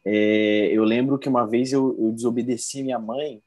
é, 0.06 0.70
eu 0.72 0.86
lembro 0.86 1.20
que 1.20 1.28
uma 1.28 1.46
vez 1.46 1.74
eu, 1.74 1.98
eu, 2.00 2.14
desobedeci 2.14 2.82
minha 2.82 2.98
mãe 2.98 3.42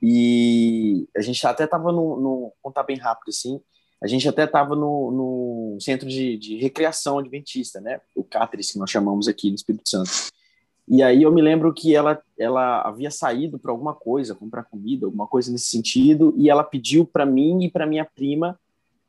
e 0.00 1.08
a 1.16 1.20
gente 1.20 1.44
até 1.44 1.64
estava 1.64 1.90
no, 1.90 2.20
no 2.20 2.52
contar 2.62 2.84
bem 2.84 2.96
rápido 2.96 3.30
assim, 3.30 3.60
a 4.02 4.06
gente 4.06 4.28
até 4.28 4.44
estava 4.44 4.74
no, 4.76 5.10
no, 5.10 5.80
centro 5.80 6.08
de, 6.08 6.36
de, 6.36 6.56
recreação 6.56 7.18
adventista, 7.18 7.80
né? 7.80 8.00
O 8.16 8.24
Cáteres, 8.24 8.72
que 8.72 8.78
nós 8.78 8.90
chamamos 8.90 9.28
aqui 9.28 9.48
no 9.48 9.54
Espírito 9.54 9.88
Santo. 9.88 10.10
E 10.86 11.02
aí 11.02 11.22
eu 11.22 11.32
me 11.32 11.40
lembro 11.40 11.72
que 11.72 11.94
ela, 11.94 12.20
ela 12.38 12.82
havia 12.82 13.10
saído 13.10 13.58
para 13.58 13.70
alguma 13.70 13.94
coisa, 13.94 14.34
comprar 14.34 14.64
comida, 14.64 15.06
alguma 15.06 15.26
coisa 15.26 15.50
nesse 15.50 15.66
sentido, 15.66 16.34
e 16.36 16.50
ela 16.50 16.64
pediu 16.64 17.06
para 17.06 17.24
mim 17.24 17.64
e 17.64 17.70
para 17.70 17.86
minha 17.86 18.04
prima 18.04 18.58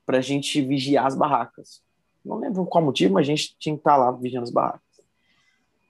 para 0.05 0.19
a 0.19 0.21
gente 0.21 0.61
vigiar 0.61 1.05
as 1.05 1.15
barracas. 1.15 1.81
Não 2.23 2.37
lembro 2.37 2.65
qual 2.65 2.83
motivo, 2.83 3.13
mas 3.13 3.23
a 3.23 3.29
gente 3.29 3.55
tinha 3.57 3.75
que 3.75 3.79
estar 3.79 3.91
tá 3.91 3.97
lá 3.97 4.11
vigiando 4.11 4.43
as 4.43 4.51
barracas. 4.51 4.81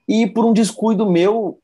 E 0.08 0.26
por 0.26 0.44
um 0.44 0.52
descuido 0.52 1.08
meu, 1.08 1.60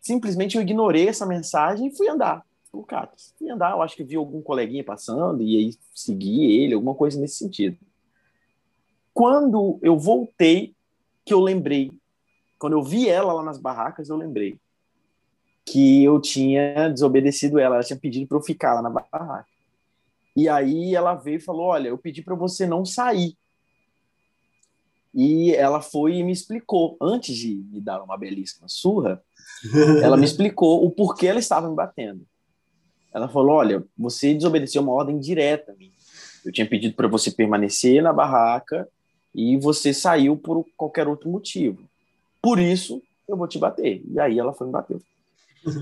simplesmente 0.00 0.56
eu 0.56 0.62
ignorei 0.62 1.08
essa 1.08 1.26
mensagem 1.26 1.86
e 1.86 1.96
fui 1.96 2.08
andar. 2.08 2.44
Cara, 2.88 3.10
fui 3.38 3.48
andar, 3.48 3.70
eu 3.70 3.82
acho 3.82 3.94
que 3.94 4.02
vi 4.02 4.16
algum 4.16 4.42
coleguinha 4.42 4.82
passando 4.82 5.42
e 5.42 5.56
aí 5.56 5.74
segui 5.94 6.44
ele, 6.60 6.74
alguma 6.74 6.94
coisa 6.94 7.20
nesse 7.20 7.36
sentido. 7.36 7.76
Quando 9.12 9.78
eu 9.80 9.96
voltei, 9.96 10.74
que 11.24 11.32
eu 11.32 11.40
lembrei, 11.40 11.92
quando 12.64 12.72
eu 12.72 12.82
vi 12.82 13.10
ela 13.10 13.30
lá 13.30 13.42
nas 13.42 13.58
barracas, 13.58 14.08
eu 14.08 14.16
lembrei 14.16 14.58
que 15.66 16.02
eu 16.02 16.18
tinha 16.18 16.88
desobedecido 16.88 17.58
ela, 17.58 17.74
ela 17.74 17.84
tinha 17.84 17.98
pedido 17.98 18.26
para 18.26 18.38
eu 18.38 18.42
ficar 18.42 18.72
lá 18.72 18.80
na 18.80 18.88
barraca. 18.88 19.44
E 20.34 20.48
aí 20.48 20.94
ela 20.94 21.14
veio 21.14 21.36
e 21.36 21.42
falou: 21.42 21.66
Olha, 21.66 21.88
eu 21.88 21.98
pedi 21.98 22.22
para 22.22 22.34
você 22.34 22.66
não 22.66 22.82
sair. 22.82 23.36
E 25.12 25.54
ela 25.54 25.82
foi 25.82 26.14
e 26.14 26.22
me 26.22 26.32
explicou, 26.32 26.96
antes 27.02 27.36
de 27.36 27.54
me 27.54 27.82
dar 27.82 28.02
uma 28.02 28.16
belíssima 28.16 28.66
surra, 28.66 29.22
ela 30.02 30.16
me 30.16 30.24
explicou 30.24 30.86
o 30.86 30.90
porquê 30.90 31.26
ela 31.26 31.40
estava 31.40 31.68
me 31.68 31.76
batendo. 31.76 32.26
Ela 33.12 33.28
falou: 33.28 33.56
Olha, 33.56 33.84
você 33.94 34.32
desobedeceu 34.32 34.80
uma 34.80 34.92
ordem 34.92 35.20
direta 35.20 35.72
a 35.72 35.74
mim. 35.74 35.92
Eu 36.42 36.50
tinha 36.50 36.66
pedido 36.66 36.94
para 36.94 37.08
você 37.08 37.30
permanecer 37.30 38.02
na 38.02 38.10
barraca 38.10 38.88
e 39.34 39.58
você 39.58 39.92
saiu 39.92 40.34
por 40.34 40.64
qualquer 40.78 41.06
outro 41.06 41.28
motivo. 41.28 41.86
Por 42.44 42.58
isso, 42.58 43.02
eu 43.26 43.36
vou 43.36 43.48
te 43.48 43.58
bater. 43.58 44.02
E 44.08 44.20
aí 44.20 44.38
ela 44.38 44.52
foi 44.52 44.66
me 44.66 44.72
bater. 44.72 45.00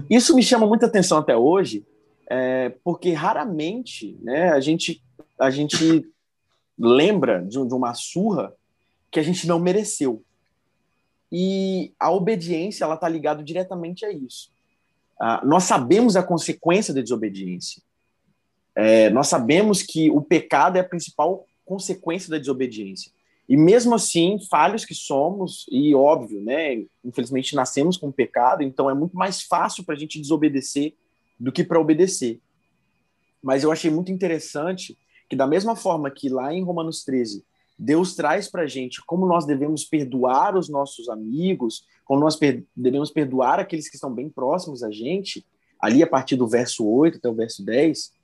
Isso 0.09 0.35
me 0.35 0.43
chama 0.43 0.67
muita 0.67 0.87
atenção 0.87 1.19
até 1.19 1.37
hoje, 1.37 1.85
é, 2.31 2.71
porque 2.85 3.13
raramente 3.13 4.17
né, 4.23 4.51
a, 4.51 4.61
gente, 4.61 5.03
a 5.39 5.51
gente 5.51 6.07
lembra 6.79 7.43
de, 7.43 7.67
de 7.67 7.75
uma 7.75 7.95
surra 7.95 8.55
que 9.11 9.19
a 9.19 9.23
gente 9.23 9.47
não 9.47 9.59
mereceu. 9.59 10.23
E 11.31 11.93
a 11.99 12.11
obediência 12.11 12.85
ela 12.85 12.95
está 12.95 13.09
ligada 13.09 13.43
diretamente 13.43 14.05
a 14.05 14.13
isso. 14.13 14.51
Ah, 15.19 15.41
nós 15.45 15.65
sabemos 15.65 16.17
a 16.17 16.23
consequência 16.23 16.93
da 16.93 17.01
desobediência. 17.01 17.83
É, 18.75 19.11
nós 19.11 19.29
sabemos 19.29 19.83
que 19.83 20.11
o 20.11 20.21
pecado 20.21 20.77
é 20.77 20.81
a 20.81 20.89
principal 20.89 21.47
consequência 21.65 22.31
da 22.31 22.39
desobediência. 22.39 23.13
E 23.53 23.57
mesmo 23.59 23.95
assim, 23.95 24.39
falhos 24.49 24.83
que 24.83 24.95
somos, 24.95 25.67
e 25.71 25.95
óbvio, 25.95 26.41
né? 26.41 26.87
Infelizmente 27.05 27.55
nascemos 27.55 27.99
com 27.99 28.11
pecado, 28.11 28.63
então 28.63 28.89
é 28.89 28.95
muito 28.95 29.15
mais 29.15 29.43
fácil 29.43 29.85
para 29.85 29.95
a 29.95 29.99
gente 29.99 30.19
desobedecer 30.19 30.95
do 31.39 31.53
que 31.53 31.63
para 31.63 31.79
obedecer. 31.79 32.41
Mas 33.43 33.63
eu 33.63 33.71
achei 33.71 33.91
muito 33.91 34.11
interessante 34.11 34.97
que, 35.29 35.37
da 35.37 35.47
mesma 35.47 35.77
forma 35.77 36.11
que 36.11 36.31
lá 36.31 36.55
em 36.55 36.63
Romanos 36.63 37.05
13, 37.05 37.45
Deus 37.79 38.15
traz 38.15 38.49
para 38.49 38.63
a 38.63 38.67
gente 38.67 39.05
como 39.05 39.27
nós 39.27 39.45
devemos 39.45 39.85
perdoar 39.85 40.57
os 40.57 40.71
nossos 40.71 41.11
amigos, 41.11 41.85
como 42.07 42.21
nós 42.21 42.37
per 42.37 42.65
devemos 42.75 43.11
perdoar 43.11 43.61
aqueles 43.61 43.87
que 43.87 43.97
estão 43.97 44.11
bem 44.11 44.31
próximos 44.31 44.83
a 44.83 44.91
gente, 44.91 45.45
ali 45.79 46.03
a 46.03 46.07
partir 46.07 46.37
do 46.37 46.49
verso 46.49 46.87
8 46.87 47.19
até 47.19 47.29
o 47.29 47.35
verso 47.35 47.63
10, 47.63 48.15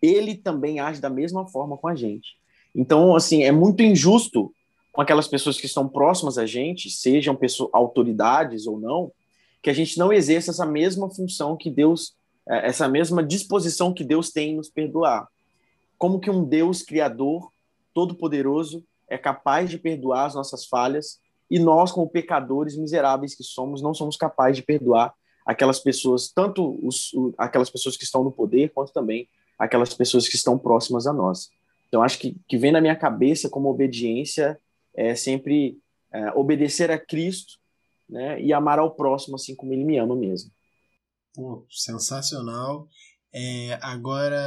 ele 0.00 0.36
também 0.36 0.78
age 0.78 1.00
da 1.00 1.10
mesma 1.10 1.48
forma 1.48 1.76
com 1.76 1.88
a 1.88 1.96
gente. 1.96 2.38
Então, 2.72 3.16
assim, 3.16 3.42
é 3.42 3.50
muito 3.50 3.82
injusto 3.82 4.54
com 4.98 5.02
aquelas 5.02 5.28
pessoas 5.28 5.60
que 5.60 5.66
estão 5.66 5.88
próximas 5.88 6.38
a 6.38 6.44
gente, 6.44 6.90
sejam 6.90 7.36
pessoas, 7.36 7.70
autoridades 7.72 8.66
ou 8.66 8.80
não, 8.80 9.12
que 9.62 9.70
a 9.70 9.72
gente 9.72 9.96
não 9.96 10.12
exerça 10.12 10.50
essa 10.50 10.66
mesma 10.66 11.08
função 11.08 11.56
que 11.56 11.70
Deus, 11.70 12.16
é, 12.48 12.66
essa 12.66 12.88
mesma 12.88 13.22
disposição 13.22 13.94
que 13.94 14.02
Deus 14.02 14.32
tem 14.32 14.50
em 14.50 14.56
nos 14.56 14.68
perdoar. 14.68 15.28
Como 15.96 16.18
que 16.18 16.28
um 16.28 16.44
Deus 16.44 16.82
criador, 16.82 17.52
todo-poderoso, 17.94 18.82
é 19.06 19.16
capaz 19.16 19.70
de 19.70 19.78
perdoar 19.78 20.26
as 20.26 20.34
nossas 20.34 20.66
falhas 20.66 21.20
e 21.48 21.60
nós, 21.60 21.92
como 21.92 22.10
pecadores 22.10 22.76
miseráveis 22.76 23.36
que 23.36 23.44
somos, 23.44 23.80
não 23.80 23.94
somos 23.94 24.16
capazes 24.16 24.56
de 24.56 24.62
perdoar 24.64 25.14
aquelas 25.46 25.78
pessoas, 25.78 26.28
tanto 26.28 26.76
os, 26.84 27.12
aquelas 27.38 27.70
pessoas 27.70 27.96
que 27.96 28.02
estão 28.02 28.24
no 28.24 28.32
poder, 28.32 28.72
quanto 28.74 28.92
também 28.92 29.28
aquelas 29.56 29.94
pessoas 29.94 30.26
que 30.26 30.34
estão 30.34 30.58
próximas 30.58 31.06
a 31.06 31.12
nós. 31.12 31.50
Então, 31.86 32.02
acho 32.02 32.18
que, 32.18 32.34
que 32.48 32.58
vem 32.58 32.72
na 32.72 32.80
minha 32.80 32.96
cabeça 32.96 33.48
como 33.48 33.70
obediência 33.70 34.58
é 34.98 35.14
sempre 35.14 35.78
é, 36.12 36.32
obedecer 36.32 36.90
a 36.90 36.98
Cristo 36.98 37.52
né, 38.10 38.42
e 38.42 38.52
amar 38.52 38.80
ao 38.80 38.96
próximo 38.96 39.36
assim 39.36 39.54
como 39.54 39.72
ele 39.72 39.84
me 39.84 39.96
ama 39.96 40.16
mesmo. 40.16 40.50
Pô, 41.32 41.64
sensacional. 41.70 42.88
É, 43.32 43.78
agora, 43.80 44.40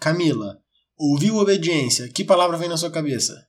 Camila, 0.00 0.62
ouviu 0.96 1.36
obediência? 1.36 2.08
Que 2.08 2.24
palavra 2.24 2.56
vem 2.56 2.70
na 2.70 2.78
sua 2.78 2.90
cabeça? 2.90 3.46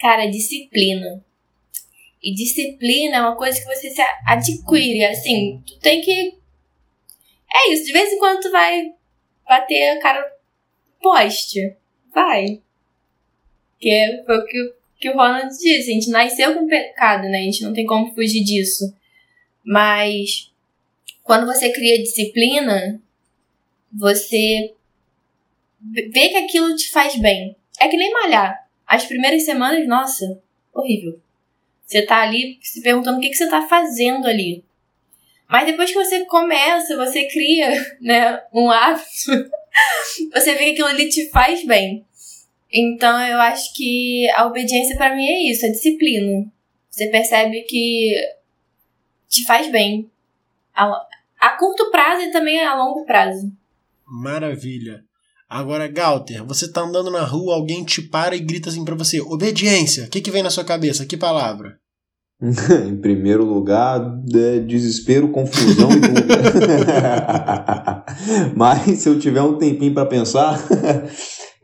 Cara, 0.00 0.26
disciplina. 0.26 1.24
E 2.20 2.34
disciplina 2.34 3.18
é 3.18 3.20
uma 3.20 3.36
coisa 3.36 3.60
que 3.60 3.66
você 3.66 3.88
se 3.88 4.02
adquire, 4.26 5.04
assim, 5.04 5.62
tu 5.64 5.78
tem 5.78 6.00
que. 6.00 6.38
É 7.54 7.72
isso, 7.72 7.84
de 7.84 7.92
vez 7.92 8.12
em 8.12 8.18
quando 8.18 8.40
tu 8.40 8.50
vai 8.50 8.92
bater 9.46 9.90
a 9.90 10.00
cara 10.00 10.36
poste. 11.00 11.76
Vai. 12.12 12.60
Que 13.82 14.22
foi 14.24 14.38
o 14.38 14.46
que, 14.46 14.74
que 15.00 15.10
o 15.10 15.14
Ronald 15.14 15.48
disse. 15.48 15.90
A 15.90 15.94
gente 15.94 16.10
nasceu 16.10 16.54
com 16.54 16.68
pecado, 16.68 17.24
né? 17.24 17.40
A 17.40 17.42
gente 17.42 17.64
não 17.64 17.72
tem 17.72 17.84
como 17.84 18.14
fugir 18.14 18.44
disso. 18.44 18.94
Mas 19.64 20.50
quando 21.24 21.46
você 21.46 21.72
cria 21.72 22.02
disciplina, 22.02 23.00
você 23.92 24.72
vê 25.80 26.28
que 26.28 26.36
aquilo 26.36 26.76
te 26.76 26.90
faz 26.90 27.20
bem. 27.20 27.56
É 27.80 27.88
que 27.88 27.96
nem 27.96 28.12
malhar. 28.12 28.68
As 28.86 29.04
primeiras 29.04 29.44
semanas, 29.44 29.86
nossa, 29.88 30.40
horrível. 30.72 31.20
Você 31.84 32.02
tá 32.02 32.22
ali 32.22 32.58
se 32.62 32.80
perguntando 32.80 33.18
o 33.18 33.20
que, 33.20 33.28
que 33.28 33.36
você 33.36 33.48
tá 33.48 33.66
fazendo 33.66 34.26
ali. 34.26 34.64
Mas 35.48 35.66
depois 35.66 35.90
que 35.90 35.96
você 35.96 36.24
começa, 36.24 36.96
você 36.96 37.26
cria 37.26 37.70
né, 38.00 38.40
um 38.52 38.70
hábito, 38.70 39.50
você 40.32 40.54
vê 40.54 40.64
que 40.64 40.70
aquilo 40.70 40.88
ali 40.88 41.08
te 41.08 41.28
faz 41.28 41.66
bem. 41.66 42.06
Então 42.72 43.20
eu 43.20 43.38
acho 43.38 43.74
que 43.74 44.28
a 44.30 44.46
obediência 44.46 44.96
para 44.96 45.14
mim 45.14 45.26
é 45.26 45.50
isso, 45.50 45.66
a 45.66 45.70
disciplina. 45.70 46.46
Você 46.88 47.08
percebe 47.08 47.62
que 47.62 48.14
te 49.28 49.44
faz 49.44 49.70
bem. 49.70 50.10
A, 50.74 50.90
a 51.40 51.50
curto 51.58 51.90
prazo 51.90 52.22
e 52.22 52.32
também 52.32 52.64
a 52.64 52.74
longo 52.74 53.04
prazo. 53.04 53.52
Maravilha. 54.06 55.04
Agora, 55.48 55.86
Galter, 55.86 56.42
você 56.44 56.70
tá 56.70 56.80
andando 56.80 57.10
na 57.10 57.24
rua, 57.24 57.54
alguém 57.54 57.84
te 57.84 58.00
para 58.00 58.34
e 58.34 58.40
grita 58.40 58.70
assim 58.70 58.84
pra 58.84 58.94
você: 58.94 59.20
obediência. 59.20 60.04
O 60.04 60.08
que, 60.08 60.22
que 60.22 60.30
vem 60.30 60.42
na 60.42 60.48
sua 60.48 60.64
cabeça? 60.64 61.04
Que 61.04 61.16
palavra? 61.16 61.78
em 62.88 62.96
primeiro 62.96 63.44
lugar, 63.44 64.00
é 64.34 64.58
desespero, 64.60 65.28
confusão 65.28 65.90
e 65.92 66.00
dúvida. 66.00 66.38
Mas 68.54 68.98
se 68.98 69.08
eu 69.08 69.18
tiver 69.18 69.42
um 69.42 69.58
tempinho 69.58 69.94
para 69.94 70.06
pensar, 70.06 70.60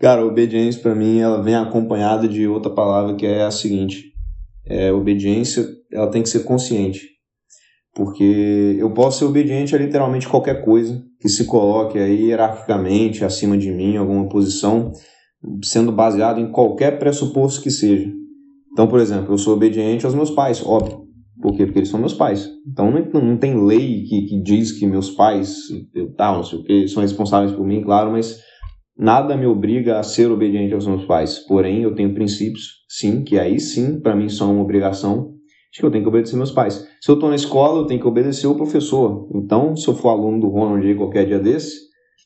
Cara, 0.01 0.25
obediência 0.25 0.81
para 0.81 0.95
mim 0.95 1.19
ela 1.19 1.43
vem 1.43 1.57
acompanhada 1.57 2.29
de 2.29 2.47
outra 2.47 2.71
palavra 2.71 3.17
que 3.17 3.27
é 3.27 3.43
a 3.43 3.51
seguinte: 3.51 4.13
é, 4.65 4.93
obediência 4.93 5.67
ela 5.93 6.11
tem 6.11 6.23
que 6.23 6.29
ser 6.29 6.45
consciente, 6.45 7.01
porque 7.95 8.77
eu 8.79 8.93
posso 8.93 9.19
ser 9.19 9.25
obediente 9.25 9.75
a 9.75 9.79
literalmente 9.79 10.29
qualquer 10.29 10.65
coisa 10.65 11.03
que 11.21 11.29
se 11.29 11.47
coloque 11.47 11.99
aí 11.99 12.27
hierarquicamente 12.27 13.25
acima 13.25 13.59
de 13.59 13.73
mim, 13.73 13.97
alguma 13.97 14.29
posição, 14.29 14.93
sendo 15.65 15.91
baseado 15.91 16.41
em 16.41 16.53
qualquer 16.53 16.99
pressuposto 16.99 17.61
que 17.61 17.71
seja. 17.71 18.09
Então, 18.73 18.87
por 18.87 19.01
exemplo, 19.01 19.35
eu 19.35 19.39
sou 19.39 19.55
obediente 19.55 20.07
aos 20.07 20.15
meus 20.15 20.31
pais, 20.31 20.65
óbvio. 20.65 21.09
Por 21.41 21.57
quê? 21.57 21.65
Porque 21.65 21.81
eles 21.81 21.89
são 21.89 21.99
meus 22.01 22.15
pais. 22.15 22.49
Então 22.67 22.91
não, 22.91 23.21
não 23.21 23.37
tem 23.37 23.65
lei 23.65 24.03
que, 24.05 24.23
que 24.27 24.43
diz 24.43 24.73
que 24.73 24.87
meus 24.87 25.11
pais, 25.11 25.57
eu, 25.95 26.13
tal, 26.15 26.37
não 26.37 26.45
sei 26.45 26.59
o 26.59 26.65
que, 26.65 26.89
são 26.89 27.03
responsáveis 27.03 27.53
por 27.53 27.67
mim, 27.67 27.83
claro, 27.83 28.13
mas 28.13 28.39
Nada 28.99 29.37
me 29.37 29.47
obriga 29.47 30.01
a 30.01 30.03
ser 30.03 30.29
obediente 30.29 30.75
aos 30.75 30.85
meus 30.85 31.05
pais, 31.05 31.39
porém 31.39 31.83
eu 31.83 31.95
tenho 31.95 32.13
princípios, 32.13 32.85
sim, 32.89 33.23
que 33.23 33.39
aí 33.39 33.61
sim 33.61 34.01
para 34.01 34.17
mim 34.17 34.29
são 34.29 34.55
uma 34.55 34.63
obrigação 34.63 35.37
de 35.73 35.79
que 35.79 35.87
eu 35.87 35.91
tenho 35.91 36.03
que 36.03 36.09
obedecer 36.09 36.35
meus 36.35 36.51
pais. 36.51 36.85
Se 37.01 37.09
eu 37.09 37.15
estou 37.15 37.29
na 37.29 37.37
escola, 37.37 37.79
eu 37.79 37.87
tenho 37.87 38.01
que 38.01 38.09
obedecer 38.09 38.49
o 38.49 38.57
professor. 38.57 39.31
Então, 39.33 39.77
se 39.77 39.87
eu 39.87 39.95
for 39.95 40.09
aluno 40.09 40.41
do 40.41 40.49
Ronald 40.49 40.85
aí 40.85 40.97
qualquer 40.97 41.27
dia 41.27 41.39
desse, 41.39 41.77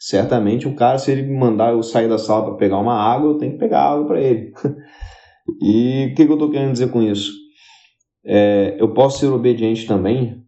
certamente 0.01 0.67
o 0.67 0.75
cara, 0.75 0.97
se 0.97 1.13
ele 1.13 1.23
me 1.25 1.39
mandar 1.39 1.73
eu 1.73 1.83
sair 1.83 2.09
da 2.09 2.17
sala 2.17 2.47
para 2.47 2.55
pegar 2.55 2.79
uma 2.79 2.95
água, 2.95 3.33
eu 3.33 3.39
tenho 3.39 3.53
que 3.53 3.59
pegar 3.59 3.83
água 3.83 4.07
para 4.07 4.23
ele. 4.23 4.55
e 5.61 6.09
o 6.11 6.15
que, 6.15 6.25
que 6.25 6.33
eu 6.33 6.37
estou 6.37 6.51
querendo 6.51 6.73
dizer 6.73 6.91
com 6.91 7.03
isso? 7.03 7.33
É, 8.25 8.77
eu 8.79 8.95
posso 8.95 9.19
ser 9.19 9.27
obediente 9.27 9.87
também 9.87 10.43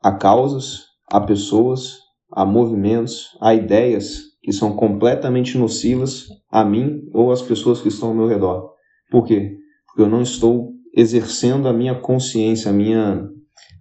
a 0.00 0.12
causas, 0.12 0.84
a 1.10 1.20
pessoas, 1.20 1.98
a 2.30 2.44
movimentos, 2.44 3.36
a 3.40 3.52
ideias 3.52 4.29
que 4.42 4.52
são 4.52 4.74
completamente 4.74 5.58
nocivas 5.58 6.26
a 6.50 6.64
mim 6.64 7.02
ou 7.12 7.30
às 7.30 7.42
pessoas 7.42 7.80
que 7.80 7.88
estão 7.88 8.10
ao 8.10 8.14
meu 8.14 8.26
redor. 8.26 8.70
Por 9.10 9.24
quê? 9.24 9.56
Porque 9.86 10.02
eu 10.02 10.08
não 10.08 10.22
estou 10.22 10.72
exercendo 10.94 11.68
a 11.68 11.72
minha 11.72 11.94
consciência, 11.94 12.70
a 12.70 12.72
minha, 12.72 13.28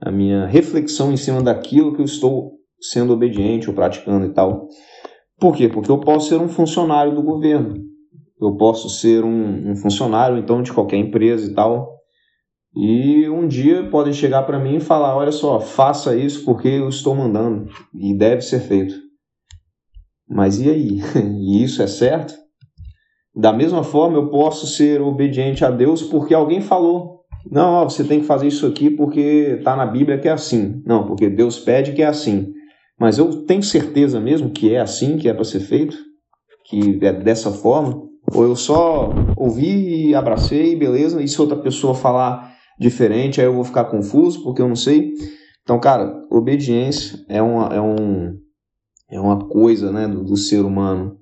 a 0.02 0.12
minha 0.12 0.46
reflexão 0.46 1.12
em 1.12 1.18
cima 1.18 1.42
daquilo 1.42 1.94
que 1.94 2.02
eu 2.02 2.06
estou 2.06 2.54
sendo 2.80 3.14
obediente 3.14 3.70
ou 3.70 3.76
praticando 3.76 4.26
e 4.26 4.34
tal. 4.34 4.68
Por 5.40 5.56
quê? 5.56 5.70
Porque 5.70 5.90
eu 5.90 6.00
posso 6.00 6.30
ser 6.30 6.40
um 6.40 6.50
funcionário 6.50 7.16
do 7.16 7.24
governo, 7.24 7.76
eu 8.42 8.56
posso 8.56 8.90
ser 8.90 9.24
um, 9.24 9.72
um 9.72 9.76
funcionário 9.76 10.38
então 10.38 10.62
de 10.62 10.74
qualquer 10.74 10.98
empresa 10.98 11.50
e 11.50 11.54
tal. 11.54 11.98
E 12.76 13.28
um 13.30 13.48
dia 13.48 13.90
podem 13.90 14.14
chegar 14.14 14.44
para 14.44 14.60
mim 14.60 14.76
e 14.76 14.82
falar: 14.82 15.16
olha 15.16 15.32
só, 15.32 15.60
faça 15.60 16.16
isso 16.16 16.46
porque 16.46 16.68
eu 16.68 16.90
estou 16.90 17.16
mandando 17.16 17.68
e 17.94 18.14
deve 18.14 18.42
ser 18.42 18.60
feito. 18.60 19.09
Mas 20.30 20.60
e 20.60 20.70
aí? 20.70 21.02
E 21.40 21.64
isso 21.64 21.82
é 21.82 21.88
certo? 21.88 22.36
Da 23.36 23.52
mesma 23.54 23.84
forma, 23.84 24.18
eu 24.18 24.30
posso 24.30 24.68
ser 24.68 25.02
obediente 25.02 25.64
a 25.64 25.72
Deus 25.72 26.04
porque 26.04 26.34
alguém 26.34 26.62
falou. 26.62 27.20
Não, 27.50 27.74
ó, 27.76 27.84
você 27.86 28.04
tem 28.04 28.20
que 28.20 28.26
fazer 28.26 28.48
isso 28.48 28.68
aqui 28.68 28.90
porque 28.90 29.56
está 29.58 29.76
na 29.76 29.86
Bíblia 29.86 30.18
que 30.20 30.28
é 30.28 30.32
assim. 30.32 30.82
Não, 30.86 31.06
porque 31.06 31.30
Deus 31.30 31.58
pede 31.58 31.94
que 31.94 32.02
é 32.02 32.08
assim. 32.08 32.54
Mas 33.00 33.18
eu 33.18 33.46
tenho 33.46 33.64
certeza 33.64 34.20
mesmo 34.20 34.50
que 34.50 34.74
é 34.74 34.80
assim 34.80 35.18
que 35.18 35.30
é 35.30 35.34
para 35.34 35.46
ser 35.46 35.62
feito? 35.62 35.98
Que 36.66 37.00
é 37.02 37.14
dessa 37.14 37.50
forma? 37.50 38.04
Ou 38.36 38.44
eu 38.44 38.56
só 38.56 39.14
ouvi 39.38 40.10
e 40.10 40.16
abracei, 40.16 40.76
beleza? 40.76 41.22
E 41.22 41.28
se 41.28 41.40
outra 41.42 41.56
pessoa 41.56 41.96
falar 41.96 42.54
diferente, 42.80 43.40
aí 43.40 43.48
eu 43.48 43.54
vou 43.54 43.64
ficar 43.64 43.86
confuso 43.86 44.44
porque 44.44 44.62
eu 44.62 44.68
não 44.68 44.76
sei? 44.76 45.14
Então, 45.64 45.80
cara, 45.80 46.14
obediência 46.30 47.20
é, 47.30 47.42
uma, 47.42 47.68
é 47.74 47.82
um 47.82 48.38
é 49.10 49.20
uma 49.20 49.48
coisa 49.48 49.92
né, 49.92 50.08
do, 50.08 50.24
do 50.24 50.38
ser 50.38 50.66
humano 50.66 51.18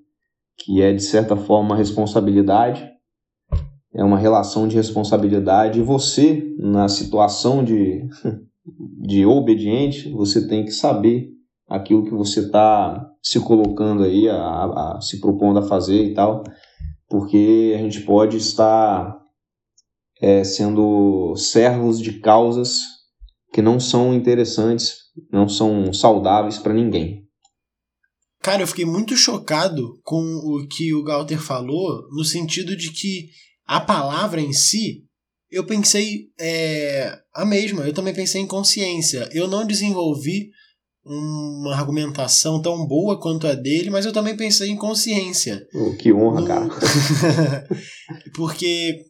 que 0.57 0.81
é, 0.81 0.91
de 0.91 1.03
certa 1.03 1.35
forma, 1.35 1.69
uma 1.69 1.75
responsabilidade 1.77 2.89
é 3.93 4.03
uma 4.03 4.17
relação 4.17 4.67
de 4.67 4.75
responsabilidade. 4.75 5.79
E 5.79 5.83
você, 5.83 6.55
na 6.59 6.87
situação 6.87 7.63
de, 7.63 8.07
de 9.01 9.25
obediente, 9.25 10.09
você 10.11 10.47
tem 10.47 10.63
que 10.63 10.71
saber 10.71 11.29
aquilo 11.67 12.05
que 12.05 12.11
você 12.11 12.41
está 12.41 13.09
se 13.21 13.39
colocando 13.39 14.03
aí, 14.03 14.29
a, 14.29 14.37
a, 14.37 14.99
se 15.01 15.19
propondo 15.19 15.59
a 15.59 15.63
fazer 15.63 16.03
e 16.03 16.13
tal, 16.13 16.43
porque 17.09 17.73
a 17.75 17.79
gente 17.79 18.01
pode 18.01 18.37
estar 18.37 19.17
é, 20.21 20.43
sendo 20.43 21.35
servos 21.35 21.99
de 21.99 22.19
causas 22.19 22.83
que 23.51 23.61
não 23.61 23.79
são 23.79 24.13
interessantes, 24.13 24.97
não 25.31 25.49
são 25.49 25.91
saudáveis 25.91 26.57
para 26.57 26.73
ninguém. 26.73 27.26
Cara, 28.47 28.63
eu 28.63 28.67
fiquei 28.67 28.85
muito 28.85 29.13
chocado 29.17 29.99
com 30.05 30.21
o 30.21 30.65
que 30.69 30.93
o 30.93 31.03
Galter 31.03 31.37
falou, 31.37 32.07
no 32.13 32.23
sentido 32.23 32.77
de 32.77 32.93
que 32.93 33.27
a 33.65 33.77
palavra 33.77 34.39
em 34.39 34.53
si, 34.53 35.03
eu 35.51 35.65
pensei 35.65 36.29
é, 36.39 37.19
a 37.35 37.45
mesma, 37.45 37.85
eu 37.85 37.91
também 37.91 38.13
pensei 38.13 38.41
em 38.41 38.47
consciência. 38.47 39.27
Eu 39.33 39.49
não 39.49 39.67
desenvolvi 39.67 40.49
uma 41.03 41.75
argumentação 41.75 42.61
tão 42.61 42.87
boa 42.87 43.19
quanto 43.19 43.45
a 43.47 43.53
dele, 43.53 43.89
mas 43.89 44.05
eu 44.05 44.13
também 44.13 44.37
pensei 44.37 44.69
em 44.69 44.77
consciência. 44.77 45.67
Oh, 45.73 45.97
que 45.97 46.13
honra, 46.13 46.39
no... 46.39 46.47
cara. 46.47 47.67
Porque 48.33 49.01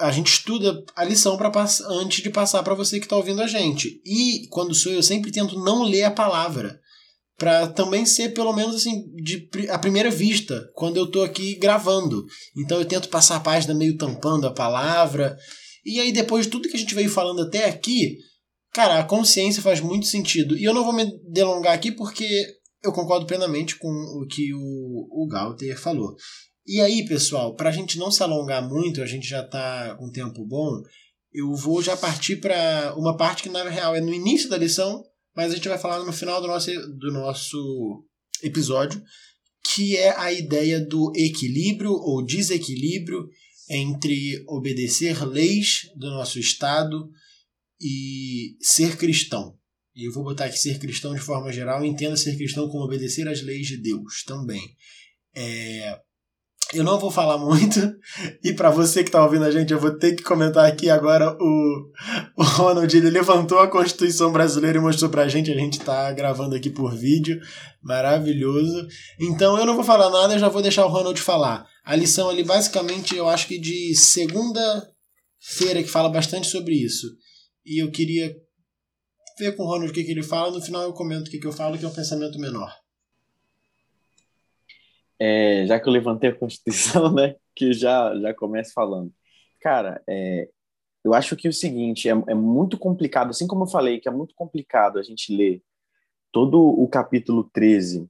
a 0.00 0.10
gente 0.10 0.32
estuda 0.32 0.82
a 0.96 1.04
lição 1.04 1.36
para 1.36 1.52
antes 1.90 2.24
de 2.24 2.28
passar 2.28 2.64
para 2.64 2.74
você 2.74 2.98
que 2.98 3.06
está 3.06 3.16
ouvindo 3.16 3.40
a 3.40 3.46
gente. 3.46 4.02
E 4.04 4.48
quando 4.50 4.74
sou 4.74 4.90
eu, 4.90 5.00
sempre 5.00 5.30
tento 5.30 5.56
não 5.62 5.84
ler 5.84 6.02
a 6.02 6.10
palavra 6.10 6.80
para 7.38 7.68
também 7.68 8.04
ser 8.04 8.30
pelo 8.34 8.52
menos 8.52 8.74
assim 8.74 9.06
de 9.14 9.48
a 9.70 9.78
primeira 9.78 10.10
vista 10.10 10.68
quando 10.74 10.96
eu 10.96 11.08
tô 11.08 11.22
aqui 11.22 11.54
gravando. 11.54 12.26
Então 12.56 12.78
eu 12.78 12.84
tento 12.84 13.08
passar 13.08 13.36
a 13.36 13.40
página 13.40 13.72
meio 13.72 13.96
tampando 13.96 14.46
a 14.46 14.52
palavra. 14.52 15.36
E 15.86 16.00
aí 16.00 16.12
depois 16.12 16.46
de 16.46 16.50
tudo 16.50 16.68
que 16.68 16.76
a 16.76 16.80
gente 16.80 16.96
veio 16.96 17.08
falando 17.08 17.42
até 17.42 17.66
aqui, 17.66 18.18
cara, 18.72 18.98
a 18.98 19.04
consciência 19.04 19.62
faz 19.62 19.80
muito 19.80 20.06
sentido. 20.06 20.58
E 20.58 20.64
eu 20.64 20.74
não 20.74 20.84
vou 20.84 20.92
me 20.92 21.06
delongar 21.30 21.74
aqui 21.74 21.92
porque 21.92 22.26
eu 22.82 22.92
concordo 22.92 23.24
plenamente 23.24 23.76
com 23.78 23.88
o 23.88 24.26
que 24.26 24.52
o, 24.52 25.24
o 25.24 25.28
Galter 25.28 25.78
falou. 25.78 26.16
E 26.66 26.80
aí, 26.80 27.06
pessoal, 27.06 27.54
para 27.54 27.70
a 27.70 27.72
gente 27.72 27.98
não 27.98 28.10
se 28.10 28.22
alongar 28.22 28.68
muito, 28.68 29.00
a 29.00 29.06
gente 29.06 29.26
já 29.26 29.42
está 29.42 29.96
com 29.96 30.10
tempo 30.10 30.44
bom, 30.44 30.82
eu 31.32 31.54
vou 31.54 31.80
já 31.80 31.96
partir 31.96 32.36
para 32.36 32.94
uma 32.96 33.16
parte 33.16 33.44
que 33.44 33.48
na 33.48 33.62
real 33.68 33.94
é 33.94 34.00
no 34.00 34.12
início 34.12 34.50
da 34.50 34.58
lição, 34.58 35.02
mas 35.38 35.52
a 35.52 35.54
gente 35.54 35.68
vai 35.68 35.78
falar 35.78 36.04
no 36.04 36.12
final 36.12 36.40
do 36.40 36.48
nosso, 36.48 36.68
do 36.98 37.12
nosso 37.12 38.04
episódio, 38.42 39.00
que 39.72 39.96
é 39.96 40.10
a 40.18 40.32
ideia 40.32 40.80
do 40.80 41.12
equilíbrio 41.14 41.92
ou 41.92 42.26
desequilíbrio 42.26 43.24
entre 43.70 44.42
obedecer 44.48 45.24
leis 45.24 45.82
do 45.94 46.10
nosso 46.10 46.40
Estado 46.40 47.08
e 47.80 48.56
ser 48.60 48.96
cristão. 48.96 49.56
E 49.94 50.08
eu 50.08 50.12
vou 50.12 50.24
botar 50.24 50.46
aqui 50.46 50.58
ser 50.58 50.76
cristão 50.80 51.14
de 51.14 51.20
forma 51.20 51.52
geral, 51.52 51.84
entenda 51.84 52.16
ser 52.16 52.36
cristão 52.36 52.68
como 52.68 52.82
obedecer 52.82 53.28
às 53.28 53.40
leis 53.40 53.68
de 53.68 53.76
Deus 53.76 54.24
também. 54.24 54.74
É, 55.36 56.00
eu 56.74 56.84
não 56.84 56.98
vou 56.98 57.10
falar 57.10 57.38
muito, 57.38 57.80
e 58.44 58.52
para 58.52 58.70
você 58.70 59.02
que 59.02 59.08
está 59.08 59.24
ouvindo 59.24 59.44
a 59.44 59.50
gente, 59.50 59.72
eu 59.72 59.80
vou 59.80 59.96
ter 59.96 60.14
que 60.14 60.22
comentar 60.22 60.66
aqui 60.66 60.90
agora 60.90 61.34
o, 61.40 61.90
o 62.36 62.42
Ronald, 62.42 62.94
ele 62.94 63.08
levantou 63.08 63.58
a 63.58 63.68
Constituição 63.68 64.30
Brasileira 64.30 64.76
e 64.76 64.80
mostrou 64.80 65.10
para 65.10 65.22
a 65.22 65.28
gente, 65.28 65.50
a 65.50 65.56
gente 65.56 65.78
está 65.78 66.12
gravando 66.12 66.54
aqui 66.54 66.68
por 66.68 66.94
vídeo, 66.94 67.40
maravilhoso. 67.82 68.86
Então 69.18 69.58
eu 69.58 69.64
não 69.64 69.74
vou 69.74 69.84
falar 69.84 70.10
nada, 70.10 70.34
eu 70.34 70.38
já 70.38 70.48
vou 70.48 70.60
deixar 70.60 70.84
o 70.84 70.90
Ronald 70.90 71.18
falar. 71.20 71.66
A 71.84 71.96
lição 71.96 72.28
ali, 72.28 72.44
basicamente, 72.44 73.16
eu 73.16 73.28
acho 73.28 73.46
que 73.46 73.58
de 73.58 73.94
segunda-feira, 73.94 75.82
que 75.82 75.88
fala 75.88 76.10
bastante 76.10 76.48
sobre 76.48 76.74
isso. 76.74 77.06
E 77.64 77.82
eu 77.82 77.90
queria 77.90 78.30
ver 79.38 79.56
com 79.56 79.62
o 79.62 79.66
Ronald 79.66 79.90
o 79.90 79.94
que, 79.94 80.04
que 80.04 80.10
ele 80.10 80.22
fala, 80.22 80.50
no 80.50 80.60
final 80.60 80.82
eu 80.82 80.92
comento 80.92 81.28
o 81.28 81.30
que, 81.30 81.38
que 81.38 81.46
eu 81.46 81.52
falo, 81.52 81.78
que 81.78 81.84
é 81.84 81.88
um 81.88 81.94
pensamento 81.94 82.38
menor 82.38 82.70
é, 85.18 85.66
já 85.66 85.80
que 85.80 85.88
eu 85.88 85.92
levantei 85.92 86.30
a 86.30 86.34
Constituição, 86.34 87.12
né, 87.14 87.34
que 87.54 87.72
já, 87.72 88.14
já 88.18 88.34
começo 88.34 88.72
falando. 88.72 89.12
Cara, 89.60 90.02
é, 90.08 90.48
eu 91.04 91.14
acho 91.14 91.36
que 91.36 91.48
o 91.48 91.52
seguinte, 91.52 92.08
é, 92.08 92.12
é 92.12 92.34
muito 92.34 92.78
complicado, 92.78 93.30
assim 93.30 93.46
como 93.46 93.64
eu 93.64 93.68
falei, 93.68 94.00
que 94.00 94.08
é 94.08 94.12
muito 94.12 94.34
complicado 94.34 94.98
a 94.98 95.02
gente 95.02 95.34
ler 95.34 95.62
todo 96.32 96.60
o 96.60 96.86
capítulo 96.88 97.48
13, 97.52 98.08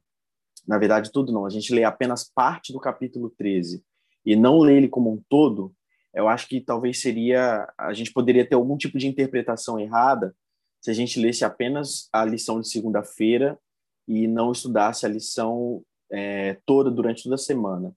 na 0.66 0.78
verdade 0.78 1.12
tudo 1.12 1.32
não, 1.32 1.46
a 1.46 1.50
gente 1.50 1.72
lê 1.72 1.84
apenas 1.84 2.24
parte 2.24 2.72
do 2.72 2.80
capítulo 2.80 3.30
13 3.30 3.82
e 4.26 4.36
não 4.36 4.59
lê 4.59 4.76
ele 4.76 4.88
como 4.88 5.12
um 5.12 5.22
todo, 5.28 5.72
eu 6.12 6.28
acho 6.28 6.48
que 6.48 6.61
talvez 6.61 7.00
seria, 7.00 7.72
a 7.78 7.92
gente 7.92 8.12
poderia 8.12 8.46
ter 8.46 8.56
algum 8.56 8.76
tipo 8.76 8.98
de 8.98 9.06
interpretação 9.06 9.78
errada 9.78 10.34
se 10.80 10.90
a 10.90 10.94
gente 10.94 11.20
lesse 11.20 11.44
apenas 11.44 12.09
a 12.12 12.24
lição 12.24 12.61
de 12.61 12.68
segunda-feira 12.68 13.59
e 14.06 14.26
não 14.26 14.52
estudasse 14.52 15.04
a 15.04 15.09
lição 15.09 15.82
é, 16.11 16.59
toda 16.66 16.90
durante 16.90 17.22
toda 17.22 17.34
a 17.34 17.38
semana. 17.38 17.92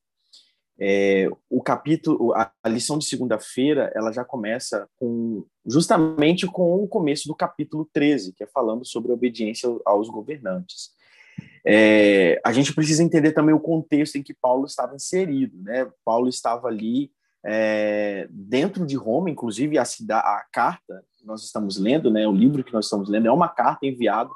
É, 0.80 1.30
o 1.48 1.62
capítulo, 1.62 2.34
a, 2.34 2.52
a 2.64 2.70
lição 2.70 2.98
de 2.98 3.06
segunda-feira, 3.06 3.92
ela 3.94 4.12
já 4.12 4.26
começa 4.26 4.90
com 4.98 5.46
justamente 5.66 6.48
com 6.48 6.84
o 6.84 6.88
começo 6.88 7.28
do 7.28 7.36
capítulo 7.36 7.88
13, 7.94 8.34
que 8.34 8.44
é 8.44 8.48
falando 8.48 8.84
sobre 8.84 9.12
a 9.12 9.14
obediência 9.14 9.70
aos 9.86 10.10
governantes. 10.10 10.90
É, 11.66 12.42
a 12.44 12.52
gente 12.52 12.74
precisa 12.74 13.04
entender 13.04 13.32
também 13.34 13.54
o 13.54 13.60
contexto 13.60 14.16
em 14.16 14.24
que 14.24 14.34
Paulo 14.34 14.66
estava 14.66 14.96
inserido, 14.96 15.56
né? 15.62 15.88
Paulo 16.04 16.28
estava 16.28 16.68
ali 16.68 17.12
é, 17.46 18.28
dentro 18.32 18.86
de 18.86 18.96
Roma, 18.96 19.30
inclusive 19.30 19.78
a, 19.78 19.84
a 19.84 20.46
carta 20.52 21.04
que 21.18 21.26
nós 21.26 21.44
estamos 21.44 21.78
lendo, 21.78 22.10
né? 22.10 22.28
O 22.28 22.34
livro 22.34 22.64
que 22.64 22.74
nós 22.74 22.86
estamos 22.86 23.08
lendo 23.08 23.28
é 23.28 23.32
uma 23.32 23.50
carta 23.50 23.86
enviada 23.86 24.32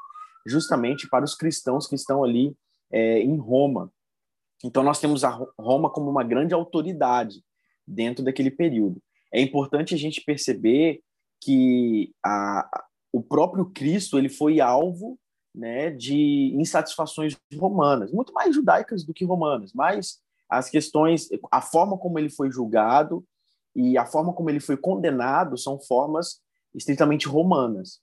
justamente 0.46 1.08
para 1.08 1.24
os 1.24 1.34
cristãos 1.34 1.88
que 1.88 1.96
estão 1.96 2.22
ali 2.22 2.56
é, 2.90 3.20
em 3.20 3.36
Roma. 3.36 3.92
Então, 4.64 4.82
nós 4.82 5.00
temos 5.00 5.24
a 5.24 5.30
Roma 5.58 5.90
como 5.90 6.10
uma 6.10 6.24
grande 6.24 6.54
autoridade 6.54 7.42
dentro 7.86 8.24
daquele 8.24 8.50
período. 8.50 9.02
É 9.32 9.40
importante 9.40 9.94
a 9.94 9.98
gente 9.98 10.22
perceber 10.22 11.00
que 11.40 12.12
a, 12.24 12.84
o 13.12 13.22
próprio 13.22 13.66
Cristo 13.66 14.18
ele 14.18 14.28
foi 14.28 14.60
alvo 14.60 15.18
né, 15.54 15.90
de 15.90 16.52
insatisfações 16.54 17.36
romanas, 17.54 18.12
muito 18.12 18.32
mais 18.32 18.54
judaicas 18.54 19.04
do 19.04 19.14
que 19.14 19.24
romanas, 19.24 19.72
mas 19.72 20.18
as 20.48 20.68
questões, 20.68 21.28
a 21.50 21.60
forma 21.60 21.96
como 21.96 22.18
ele 22.18 22.28
foi 22.28 22.50
julgado 22.50 23.24
e 23.74 23.96
a 23.98 24.06
forma 24.06 24.32
como 24.32 24.50
ele 24.50 24.60
foi 24.60 24.76
condenado 24.76 25.56
são 25.56 25.78
formas 25.80 26.40
estritamente 26.74 27.26
romanas. 27.26 28.00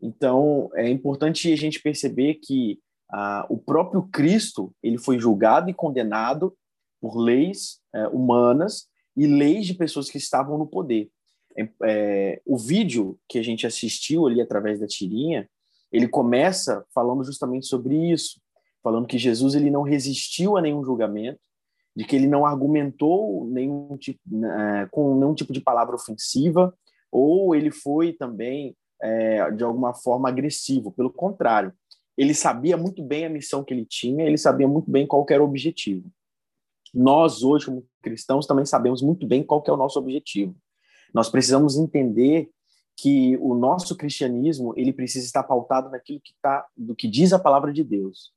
Então, 0.00 0.70
é 0.74 0.88
importante 0.88 1.52
a 1.52 1.56
gente 1.56 1.80
perceber 1.80 2.34
que 2.34 2.78
ah, 3.10 3.46
o 3.48 3.56
próprio 3.56 4.02
Cristo 4.02 4.72
ele 4.82 4.98
foi 4.98 5.18
julgado 5.18 5.70
e 5.70 5.74
condenado 5.74 6.54
por 7.00 7.16
leis 7.16 7.80
é, 7.94 8.06
humanas 8.08 8.86
e 9.16 9.26
leis 9.26 9.66
de 9.66 9.74
pessoas 9.74 10.10
que 10.10 10.18
estavam 10.18 10.58
no 10.58 10.66
poder. 10.66 11.10
É, 11.56 11.68
é, 11.84 12.42
o 12.46 12.56
vídeo 12.56 13.18
que 13.28 13.38
a 13.38 13.42
gente 13.42 13.66
assistiu 13.66 14.26
ali 14.26 14.40
através 14.40 14.78
da 14.78 14.86
tirinha, 14.86 15.48
ele 15.90 16.06
começa 16.06 16.84
falando 16.94 17.24
justamente 17.24 17.66
sobre 17.66 18.12
isso, 18.12 18.40
falando 18.82 19.06
que 19.06 19.18
Jesus 19.18 19.54
ele 19.54 19.70
não 19.70 19.82
resistiu 19.82 20.56
a 20.56 20.60
nenhum 20.60 20.84
julgamento, 20.84 21.40
de 21.96 22.04
que 22.04 22.14
ele 22.14 22.28
não 22.28 22.46
argumentou 22.46 23.44
nenhum 23.50 23.96
tipo, 23.96 24.20
com 24.92 25.18
nenhum 25.18 25.34
tipo 25.34 25.52
de 25.52 25.60
palavra 25.60 25.96
ofensiva, 25.96 26.72
ou 27.10 27.56
ele 27.56 27.72
foi 27.72 28.12
também 28.12 28.76
é, 29.02 29.50
de 29.50 29.64
alguma 29.64 29.92
forma 29.92 30.28
agressivo. 30.28 30.92
Pelo 30.92 31.10
contrário, 31.10 31.72
ele 32.18 32.34
sabia 32.34 32.76
muito 32.76 33.00
bem 33.00 33.24
a 33.24 33.30
missão 33.30 33.62
que 33.62 33.72
ele 33.72 33.86
tinha, 33.86 34.26
ele 34.26 34.36
sabia 34.36 34.66
muito 34.66 34.90
bem 34.90 35.06
qual 35.06 35.24
era 35.30 35.40
o 35.40 35.46
objetivo. 35.46 36.10
Nós, 36.92 37.44
hoje, 37.44 37.66
como 37.66 37.86
cristãos, 38.02 38.44
também 38.44 38.66
sabemos 38.66 39.00
muito 39.00 39.24
bem 39.24 39.44
qual 39.44 39.62
é 39.64 39.70
o 39.70 39.76
nosso 39.76 40.00
objetivo. 40.00 40.56
Nós 41.14 41.28
precisamos 41.30 41.78
entender 41.78 42.50
que 42.96 43.36
o 43.36 43.54
nosso 43.54 43.96
cristianismo 43.96 44.74
ele 44.76 44.92
precisa 44.92 45.24
estar 45.24 45.44
pautado 45.44 45.90
naquilo 45.90 46.20
que 46.20 46.34
tá, 46.42 46.66
do 46.76 46.96
que 46.96 47.06
diz 47.06 47.32
a 47.32 47.38
palavra 47.38 47.72
de 47.72 47.84
Deus. 47.84 48.32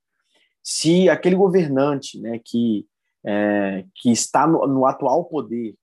Se 0.62 1.10
aquele 1.10 1.36
governante, 1.36 2.20
né, 2.20 2.40
que 2.44 2.86
é, 3.24 3.86
que 3.96 4.12
está 4.12 4.48
no, 4.48 4.66
no, 4.68 4.86
atual 4.86 5.26
poder, 5.26 5.76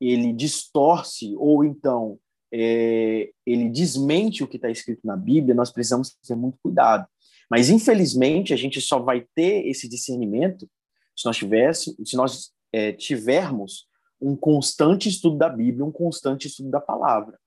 ele 0.00 0.32
distorce 0.32 1.34
ou 1.36 1.64
então 1.64 2.18
é, 2.52 3.30
ele 3.44 3.68
desmente 3.68 4.42
o 4.42 4.48
que 4.48 4.56
está 4.56 4.70
escrito 4.70 5.04
na 5.04 5.16
Bíblia, 5.16 5.54
nós 5.54 5.70
precisamos 5.70 6.16
ter 6.26 6.36
muito 6.36 6.58
cuidado. 6.62 7.06
Mas, 7.50 7.70
infelizmente, 7.70 8.52
a 8.52 8.56
gente 8.56 8.80
só 8.80 8.98
vai 8.98 9.26
ter 9.34 9.66
esse 9.66 9.88
discernimento 9.88 10.68
se 11.16 11.24
nós, 11.24 11.36
tivesse, 11.36 11.96
se 12.04 12.16
nós 12.16 12.50
é, 12.72 12.92
tivermos 12.92 13.86
um 14.20 14.36
constante 14.36 15.08
estudo 15.08 15.36
da 15.36 15.48
Bíblia, 15.48 15.84
um 15.84 15.92
constante 15.92 16.46
estudo 16.46 16.70
da 16.70 16.80
palavra. 16.80 17.38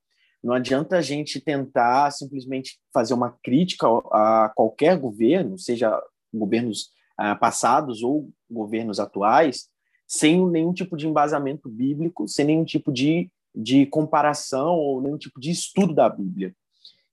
Não 0.41 0.53
adianta 0.53 0.97
a 0.97 1.01
gente 1.01 1.41
tentar 1.41 2.11
simplesmente 2.11 2.79
fazer 2.93 3.13
uma 3.13 3.37
crítica 3.43 3.87
a 4.11 4.51
qualquer 4.55 4.97
governo, 4.97 5.57
seja 5.57 6.01
governos 6.33 6.89
ah, 7.17 7.35
passados 7.35 8.01
ou 8.01 8.31
governos 8.49 8.99
atuais, 8.99 9.67
sem 10.07 10.43
nenhum 10.47 10.73
tipo 10.73 10.95
de 10.95 11.07
embasamento 11.07 11.69
bíblico, 11.69 12.27
sem 12.27 12.45
nenhum 12.45 12.63
tipo 12.63 12.91
de, 12.91 13.29
de 13.53 13.85
comparação 13.87 14.75
ou 14.75 15.01
nenhum 15.01 15.17
tipo 15.17 15.39
de 15.39 15.51
estudo 15.51 15.93
da 15.93 16.09
Bíblia. 16.09 16.55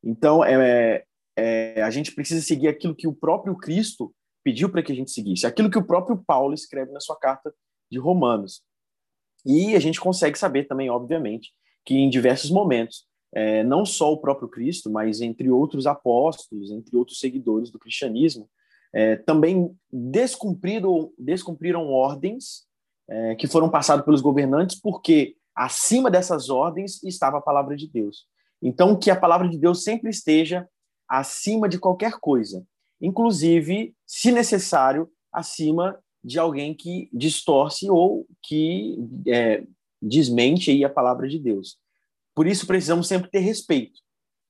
Então, 0.05 0.45
é, 0.45 1.05
é, 1.37 1.83
a 1.83 1.91
gente 1.91 2.13
precisa 2.13 2.41
seguir 2.41 2.69
aquilo 2.69 2.95
que 2.95 3.07
o 3.07 3.15
próprio 3.15 3.57
Cristo 3.57 4.15
pediu 4.43 4.71
para 4.71 4.83
que 4.83 4.93
a 4.93 4.95
gente 4.95 5.11
seguisse, 5.11 5.47
aquilo 5.47 5.71
que 5.71 5.79
o 5.79 5.87
próprio 5.87 6.23
Paulo 6.25 6.55
escreve 6.55 6.93
na 6.93 7.01
sua 7.01 7.17
carta 7.17 7.53
de 7.91 7.99
Romanos. 7.99 8.63
E 9.45 9.75
a 9.77 9.81
gente 9.81 10.01
consegue 10.01 10.39
saber 10.39 10.65
também, 10.65 10.89
obviamente, 10.89 11.53
que 11.85 11.95
em 11.95 12.09
diversos 12.09 12.51
momentos, 12.51 13.07
é, 13.35 13.63
não 13.63 13.85
só 13.85 14.13
o 14.13 14.19
próprio 14.19 14.49
Cristo, 14.49 14.91
mas 14.91 15.21
entre 15.21 15.51
outros 15.51 15.87
apóstolos, 15.87 16.71
entre 16.71 16.97
outros 16.97 17.21
seguidores 17.21 17.71
do 17.71 17.79
cristianismo, 17.79 18.49
é, 18.93 19.17
também 19.17 19.77
descumpriram, 19.93 21.13
descumpriram 21.19 21.89
ordens 21.89 22.65
é, 23.09 23.35
que 23.35 23.47
foram 23.47 23.69
passadas 23.69 24.05
pelos 24.05 24.21
governantes, 24.21 24.81
porque 24.81 25.37
acima 25.55 26.11
dessas 26.11 26.49
ordens 26.49 27.03
estava 27.03 27.39
a 27.39 27.43
palavra 27.43 27.77
de 27.77 27.89
Deus. 27.89 28.27
Então, 28.63 28.99
que 28.99 29.11
a 29.11 29.17
palavra 29.17 29.49
de 29.49 29.59
Deus 29.59 29.85
sempre 29.85 30.11
esteja 30.11 30.69
acima 31.09 31.69
de 31.69 31.79
qualquer 31.79 32.19
coisa, 32.21 32.67
inclusive, 33.01 33.95
se 34.07 34.33
necessário, 34.33 35.11
acima 35.33 35.99
de 36.25 36.39
alguém 36.39 36.75
que 36.75 37.09
distorce 37.13 37.89
ou 37.89 38.27
que 38.43 38.97
é, 39.29 39.65
desmente 40.03 40.71
aí 40.71 40.85
a 40.85 40.91
palavra 40.91 41.29
de 41.29 41.39
Deus. 41.39 41.79
Por 42.35 42.47
isso 42.47 42.67
precisamos 42.67 43.07
sempre 43.07 43.31
ter 43.31 43.39
respeito, 43.39 44.01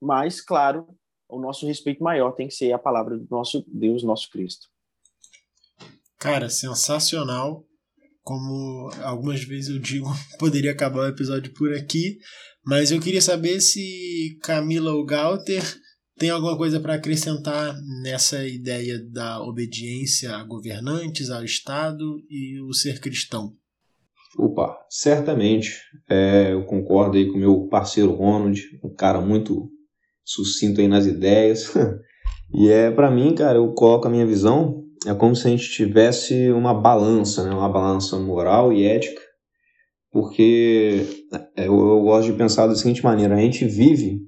mas 0.01 0.41
claro, 0.41 0.89
o 1.29 1.41
nosso 1.41 1.67
respeito 1.67 2.03
maior 2.03 2.33
tem 2.33 2.49
que 2.49 2.55
ser 2.55 2.73
a 2.73 2.79
palavra 2.79 3.19
do 3.19 3.27
nosso 3.31 3.65
Deus, 3.69 4.03
nosso 4.03 4.31
Cristo. 4.31 4.69
Cara, 6.19 6.49
sensacional. 6.49 7.65
Como 8.23 8.91
algumas 9.05 9.45
vezes 9.45 9.71
eu 9.71 9.79
digo, 9.79 10.09
poderia 10.39 10.73
acabar 10.73 11.01
o 11.01 11.09
episódio 11.09 11.53
por 11.55 11.73
aqui, 11.73 12.19
mas 12.65 12.91
eu 12.91 13.01
queria 13.01 13.23
saber 13.23 13.61
se 13.61 14.37
Camila 14.43 14.93
ou 14.93 15.05
Galter 15.05 15.63
tem 16.19 16.31
alguma 16.31 16.57
coisa 16.57 16.81
para 16.81 16.95
acrescentar 16.95 17.77
nessa 18.03 18.47
ideia 18.47 18.99
da 18.99 19.43
obediência 19.43 20.35
a 20.35 20.45
governantes, 20.45 21.31
ao 21.31 21.45
Estado 21.45 22.23
e 22.31 22.61
o 22.61 22.73
ser 22.73 23.01
cristão. 23.01 23.53
Opa, 24.39 24.77
certamente. 24.91 25.81
É, 26.09 26.53
eu 26.53 26.65
concordo 26.65 27.17
aí 27.17 27.31
com 27.31 27.39
meu 27.39 27.69
parceiro 27.69 28.13
Ronald, 28.13 28.61
um 28.83 28.95
cara 28.95 29.21
muito 29.21 29.71
sucinto 30.25 30.81
aí 30.81 30.89
nas 30.89 31.07
ideias. 31.07 31.73
e 32.53 32.69
é 32.69 32.91
para 32.91 33.11
mim, 33.11 33.35
cara, 33.35 33.59
eu 33.59 33.73
coloco 33.73 34.09
a 34.09 34.11
minha 34.11 34.27
visão, 34.27 34.85
é 35.07 35.15
como 35.15 35.37
se 35.37 35.47
a 35.47 35.51
gente 35.51 35.71
tivesse 35.71 36.51
uma 36.51 36.75
balança, 36.75 37.45
né? 37.45 37.51
uma 37.51 37.69
balança 37.69 38.19
moral 38.19 38.73
e 38.73 38.85
ética, 38.85 39.21
porque 40.11 41.07
é, 41.57 41.67
eu, 41.67 41.79
eu 41.79 42.01
gosto 42.03 42.31
de 42.31 42.39
pensar 42.39 42.67
da 42.67 42.75
seguinte 42.75 43.05
maneira, 43.05 43.35
a 43.35 43.41
gente 43.41 43.67
vive 43.67 44.26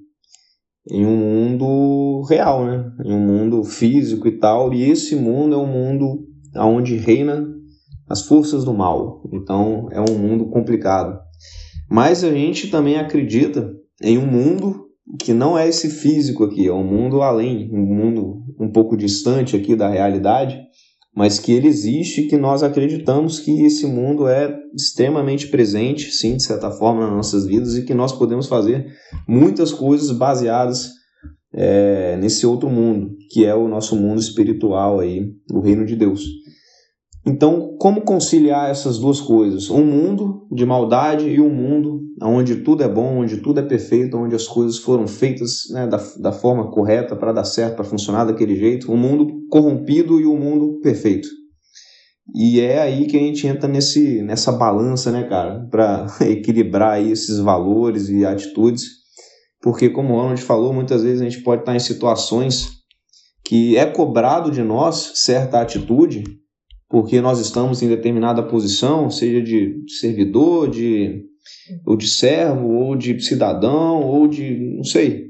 em 0.89 1.05
um 1.05 1.15
mundo 1.15 2.23
real, 2.29 2.65
né? 2.65 2.91
Em 3.05 3.13
um 3.13 3.19
mundo 3.19 3.63
físico 3.63 4.27
e 4.27 4.37
tal, 4.39 4.73
e 4.73 4.89
esse 4.89 5.15
mundo 5.15 5.55
é 5.55 5.57
um 5.57 5.67
mundo 5.67 6.25
onde 6.55 6.95
reina 6.95 7.47
as 8.09 8.25
forças 8.25 8.63
do 8.65 8.73
mal. 8.73 9.21
Então 9.31 9.87
é 9.91 10.01
um 10.01 10.17
mundo 10.17 10.45
complicado. 10.47 11.19
Mas 11.89 12.23
a 12.23 12.31
gente 12.31 12.69
também 12.69 12.97
acredita 12.97 13.71
em 14.01 14.17
um 14.17 14.25
mundo 14.25 14.87
que 15.19 15.33
não 15.33 15.57
é 15.57 15.67
esse 15.67 15.89
físico 15.89 16.43
aqui, 16.43 16.67
é 16.67 16.73
um 16.73 16.83
mundo 16.83 17.21
além, 17.21 17.69
um 17.73 17.81
mundo 17.81 18.43
um 18.59 18.71
pouco 18.71 18.95
distante 18.95 19.55
aqui 19.55 19.75
da 19.75 19.89
realidade, 19.89 20.59
mas 21.19 21.37
que 21.37 21.51
ele 21.51 21.67
existe, 21.67 22.27
que 22.27 22.37
nós 22.37 22.63
acreditamos 22.63 23.39
que 23.39 23.65
esse 23.65 23.85
mundo 23.85 24.25
é 24.25 24.57
extremamente 24.73 25.47
presente, 25.47 26.11
sim, 26.11 26.37
de 26.37 26.43
certa 26.43 26.71
forma, 26.71 27.01
nas 27.01 27.11
nossas 27.13 27.45
vidas 27.45 27.75
e 27.75 27.83
que 27.83 27.93
nós 27.93 28.13
podemos 28.13 28.47
fazer 28.47 28.87
muitas 29.27 29.73
coisas 29.73 30.11
baseadas 30.11 30.91
é, 31.53 32.15
nesse 32.21 32.47
outro 32.47 32.69
mundo, 32.69 33.17
que 33.29 33.45
é 33.45 33.53
o 33.53 33.67
nosso 33.67 33.97
mundo 33.97 34.21
espiritual 34.21 35.01
aí, 35.01 35.29
o 35.51 35.59
reino 35.59 35.85
de 35.85 35.97
Deus. 35.97 36.23
Então, 37.25 37.75
como 37.77 37.99
conciliar 37.99 38.69
essas 38.69 38.97
duas 38.97 39.19
coisas? 39.19 39.69
Um 39.69 39.83
mundo 39.83 40.47
de 40.49 40.65
maldade 40.65 41.27
e 41.27 41.41
um 41.41 41.53
mundo 41.53 41.99
onde 42.23 42.55
tudo 42.63 42.81
é 42.81 42.87
bom, 42.87 43.17
onde 43.17 43.41
tudo 43.41 43.59
é 43.59 43.63
perfeito, 43.63 44.15
onde 44.15 44.35
as 44.35 44.47
coisas 44.47 44.77
foram 44.77 45.05
feitas 45.05 45.63
né, 45.71 45.85
da, 45.85 46.01
da 46.17 46.31
forma 46.31 46.71
correta 46.71 47.13
para 47.13 47.33
dar 47.33 47.43
certo, 47.43 47.75
para 47.75 47.83
funcionar 47.83 48.23
daquele 48.23 48.55
jeito. 48.55 48.89
Um 48.89 48.95
mundo 48.95 49.38
corrompido 49.49 50.19
e 50.19 50.25
um 50.25 50.37
mundo 50.37 50.79
perfeito. 50.81 51.27
E 52.35 52.59
é 52.59 52.79
aí 52.79 53.07
que 53.07 53.17
a 53.17 53.19
gente 53.19 53.47
entra 53.47 53.67
nesse, 53.67 54.21
nessa 54.21 54.51
balança, 54.51 55.11
né, 55.11 55.23
cara, 55.23 55.67
para 55.71 56.05
equilibrar 56.29 57.01
esses 57.01 57.39
valores 57.39 58.09
e 58.09 58.25
atitudes. 58.25 58.99
Porque, 59.61 59.89
como 59.89 60.13
o 60.13 60.17
Ronald 60.17 60.41
falou, 60.41 60.71
muitas 60.71 61.03
vezes 61.03 61.21
a 61.21 61.25
gente 61.25 61.43
pode 61.43 61.63
estar 61.63 61.75
em 61.75 61.79
situações 61.79 62.69
que 63.43 63.75
é 63.75 63.85
cobrado 63.85 64.51
de 64.51 64.61
nós 64.61 65.13
certa 65.15 65.59
atitude 65.59 66.23
porque 66.89 67.21
nós 67.21 67.39
estamos 67.39 67.83
em 67.83 67.87
determinada 67.87 68.41
posição, 68.41 69.11
seja 69.11 69.41
de 69.41 69.83
servidor, 69.99 70.69
de 70.69 71.23
ou 71.85 71.95
de 71.95 72.07
servo, 72.07 72.67
ou 72.67 72.95
de 72.95 73.19
cidadão, 73.21 74.01
ou 74.01 74.27
de 74.27 74.75
não 74.75 74.83
sei. 74.83 75.27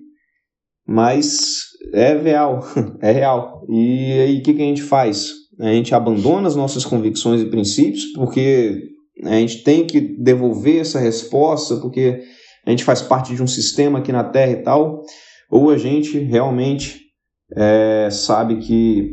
Mas 0.88 1.64
é 1.94 2.14
real, 2.14 2.64
é 3.02 3.12
real. 3.12 3.66
E 3.70 4.20
aí 4.20 4.40
o 4.40 4.44
que, 4.44 4.54
que 4.54 4.62
a 4.62 4.66
gente 4.66 4.82
faz? 4.82 5.32
A 5.60 5.68
gente 5.74 5.94
abandona 5.94 6.48
as 6.48 6.56
nossas 6.56 6.86
convicções 6.86 7.42
e 7.42 7.46
princípios, 7.46 8.06
porque 8.14 8.82
a 9.26 9.36
gente 9.36 9.64
tem 9.64 9.86
que 9.86 10.00
devolver 10.00 10.82
essa 10.82 11.00
resposta, 11.00 11.76
porque 11.78 12.22
a 12.66 12.70
gente 12.70 12.84
faz 12.84 13.02
parte 13.02 13.36
de 13.36 13.44
um 13.44 13.48
sistema 13.48 14.00
aqui 14.00 14.12
na 14.12 14.24
Terra 14.24 14.52
e 14.52 14.64
tal, 14.64 15.02
ou 15.50 15.70
a 15.70 15.78
gente 15.78 16.18
realmente 16.20 17.02
é, 17.56 18.10
sabe 18.12 18.58
que 18.58 19.12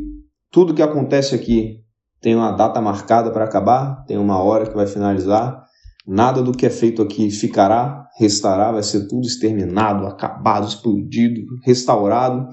tudo 0.51 0.73
que 0.73 0.81
acontece 0.81 1.35
aqui 1.35 1.81
tem 2.21 2.35
uma 2.35 2.51
data 2.51 2.81
marcada 2.81 3.31
para 3.31 3.43
acabar, 3.43 4.05
tem 4.05 4.17
uma 4.17 4.41
hora 4.41 4.65
que 4.65 4.75
vai 4.75 4.87
finalizar. 4.87 5.63
Nada 6.07 6.41
do 6.41 6.53
que 6.53 6.65
é 6.65 6.69
feito 6.69 7.01
aqui 7.01 7.29
ficará, 7.29 8.07
restará, 8.17 8.71
vai 8.71 8.81
ser 8.81 9.09
tudo 9.09 9.27
exterminado, 9.27 10.07
acabado, 10.07 10.65
explodido, 10.65 11.41
restaurado. 11.65 12.47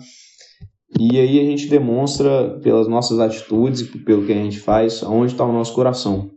E 0.99 1.19
aí 1.21 1.39
a 1.39 1.45
gente 1.45 1.69
demonstra 1.69 2.59
pelas 2.61 2.89
nossas 2.89 3.21
atitudes 3.21 3.83
e 3.83 3.99
pelo 3.99 4.27
que 4.27 4.33
a 4.33 4.37
gente 4.37 4.59
faz 4.59 5.05
onde 5.05 5.33
está 5.33 5.45
o 5.45 5.53
nosso 5.53 5.73
coração. 5.73 6.31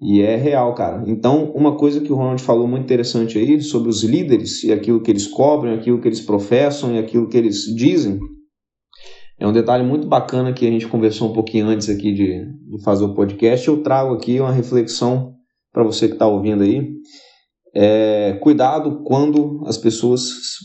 E 0.00 0.22
é 0.22 0.36
real, 0.36 0.74
cara. 0.74 1.02
Então, 1.06 1.52
uma 1.52 1.76
coisa 1.76 2.00
que 2.00 2.12
o 2.12 2.16
Ronald 2.16 2.42
falou 2.42 2.66
muito 2.66 2.84
interessante 2.84 3.38
aí 3.38 3.60
sobre 3.60 3.90
os 3.90 4.02
líderes 4.02 4.64
e 4.64 4.72
aquilo 4.72 5.02
que 5.02 5.10
eles 5.10 5.26
cobrem, 5.26 5.74
aquilo 5.74 6.00
que 6.00 6.08
eles 6.08 6.20
professam 6.20 6.94
e 6.94 6.98
aquilo 6.98 7.28
que 7.28 7.36
eles 7.36 7.64
dizem, 7.74 8.18
é 9.38 9.46
um 9.46 9.52
detalhe 9.52 9.84
muito 9.84 10.06
bacana 10.06 10.54
que 10.54 10.66
a 10.66 10.70
gente 10.70 10.88
conversou 10.88 11.30
um 11.30 11.32
pouquinho 11.34 11.66
antes 11.66 11.90
aqui 11.90 12.12
de, 12.12 12.46
de 12.46 12.82
fazer 12.82 13.04
o 13.04 13.14
podcast. 13.14 13.68
Eu 13.68 13.82
trago 13.82 14.14
aqui 14.14 14.40
uma 14.40 14.52
reflexão 14.52 15.35
para 15.76 15.84
você 15.84 16.08
que 16.08 16.14
está 16.14 16.26
ouvindo 16.26 16.62
aí. 16.62 16.88
É, 17.74 18.32
cuidado 18.40 19.02
quando 19.04 19.62
as 19.66 19.76
pessoas 19.76 20.22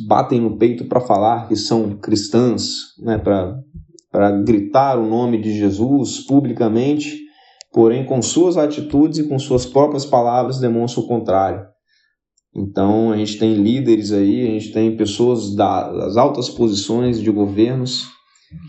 batem 0.07 0.39
no 0.39 0.57
peito 0.57 0.85
para 0.85 1.01
falar 1.01 1.49
que 1.49 1.55
são 1.57 1.97
cristãs, 1.97 2.95
né, 2.97 3.17
para 3.17 4.31
gritar 4.45 4.97
o 4.97 5.05
nome 5.05 5.41
de 5.41 5.51
Jesus 5.51 6.25
publicamente, 6.25 7.19
porém 7.73 8.05
com 8.05 8.21
suas 8.21 8.55
atitudes 8.55 9.19
e 9.19 9.27
com 9.27 9.37
suas 9.37 9.65
próprias 9.65 10.05
palavras 10.05 10.61
demonstram 10.61 11.03
o 11.03 11.07
contrário. 11.07 11.65
Então 12.55 13.11
a 13.11 13.17
gente 13.17 13.37
tem 13.37 13.55
líderes 13.55 14.13
aí, 14.13 14.47
a 14.47 14.51
gente 14.51 14.71
tem 14.71 14.95
pessoas 14.95 15.53
das 15.53 16.15
altas 16.15 16.47
posições 16.49 17.19
de 17.19 17.29
governos 17.29 18.07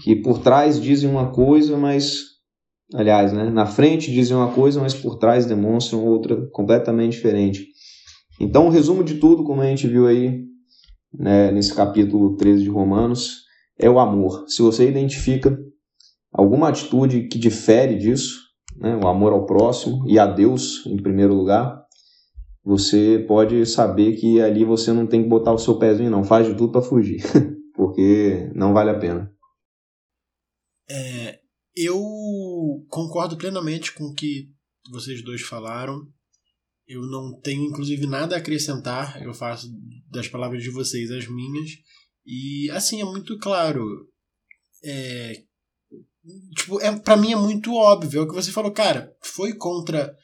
que 0.03 0.16
por 0.16 0.40
trás 0.40 0.80
dizem 0.80 1.09
uma 1.09 1.30
coisa, 1.30 1.76
mas 1.76 2.32
aliás, 2.95 3.32
né, 3.32 3.51
na 3.51 3.66
frente 3.66 4.12
dizem 4.12 4.36
uma 4.36 4.53
coisa, 4.53 4.80
mas 4.80 4.95
por 4.95 5.18
trás 5.18 5.47
demonstram 5.47 6.05
outra 6.05 6.49
completamente 6.53 7.12
diferente. 7.12 7.66
Então, 8.40 8.66
o 8.66 8.70
resumo 8.70 9.05
de 9.05 9.14
tudo, 9.14 9.45
como 9.45 9.61
a 9.61 9.66
gente 9.66 9.86
viu 9.86 10.07
aí 10.07 10.45
né, 11.12 11.51
nesse 11.51 11.74
capítulo 11.74 12.36
13 12.36 12.62
de 12.62 12.68
Romanos, 12.68 13.43
é 13.78 13.88
o 13.88 13.99
amor. 13.99 14.45
Se 14.49 14.62
você 14.62 14.88
identifica 14.88 15.59
alguma 16.32 16.68
atitude 16.68 17.28
que 17.28 17.38
difere 17.38 17.97
disso, 17.97 18.40
né, 18.76 18.97
o 18.97 19.07
amor 19.07 19.32
ao 19.32 19.47
próximo 19.47 20.05
e 20.09 20.18
a 20.18 20.26
Deus 20.26 20.84
em 20.86 20.97
primeiro 20.97 21.34
lugar, 21.34 21.82
você 22.64 23.24
pode 23.26 23.66
saber 23.66 24.16
que 24.16 24.40
ali 24.40 24.64
você 24.64 24.93
não 24.93 25.07
tem 25.07 25.22
que 25.22 25.28
botar 25.28 25.53
o 25.53 25.59
seu 25.59 25.78
pezinho, 25.78 26.11
não. 26.11 26.24
Faz 26.24 26.47
de 26.47 26.55
tudo 26.55 26.72
para 26.72 26.82
fugir, 26.82 27.22
porque 27.74 28.51
não 28.55 28.72
vale 28.72 28.90
a 28.90 28.99
pena. 28.99 29.32
É, 30.88 31.38
eu 31.75 32.01
concordo 32.89 33.37
plenamente 33.37 33.93
com 33.93 34.05
o 34.05 34.14
que 34.14 34.49
vocês 34.91 35.23
dois 35.23 35.43
falaram. 35.43 36.07
Eu 36.87 37.03
não 37.03 37.39
tenho, 37.41 37.64
inclusive, 37.64 38.07
nada 38.07 38.35
a 38.35 38.39
acrescentar. 38.39 39.23
Eu 39.23 39.33
faço 39.33 39.73
das 40.11 40.29
palavras 40.29 40.62
de 40.62 40.70
vocês 40.70 41.11
as 41.11 41.27
minhas. 41.27 41.70
E, 42.27 42.70
assim, 42.70 43.01
é 43.01 43.05
muito 43.05 43.39
claro. 43.39 44.09
É, 44.85 45.43
tipo, 46.57 46.81
é, 46.81 46.97
para 46.99 47.16
mim 47.16 47.33
é 47.33 47.37
muito 47.37 47.75
óbvio. 47.75 48.20
É 48.20 48.23
o 48.23 48.29
que 48.29 48.35
você 48.35 48.51
falou, 48.51 48.73
cara, 48.73 49.14
foi 49.23 49.55
contra 49.55 50.14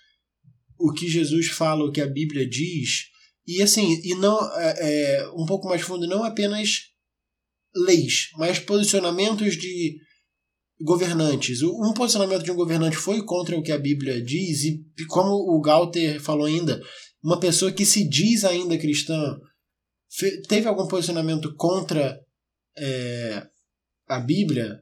o 0.78 0.92
que 0.92 1.08
Jesus 1.08 1.48
fala, 1.48 1.84
o 1.84 1.92
que 1.92 2.00
a 2.00 2.06
Bíblia 2.06 2.48
diz, 2.48 3.08
e 3.46 3.62
assim, 3.62 4.00
e 4.04 4.14
não 4.14 4.38
é, 4.58 4.74
é, 4.78 5.28
um 5.30 5.44
pouco 5.44 5.68
mais 5.68 5.82
fundo, 5.82 6.06
não 6.06 6.22
apenas 6.22 6.90
leis, 7.74 8.28
mas 8.36 8.58
posicionamentos 8.58 9.56
de 9.56 9.98
governantes. 10.80 11.62
Um 11.62 11.92
posicionamento 11.92 12.44
de 12.44 12.50
um 12.50 12.56
governante 12.56 12.96
foi 12.96 13.22
contra 13.22 13.56
o 13.58 13.62
que 13.62 13.72
a 13.72 13.78
Bíblia 13.78 14.22
diz, 14.22 14.64
e 14.64 14.84
como 15.08 15.30
o 15.30 15.60
Galter 15.60 16.20
falou 16.20 16.46
ainda, 16.46 16.80
uma 17.22 17.40
pessoa 17.40 17.72
que 17.72 17.84
se 17.84 18.08
diz 18.08 18.44
ainda 18.44 18.78
cristã 18.78 19.38
teve 20.48 20.66
algum 20.66 20.86
posicionamento 20.86 21.54
contra 21.54 22.18
é, 22.76 23.46
a 24.08 24.18
Bíblia, 24.18 24.80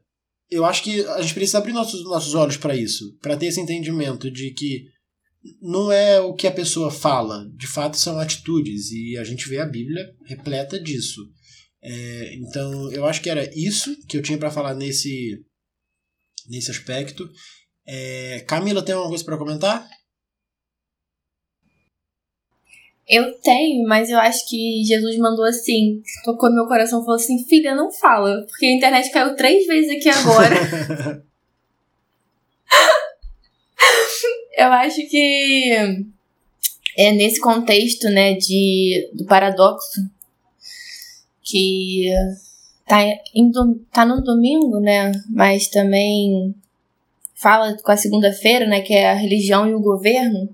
eu 0.51 0.65
acho 0.65 0.83
que 0.83 1.05
a 1.05 1.21
gente 1.21 1.35
precisa 1.35 1.59
abrir 1.59 1.73
nossos, 1.73 2.05
nossos 2.05 2.35
olhos 2.35 2.57
para 2.57 2.77
isso, 2.77 3.17
para 3.21 3.37
ter 3.37 3.47
esse 3.47 3.61
entendimento 3.61 4.31
de 4.31 4.53
que 4.53 4.85
não 5.61 5.91
é 5.91 6.21
o 6.21 6.35
que 6.35 6.47
a 6.47 6.53
pessoa 6.53 6.91
fala, 6.91 7.49
de 7.57 7.67
fato 7.67 7.97
são 7.97 8.19
atitudes, 8.19 8.91
e 8.93 9.17
a 9.17 9.25
gente 9.25 9.49
vê 9.49 9.59
a 9.59 9.67
Bíblia 9.67 10.15
repleta 10.25 10.81
disso. 10.81 11.21
É, 11.83 12.35
então, 12.37 12.91
eu 12.93 13.05
acho 13.05 13.21
que 13.21 13.31
era 13.31 13.49
isso 13.57 13.97
que 14.09 14.17
eu 14.17 14.23
tinha 14.23 14.39
para 14.39 14.51
falar 14.51 14.75
nesse, 14.75 15.45
nesse 16.49 16.71
aspecto. 16.71 17.29
É, 17.87 18.45
Camila, 18.47 18.85
tem 18.85 18.95
alguma 18.95 19.11
coisa 19.11 19.25
para 19.25 19.39
comentar? 19.39 19.89
Eu 23.09 23.39
tenho, 23.41 23.87
mas 23.87 24.11
eu 24.11 24.19
acho 24.19 24.49
que 24.49 24.83
Jesus 24.85 25.17
mandou 25.19 25.45
assim, 25.45 26.03
tocou 26.25 26.49
no 26.49 26.57
meu 26.57 26.67
coração 26.67 27.01
e 27.01 27.05
falou 27.05 27.17
assim: 27.17 27.45
filha, 27.45 27.73
não 27.73 27.93
fala, 27.93 28.45
porque 28.49 28.67
a 28.67 28.75
internet 28.75 29.13
caiu 29.13 29.37
três 29.37 29.65
vezes 29.65 29.97
aqui 29.97 30.09
agora. 30.09 30.57
eu 34.59 34.73
acho 34.73 35.09
que 35.09 36.05
é 36.99 37.13
nesse 37.13 37.41
contexto, 37.41 38.09
né, 38.09 38.35
de, 38.35 39.09
do 39.15 39.25
paradoxo, 39.27 40.01
que 41.45 42.11
tá, 42.87 42.99
tá 43.93 44.05
no 44.05 44.23
domingo, 44.23 44.81
né, 44.81 45.13
mas 45.29 45.69
também 45.69 46.55
fala 47.35 47.77
com 47.83 47.93
a 47.93 47.97
segunda-feira, 47.97 48.67
né, 48.67 48.81
que 48.81 48.95
é 48.95 49.11
a 49.11 49.15
religião 49.15 49.69
e 49.69 49.75
o 49.75 49.81
governo 49.81 50.49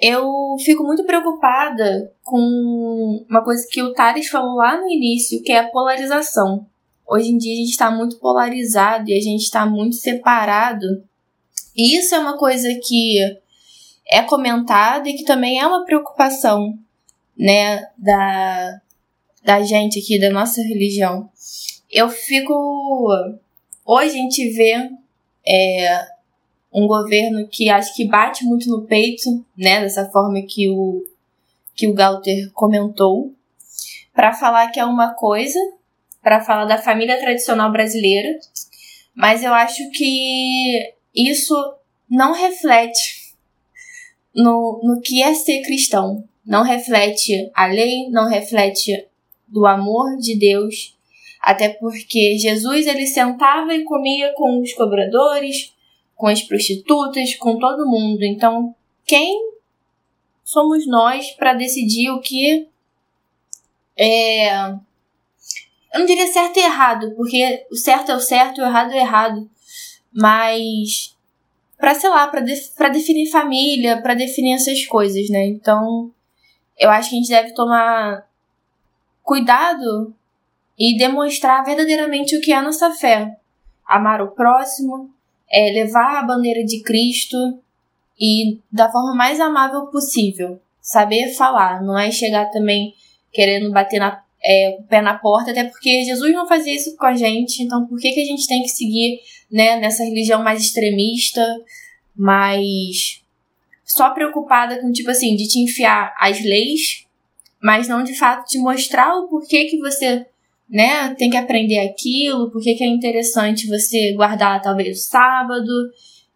eu 0.00 0.56
fico 0.64 0.84
muito 0.84 1.04
preocupada 1.04 2.12
com 2.22 3.24
uma 3.28 3.42
coisa 3.42 3.66
que 3.68 3.82
o 3.82 3.92
Thales 3.92 4.28
falou 4.28 4.54
lá 4.54 4.80
no 4.80 4.88
início, 4.88 5.42
que 5.42 5.50
é 5.50 5.58
a 5.58 5.68
polarização. 5.68 6.64
Hoje 7.06 7.30
em 7.30 7.38
dia 7.38 7.52
a 7.52 7.56
gente 7.56 7.70
está 7.70 7.90
muito 7.90 8.18
polarizado 8.18 9.10
e 9.10 9.18
a 9.18 9.20
gente 9.20 9.42
está 9.42 9.66
muito 9.66 9.96
separado. 9.96 11.02
E 11.76 11.98
isso 11.98 12.14
é 12.14 12.18
uma 12.18 12.36
coisa 12.36 12.68
que 12.80 13.18
é 14.06 14.22
comentada 14.22 15.08
e 15.08 15.14
que 15.14 15.24
também 15.24 15.58
é 15.58 15.66
uma 15.66 15.84
preocupação, 15.84 16.78
né, 17.36 17.88
da, 17.96 18.80
da 19.44 19.62
gente 19.62 19.98
aqui, 19.98 20.18
da 20.18 20.30
nossa 20.30 20.62
religião. 20.62 21.30
Eu 21.90 22.08
fico. 22.08 23.08
Hoje 23.84 24.10
a 24.10 24.12
gente 24.12 24.50
vê 24.50 24.90
é, 25.46 26.06
um 26.72 26.86
governo 26.86 27.48
que 27.48 27.70
acho 27.70 27.94
que 27.94 28.06
bate 28.06 28.44
muito 28.44 28.68
no 28.68 28.86
peito, 28.86 29.44
né, 29.56 29.80
dessa 29.80 30.08
forma 30.10 30.42
que 30.42 30.68
o 30.68 31.04
que 31.74 31.86
o 31.86 31.94
Galter 31.94 32.50
comentou, 32.52 33.32
para 34.12 34.32
falar 34.32 34.68
que 34.72 34.80
é 34.80 34.84
uma 34.84 35.14
coisa, 35.14 35.58
para 36.20 36.40
falar 36.40 36.64
da 36.64 36.76
família 36.76 37.18
tradicional 37.20 37.70
brasileira, 37.70 38.36
mas 39.14 39.44
eu 39.44 39.54
acho 39.54 39.88
que 39.92 40.92
isso 41.14 41.54
não 42.10 42.32
reflete 42.32 43.34
no, 44.34 44.80
no 44.82 45.00
que 45.00 45.22
é 45.22 45.34
ser 45.34 45.62
cristão. 45.62 46.24
Não 46.44 46.62
reflete 46.62 47.50
a 47.54 47.66
lei, 47.66 48.08
não 48.10 48.28
reflete 48.28 49.07
do 49.48 49.66
amor 49.66 50.16
de 50.18 50.38
Deus, 50.38 50.96
até 51.40 51.68
porque 51.68 52.36
Jesus 52.38 52.86
ele 52.86 53.06
sentava 53.06 53.74
e 53.74 53.84
comia 53.84 54.32
com 54.34 54.60
os 54.60 54.72
cobradores, 54.74 55.72
com 56.14 56.26
as 56.26 56.42
prostitutas, 56.42 57.34
com 57.36 57.58
todo 57.58 57.88
mundo. 57.88 58.22
Então, 58.22 58.74
quem 59.06 59.52
somos 60.44 60.86
nós 60.86 61.30
para 61.32 61.54
decidir 61.54 62.10
o 62.10 62.20
que 62.20 62.68
é. 63.96 64.70
Eu 65.92 66.00
não 66.00 66.06
diria 66.06 66.26
certo 66.26 66.58
e 66.58 66.62
errado, 66.62 67.14
porque 67.16 67.66
o 67.70 67.76
certo 67.76 68.12
é 68.12 68.14
o 68.14 68.20
certo 68.20 68.60
o 68.60 68.64
errado 68.64 68.92
é 68.92 68.96
o 68.96 68.98
errado. 68.98 69.50
Mas 70.12 71.16
para 71.78 71.94
sei 71.94 72.10
lá, 72.10 72.26
para 72.26 72.40
de, 72.40 72.54
pra 72.76 72.88
definir 72.88 73.30
família, 73.30 74.02
para 74.02 74.14
definir 74.14 74.54
essas 74.54 74.84
coisas, 74.84 75.30
né? 75.30 75.46
Então, 75.46 76.12
eu 76.78 76.90
acho 76.90 77.10
que 77.10 77.16
a 77.16 77.18
gente 77.18 77.28
deve 77.28 77.54
tomar 77.54 78.27
cuidado 79.28 80.14
e 80.78 80.96
demonstrar 80.96 81.62
verdadeiramente 81.62 82.34
o 82.34 82.40
que 82.40 82.50
é 82.50 82.56
a 82.56 82.62
nossa 82.62 82.90
fé. 82.92 83.36
Amar 83.86 84.22
o 84.22 84.30
próximo, 84.30 85.10
é 85.50 85.70
levar 85.70 86.18
a 86.18 86.22
bandeira 86.26 86.64
de 86.64 86.82
Cristo 86.82 87.36
e 88.18 88.58
da 88.72 88.90
forma 88.90 89.14
mais 89.14 89.38
amável 89.38 89.86
possível. 89.88 90.58
Saber 90.80 91.34
falar, 91.34 91.82
não 91.82 91.98
é 91.98 92.10
chegar 92.10 92.46
também 92.46 92.94
querendo 93.30 93.70
bater 93.70 94.00
na, 94.00 94.22
é, 94.42 94.78
o 94.80 94.82
pé 94.84 95.02
na 95.02 95.18
porta, 95.18 95.50
até 95.50 95.64
porque 95.64 96.04
Jesus 96.04 96.32
não 96.32 96.48
fazia 96.48 96.74
isso 96.74 96.96
com 96.96 97.04
a 97.04 97.14
gente, 97.14 97.62
então 97.62 97.86
por 97.86 97.98
que, 97.98 98.12
que 98.12 98.22
a 98.22 98.24
gente 98.24 98.46
tem 98.46 98.62
que 98.62 98.68
seguir 98.68 99.20
né, 99.52 99.78
nessa 99.78 100.04
religião 100.04 100.42
mais 100.42 100.62
extremista, 100.62 101.44
mais 102.16 103.22
só 103.84 104.10
preocupada 104.10 104.80
com, 104.80 104.90
tipo 104.90 105.10
assim, 105.10 105.36
de 105.36 105.46
te 105.46 105.58
enfiar 105.58 106.14
as 106.18 106.42
leis, 106.42 107.07
mas 107.62 107.88
não 107.88 108.02
de 108.02 108.16
fato 108.16 108.46
te 108.46 108.58
mostrar 108.58 109.16
o 109.16 109.28
porquê 109.28 109.64
que 109.66 109.78
você 109.78 110.26
né? 110.68 111.14
Tem 111.14 111.30
que 111.30 111.36
aprender 111.36 111.78
aquilo, 111.78 112.50
porque 112.50 112.74
que 112.74 112.84
é 112.84 112.86
interessante 112.86 113.66
você 113.66 114.12
guardar 114.14 114.60
talvez 114.60 114.98
o 114.98 115.00
sábado, 115.00 115.72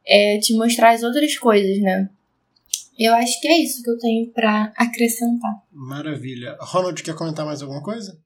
é, 0.07 0.39
te 0.39 0.55
mostrar 0.55 0.95
as 0.95 1.03
outras 1.03 1.37
coisas, 1.37 1.79
né? 1.83 2.09
Eu 2.99 3.15
acho 3.15 3.41
que 3.41 3.49
é 3.49 3.59
isso 3.59 3.83
que 3.83 3.91
eu 3.91 3.99
tenho 3.99 4.31
para 4.31 4.73
acrescentar. 4.77 5.51
Maravilha. 5.71 6.57
Ronald, 6.61 7.03
quer 7.03 7.15
comentar 7.15 7.45
mais 7.45 7.63
alguma 7.63 7.83
coisa? 7.83 8.19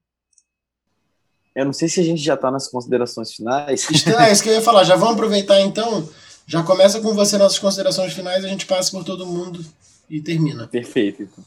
Eu 1.55 1.65
não 1.65 1.73
sei 1.73 1.89
se 1.89 2.01
a 2.01 2.05
gente 2.05 2.23
já 2.23 2.35
está 2.35 2.51
nas 2.51 2.69
considerações 2.69 3.33
finais. 3.33 3.87
É 4.19 4.33
isso 4.33 4.43
que 4.43 4.49
eu 4.49 4.55
ia 4.55 4.61
falar. 4.61 4.85
Já 4.85 4.95
vamos 4.95 5.15
aproveitar 5.15 5.61
então. 5.61 6.07
Já 6.47 6.63
começa 6.63 7.01
com 7.01 7.15
você 7.15 7.39
nas 7.39 7.59
considerações 7.59 8.13
finais, 8.13 8.45
a 8.45 8.49
gente 8.49 8.67
passa 8.67 8.91
por 8.91 9.03
todo 9.05 9.27
mundo 9.27 9.65
e 10.09 10.21
termina. 10.21 10.69
Perfeito. 10.69 11.23
Então. 11.23 11.45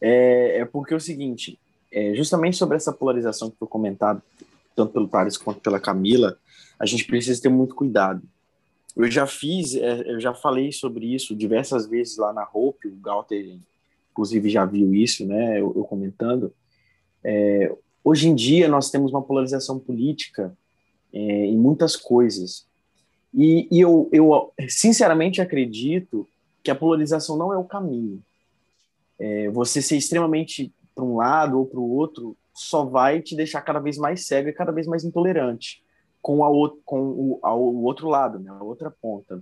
É, 0.00 0.60
é 0.60 0.64
porque 0.64 0.94
é 0.94 0.96
o 0.96 1.00
seguinte, 1.00 1.58
é, 1.90 2.14
justamente 2.14 2.56
sobre 2.56 2.76
essa 2.76 2.92
polarização 2.92 3.50
que 3.50 3.58
foi 3.58 3.68
comentado, 3.68 4.22
tanto 4.74 4.92
pelo 4.92 5.08
Thales 5.08 5.36
quanto 5.36 5.60
pela 5.60 5.80
Camila, 5.80 6.38
a 6.78 6.86
gente 6.86 7.04
precisa 7.04 7.40
ter 7.40 7.48
muito 7.48 7.74
cuidado. 7.74 8.22
Eu 8.96 9.10
já 9.10 9.26
fiz, 9.26 9.74
é, 9.74 10.12
eu 10.12 10.20
já 10.20 10.34
falei 10.34 10.72
sobre 10.72 11.14
isso 11.14 11.34
diversas 11.34 11.86
vezes 11.86 12.16
lá 12.16 12.32
na 12.32 12.46
Hope, 12.52 12.88
o 12.88 12.96
Galter, 12.96 13.58
inclusive, 14.10 14.48
já 14.50 14.64
viu 14.64 14.94
isso, 14.94 15.26
né, 15.26 15.60
eu, 15.60 15.72
eu 15.76 15.84
comentando. 15.84 16.52
É, 17.22 17.74
hoje 18.04 18.28
em 18.28 18.34
dia, 18.34 18.68
nós 18.68 18.90
temos 18.90 19.12
uma 19.12 19.22
polarização 19.22 19.78
política 19.78 20.56
é, 21.12 21.46
em 21.46 21.56
muitas 21.56 21.96
coisas. 21.96 22.66
E, 23.34 23.68
e 23.70 23.80
eu, 23.80 24.08
eu, 24.12 24.52
sinceramente, 24.68 25.40
acredito 25.40 26.26
que 26.62 26.70
a 26.70 26.74
polarização 26.74 27.36
não 27.36 27.52
é 27.52 27.56
o 27.56 27.64
caminho. 27.64 28.22
É, 29.18 29.48
você 29.50 29.82
ser 29.82 29.96
extremamente 29.96 30.72
para 30.94 31.04
um 31.04 31.16
lado 31.16 31.58
ou 31.58 31.66
para 31.66 31.80
o 31.80 31.90
outro 31.90 32.36
só 32.54 32.84
vai 32.84 33.20
te 33.20 33.36
deixar 33.36 33.62
cada 33.62 33.78
vez 33.78 33.96
mais 33.96 34.26
cego 34.26 34.48
e 34.48 34.52
cada 34.52 34.72
vez 34.72 34.86
mais 34.86 35.04
intolerante 35.04 35.82
com, 36.20 36.44
a 36.44 36.50
o, 36.50 36.78
com 36.84 37.00
o, 37.00 37.84
outro 37.84 38.08
lado, 38.08 38.38
né, 38.38 38.50
a 38.50 38.62
outra 38.62 38.90
ponta. 38.90 39.40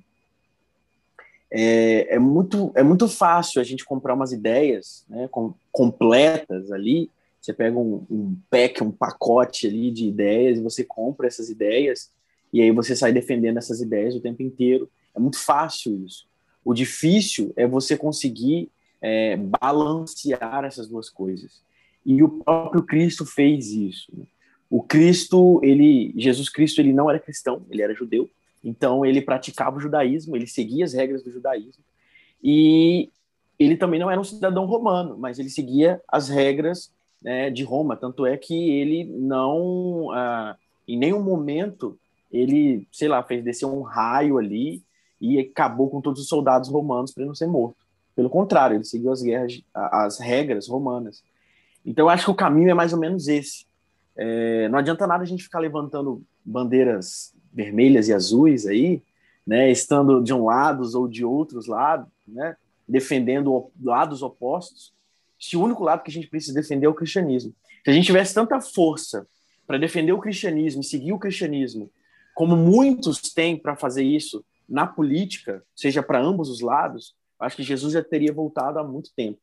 É, 1.51 2.15
é, 2.15 2.19
muito, 2.19 2.73
é 2.75 2.83
muito 2.83 3.09
fácil 3.09 3.61
a 3.61 3.65
gente 3.65 3.85
comprar 3.85 4.15
umas 4.15 4.33
ideias 4.33 5.05
né, 5.09 5.29
com, 5.29 5.55
completas 5.73 6.71
ali. 6.71 7.11
Você 7.41 7.53
pega 7.53 7.79
um, 7.79 8.05
um 8.11 8.37
pack, 8.51 8.83
um 8.83 8.91
pacote 8.91 9.67
ali 9.67 9.91
de 9.91 10.07
ideias 10.07 10.59
e 10.59 10.63
você 10.63 10.85
compra 10.85 11.27
essas 11.27 11.49
ideias 11.49 12.11
e 12.53 12.61
aí 12.61 12.71
você 12.71 12.95
sai 12.97 13.13
defendendo 13.13 13.59
essas 13.59 13.81
ideias 13.81 14.15
o 14.15 14.21
tempo 14.21 14.43
inteiro. 14.43 14.91
É 15.15 15.21
muito 15.21 15.39
fácil 15.39 16.05
isso. 16.05 16.27
O 16.65 16.75
difícil 16.75 17.53
é 17.57 17.67
você 17.67 17.97
conseguir 17.97 18.71
é, 19.07 19.37
balancear 19.37 20.65
essas 20.65 20.89
duas 20.89 21.09
coisas. 21.09 21.63
E 22.05 22.25
o 22.25 22.29
próprio 22.29 22.83
Cristo 22.83 23.25
fez 23.25 23.71
isso. 23.71 24.11
Né? 24.13 24.25
O 24.69 24.83
Cristo, 24.83 25.61
ele, 25.63 26.13
Jesus 26.17 26.49
Cristo, 26.49 26.81
ele 26.81 26.93
não 26.93 27.09
era 27.09 27.21
cristão, 27.21 27.63
ele 27.71 27.83
era 27.83 27.95
judeu. 27.95 28.29
Então 28.65 29.07
ele 29.07 29.23
praticava 29.23 29.77
o 29.77 29.81
judaísmo, 29.81 30.35
ele 30.35 30.49
seguia 30.49 30.85
as 30.85 30.93
regras 30.93 31.23
do 31.23 31.31
judaísmo. 31.31 31.85
E 32.43 33.09
ele 33.57 33.77
também 33.77 34.01
não 34.01 34.11
era 34.11 34.21
um 34.21 34.25
cidadão 34.25 34.67
romano, 34.67 35.17
mas 35.17 35.39
ele 35.39 35.51
seguia 35.51 36.03
as 36.09 36.29
regras 36.29 36.93
né, 37.23 37.49
de 37.49 37.63
Roma. 37.63 37.97
Tanto 37.97 38.27
é 38.27 38.37
que 38.37 38.73
ele 38.73 39.05
não, 39.05 40.11
ah, 40.11 40.57
em 40.87 40.99
nenhum 40.99 41.23
momento, 41.23 41.97
ele, 42.33 42.89
sei 42.91 43.07
lá, 43.07 43.23
fez 43.23 43.45
descer 43.45 43.67
um 43.67 43.83
raio 43.83 44.37
ali 44.37 44.83
e 45.21 45.39
acabou 45.39 45.89
com 45.89 46.01
todos 46.01 46.21
os 46.21 46.29
soldados 46.29 46.69
romanos 46.69 47.13
para 47.13 47.25
não 47.25 47.37
ser 47.37 47.47
morto. 47.47 47.86
Pelo 48.17 48.31
contrário, 48.31 48.77
ele 48.77 48.85
seguiu 48.85 49.13
as 49.13 49.23
guerras, 49.23 49.63
as 49.75 50.19
regras 50.19 50.67
romanas. 50.67 51.23
Então, 51.85 52.07
eu 52.07 52.09
acho 52.09 52.25
que 52.25 52.31
o 52.31 52.35
caminho 52.35 52.71
é 52.71 52.75
mais 52.75 52.93
ou 52.95 52.99
menos 52.99 53.29
esse. 53.29 53.67
É, 54.17 54.69
não 54.71 54.79
adianta 54.79 55.07
nada 55.07 55.23
a 55.23 55.27
gente 55.27 55.45
ficar 55.45 55.59
levantando 55.59 56.23
bandeiras 56.43 57.35
vermelhas 57.53 58.09
e 58.09 58.15
azuis 58.15 58.67
aí, 58.67 59.03
né, 59.47 59.71
estando 59.71 60.23
de 60.23 60.33
um 60.33 60.47
lado 60.47 60.83
ou 60.99 61.07
de 61.07 61.25
outros 61.25 61.67
lados, 61.67 62.09
né, 62.27 62.57
defendendo 62.89 63.71
lados 63.81 64.23
opostos, 64.23 64.93
se 65.39 65.57
o 65.57 65.63
único 65.63 65.85
lado 65.85 66.03
que 66.03 66.11
a 66.11 66.13
gente 66.13 66.29
precisa 66.29 66.55
defender 66.55 66.87
é 66.87 66.89
o 66.89 66.95
cristianismo. 66.95 67.55
Se 67.85 67.91
a 67.91 67.93
gente 67.93 68.07
tivesse 68.07 68.35
tanta 68.35 68.61
força 68.61 69.27
para 69.67 69.79
defender 69.79 70.13
o 70.13 70.19
cristianismo 70.19 70.81
e 70.81 70.85
seguir 70.85 71.13
o 71.13 71.19
cristianismo, 71.19 71.91
como 72.35 72.57
muitos 72.57 73.21
têm 73.21 73.57
para 73.57 73.77
fazer 73.77 74.03
isso 74.03 74.45
na 74.69 74.87
política, 74.87 75.63
seja 75.75 76.03
para 76.03 76.21
ambos 76.21 76.49
os 76.49 76.61
lados, 76.61 77.15
acho 77.41 77.57
que 77.57 77.63
Jesus 77.63 77.93
já 77.93 78.03
teria 78.03 78.33
voltado 78.33 78.79
há 78.79 78.85
muito 78.85 79.11
tempo. 79.15 79.39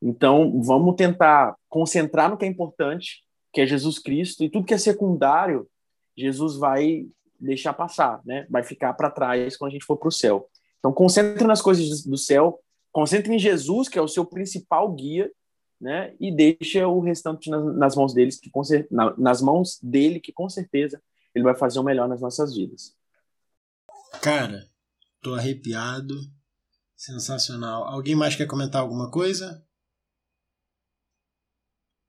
Então, 0.00 0.60
vamos 0.62 0.96
tentar 0.96 1.56
concentrar 1.68 2.30
no 2.30 2.36
que 2.36 2.44
é 2.44 2.48
importante, 2.48 3.22
que 3.52 3.60
é 3.60 3.66
Jesus 3.66 3.98
Cristo, 3.98 4.44
e 4.44 4.50
tudo 4.50 4.66
que 4.66 4.74
é 4.74 4.78
secundário, 4.78 5.68
Jesus 6.16 6.56
vai 6.56 7.06
deixar 7.40 7.72
passar, 7.72 8.20
né? 8.24 8.46
Vai 8.50 8.62
ficar 8.62 8.92
para 8.94 9.10
trás 9.10 9.56
quando 9.56 9.70
a 9.70 9.72
gente 9.72 9.84
for 9.84 9.96
para 9.96 10.08
o 10.08 10.12
céu. 10.12 10.48
Então, 10.78 10.92
concentre 10.92 11.46
nas 11.46 11.62
coisas 11.62 12.04
do 12.04 12.18
céu, 12.18 12.60
concentre 12.92 13.34
em 13.34 13.38
Jesus, 13.38 13.88
que 13.88 13.98
é 13.98 14.02
o 14.02 14.08
seu 14.08 14.24
principal 14.24 14.92
guia, 14.92 15.30
né? 15.80 16.14
E 16.20 16.30
deixa 16.30 16.86
o 16.86 17.00
restante 17.00 17.50
nas, 17.50 17.96
mãos 17.96 18.14
deles, 18.14 18.38
que 18.38 18.50
na, 18.90 19.16
nas 19.16 19.40
mãos 19.40 19.78
dele, 19.82 20.20
que 20.20 20.32
com 20.32 20.48
certeza 20.48 21.02
ele 21.34 21.44
vai 21.44 21.56
fazer 21.56 21.78
o 21.78 21.82
melhor 21.82 22.08
nas 22.08 22.20
nossas 22.20 22.54
vidas. 22.54 22.94
Cara, 24.22 24.68
tô 25.20 25.34
arrepiado. 25.34 26.14
Sensacional. 27.04 27.84
Alguém 27.84 28.14
mais 28.14 28.34
quer 28.34 28.46
comentar 28.46 28.80
alguma 28.80 29.10
coisa? 29.10 29.62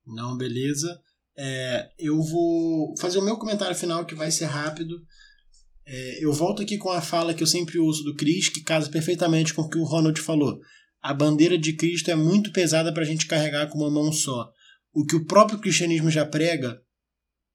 Não, 0.06 0.38
beleza. 0.38 0.98
É, 1.38 1.92
eu 2.00 2.22
vou 2.22 2.96
fazer 2.98 3.20
o 3.20 3.22
meu 3.22 3.38
comentário 3.38 3.76
final 3.76 4.06
que 4.06 4.16
vai 4.16 4.32
ser 4.32 4.46
rápido. 4.46 4.96
É, 5.86 6.24
eu 6.24 6.32
volto 6.32 6.62
aqui 6.62 6.78
com 6.78 6.90
a 6.90 7.02
fala 7.02 7.34
que 7.34 7.44
eu 7.44 7.48
sempre 7.48 7.78
uso 7.78 8.04
do 8.06 8.16
Cris, 8.16 8.48
que 8.48 8.64
casa 8.64 8.90
perfeitamente 8.90 9.54
com 9.54 9.64
o 9.64 9.70
que 9.70 9.78
o 9.78 9.84
Ronald 9.84 10.20
falou. 10.22 10.60
A 11.02 11.14
bandeira 11.14 11.58
de 11.58 11.74
Cristo 11.74 12.10
é 12.10 12.16
muito 12.16 12.54
pesada 12.54 12.94
para 12.94 13.04
a 13.04 13.06
gente 13.06 13.28
carregar 13.28 13.68
com 13.68 13.78
uma 13.78 13.92
mão 13.92 14.14
só. 14.14 14.50
O 14.94 15.06
que 15.06 15.18
o 15.18 15.26
próprio 15.26 15.60
cristianismo 15.60 16.10
já 16.10 16.26
prega 16.26 16.82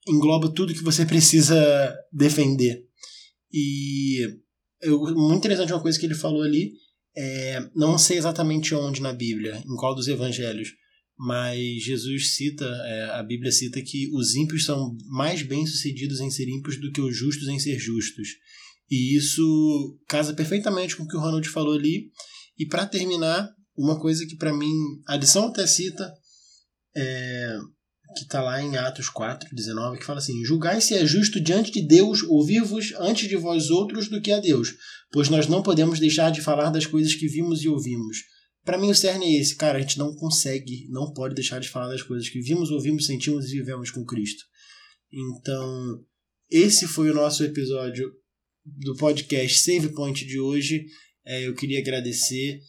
engloba 0.07 0.53
tudo 0.53 0.75
que 0.75 0.85
você 0.85 1.07
precisa 1.07 1.97
defender. 2.13 2.85
E 3.51 4.27
eu, 4.83 4.99
muito 5.15 5.39
interessante 5.39 5.73
uma 5.73 5.83
coisa 5.83 5.99
que 5.99 6.05
ele 6.05 6.15
falou 6.15 6.43
ali. 6.43 6.73
É, 7.17 7.61
não 7.75 7.99
sei 7.99 8.19
exatamente 8.19 8.75
onde 8.75 9.03
na 9.03 9.13
Bíblia, 9.13 9.63
em 9.67 9.77
qual 9.77 9.95
dos 9.95 10.09
evangelhos, 10.09 10.69
mas 11.19 11.59
Jesus 11.83 12.35
cita, 12.35 12.65
é, 12.65 13.11
a 13.11 13.23
Bíblia 13.23 13.53
cita 13.53 13.83
que 13.83 14.09
os 14.13 14.35
ímpios 14.35 14.65
são 14.65 14.97
mais 15.07 15.43
bem-sucedidos 15.43 16.21
em 16.21 16.31
ser 16.31 16.49
ímpios 16.49 16.81
do 16.81 16.91
que 16.91 17.01
os 17.01 17.17
justos 17.17 17.49
em 17.49 17.59
ser 17.59 17.79
justos. 17.79 18.29
E 18.91 19.17
isso 19.17 19.99
casa 20.09 20.33
perfeitamente 20.35 20.97
com 20.97 21.03
o 21.05 21.07
que 21.07 21.17
o 21.17 21.21
Ronald 21.21 21.47
falou 21.49 21.75
ali. 21.75 22.11
E 22.59 22.67
para 22.67 22.87
terminar, 22.87 23.49
uma 23.77 23.99
coisa 24.01 24.27
que 24.27 24.37
para 24.37 24.53
mim 24.53 24.73
a 25.07 25.17
lição 25.17 25.49
até 25.49 25.67
cita 25.67 26.13
é, 26.97 27.59
que 28.17 28.23
está 28.23 28.43
lá 28.43 28.63
em 28.63 28.77
Atos 28.77 29.09
4, 29.09 29.49
19, 29.55 29.99
que 29.99 30.05
fala 30.05 30.19
assim: 30.19 30.45
Julgai 30.45 30.81
se 30.81 30.95
é 30.95 31.07
justo 31.07 31.41
diante 31.41 31.71
de 31.71 31.83
Deus 31.83 32.23
ouvir-vos 32.23 32.93
antes 32.99 33.29
de 33.29 33.37
vós 33.37 33.71
outros 33.71 34.09
do 34.09 34.21
que 34.21 34.33
a 34.33 34.41
Deus, 34.41 34.75
pois 35.13 35.29
nós 35.29 35.47
não 35.47 35.63
podemos 35.63 36.01
deixar 36.01 36.31
de 36.31 36.41
falar 36.41 36.71
das 36.71 36.87
coisas 36.87 37.15
que 37.15 37.27
vimos 37.27 37.63
e 37.63 37.69
ouvimos 37.69 38.19
para 38.65 38.79
mim 38.79 38.91
o 38.91 38.95
cerne 38.95 39.25
é 39.27 39.41
esse, 39.41 39.57
cara, 39.57 39.79
a 39.79 39.81
gente 39.81 39.99
não 39.99 40.15
consegue, 40.15 40.87
não 40.91 41.13
pode 41.13 41.35
deixar 41.35 41.59
de 41.61 41.69
falar 41.69 41.89
das 41.89 42.03
coisas 42.03 42.29
que 42.29 42.41
vimos, 42.41 42.71
ouvimos, 42.71 43.07
sentimos 43.07 43.47
e 43.47 43.57
vivemos 43.59 43.91
com 43.91 44.05
Cristo. 44.05 44.45
Então, 45.13 46.05
esse 46.51 46.87
foi 46.87 47.11
o 47.11 47.15
nosso 47.15 47.43
episódio 47.43 48.13
do 48.65 48.95
podcast 48.97 49.59
Save 49.59 49.89
Point 49.95 50.25
de 50.27 50.39
hoje. 50.39 50.85
É, 51.25 51.47
eu 51.47 51.55
queria 51.55 51.81
agradecer 51.81 52.61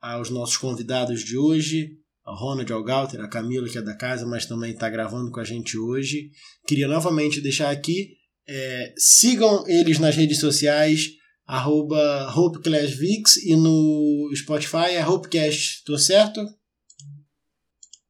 aos 0.00 0.30
nossos 0.30 0.56
convidados 0.56 1.24
de 1.24 1.38
hoje, 1.38 1.96
Ronald 2.34 2.72
Algalter, 2.72 3.20
a 3.20 3.28
Camila, 3.28 3.68
que 3.68 3.78
é 3.78 3.82
da 3.82 3.96
casa, 3.96 4.26
mas 4.26 4.46
também 4.46 4.72
está 4.72 4.90
gravando 4.90 5.30
com 5.30 5.40
a 5.40 5.44
gente 5.44 5.78
hoje. 5.78 6.30
Queria 6.66 6.88
novamente 6.88 7.40
deixar 7.40 7.70
aqui, 7.70 8.16
é, 8.48 8.94
sigam 8.96 9.64
eles 9.68 9.98
nas 9.98 10.16
redes 10.16 10.40
sociais, 10.40 11.10
arroba 11.46 12.32
HopeClassVix 12.36 13.36
e 13.36 13.54
no 13.54 14.30
Spotify 14.34 14.94
é 14.94 15.06
HopeCast, 15.06 15.84
tô 15.84 15.96
certo? 15.96 16.40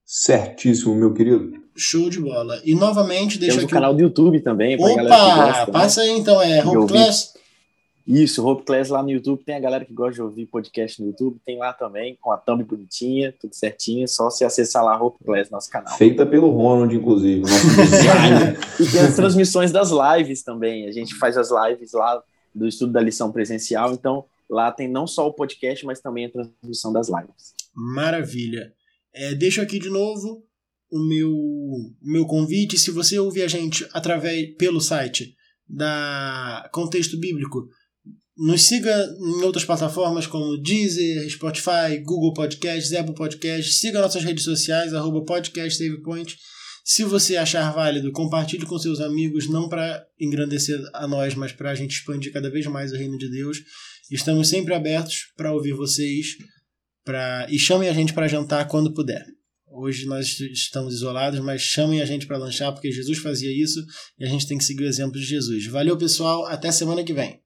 Certíssimo, 0.05 0.95
meu 0.95 1.13
querido. 1.13 1.53
Show 1.77 2.09
de 2.09 2.21
bola. 2.21 2.61
E 2.65 2.75
novamente 2.75 3.39
deixa 3.39 3.57
Temos 3.57 3.65
aqui... 3.65 3.75
o 3.75 3.77
canal 3.77 3.95
do 3.95 4.01
YouTube 4.01 4.41
também. 4.41 4.77
Opa! 4.77 5.03
Gosta, 5.03 5.67
né? 5.67 5.73
passa 5.73 6.03
né? 6.03 6.09
aí 6.09 6.19
então, 6.19 6.41
é 6.41 6.65
HopeClass. 6.65 7.36
Isso, 8.07 8.47
Hope 8.47 8.65
Class 8.65 8.89
lá 8.89 9.03
no 9.03 9.11
YouTube. 9.11 9.43
Tem 9.43 9.57
a 9.57 9.61
galera 9.61 9.85
que 9.85 9.93
gosta 9.93 10.15
de 10.15 10.23
ouvir 10.23 10.47
podcast 10.47 11.03
no 11.03 11.09
YouTube. 11.09 11.41
Tem 11.45 11.59
lá 11.59 11.73
também, 11.73 12.17
com 12.21 12.31
a 12.31 12.37
thumb 12.37 12.63
bonitinha, 12.63 13.35
tudo 13.41 13.55
certinho. 13.55 14.07
Só 14.07 14.31
se 14.31 14.45
acessar 14.45 14.85
lá 14.85 15.03
Hope 15.03 15.25
Class, 15.25 15.51
nosso 15.51 15.69
canal. 15.69 15.97
Feita 15.99 16.25
pelo 16.25 16.51
Ronald, 16.51 16.95
inclusive, 16.95 17.43
e 18.81 18.91
tem 18.93 19.01
as 19.01 19.17
transmissões 19.17 19.73
das 19.73 19.91
lives 19.91 20.45
também. 20.45 20.87
A 20.87 20.93
gente 20.93 21.17
faz 21.17 21.37
as 21.37 21.51
lives 21.51 21.93
lá 21.93 22.23
do 22.55 22.69
estudo 22.69 22.93
da 22.93 23.01
lição 23.01 23.33
presencial. 23.33 23.93
Então, 23.93 24.25
lá 24.49 24.71
tem 24.71 24.89
não 24.89 25.07
só 25.07 25.27
o 25.27 25.33
podcast, 25.33 25.85
mas 25.85 26.01
também 26.01 26.27
a 26.27 26.31
transmissão 26.31 26.93
das 26.93 27.09
lives. 27.09 27.55
Maravilha. 27.75 28.73
É, 29.13 29.35
deixo 29.35 29.61
aqui 29.61 29.81
de 29.81 29.91
novo 29.91 30.45
o 30.91 31.09
meu, 31.09 31.33
meu 32.01 32.25
convite. 32.25 32.79
Se 32.79 32.93
você 32.93 33.19
ouvir 33.19 33.43
a 33.43 33.49
gente 33.49 33.85
através 33.93 34.55
pelo 34.57 34.81
site 34.81 35.35
da 35.69 36.69
Contexto 36.73 37.19
Bíblico, 37.19 37.69
nos 38.37 38.63
siga 38.63 39.17
em 39.19 39.43
outras 39.43 39.65
plataformas 39.65 40.27
como 40.27 40.61
Deezer, 40.61 41.29
Spotify, 41.31 41.99
Google 42.05 42.35
Podcasts, 42.35 42.93
Apple 42.93 43.15
Podcasts. 43.15 43.81
Siga 43.81 44.01
nossas 44.01 44.23
redes 44.23 44.45
sociais, 44.45 44.93
arroba 44.93 45.25
podcast. 45.25 45.83
Se 46.85 47.03
você 47.03 47.37
achar 47.37 47.73
válido, 47.73 48.13
compartilhe 48.13 48.67
com 48.67 48.79
seus 48.79 49.01
amigos, 49.01 49.49
não 49.49 49.69
para 49.69 50.07
engrandecer 50.21 50.79
a 50.93 51.09
nós, 51.09 51.35
mas 51.35 51.51
para 51.53 51.71
a 51.71 51.75
gente 51.75 51.97
expandir 51.97 52.33
cada 52.33 52.51
vez 52.51 52.67
mais 52.67 52.93
o 52.93 52.97
reino 52.97 53.17
de 53.17 53.31
Deus. 53.31 53.59
Estamos 54.11 54.49
sempre 54.49 54.75
abertos 54.75 55.33
para 55.37 55.53
ouvir 55.53 55.73
vocês 55.73 56.37
pra... 57.05 57.47
e 57.51 57.59
chamem 57.59 57.89
a 57.89 57.93
gente 57.93 58.13
para 58.13 58.29
jantar 58.29 58.69
quando 58.69 58.93
puder. 58.93 59.25
Hoje 59.69 60.07
nós 60.07 60.39
estamos 60.41 60.95
isolados, 60.95 61.41
mas 61.41 61.61
chamem 61.61 62.01
a 62.01 62.05
gente 62.05 62.27
para 62.27 62.39
lanchar, 62.39 62.73
porque 62.73 62.93
Jesus 62.93 63.19
fazia 63.19 63.51
isso 63.51 63.85
e 64.19 64.25
a 64.25 64.29
gente 64.29 64.47
tem 64.47 64.57
que 64.57 64.65
seguir 64.65 64.85
o 64.85 64.89
exemplo 64.89 65.19
de 65.19 65.27
Jesus. 65.27 65.67
Valeu, 65.67 65.97
pessoal. 65.97 66.47
Até 66.47 66.71
semana 66.71 67.03
que 67.03 67.13
vem. 67.13 67.46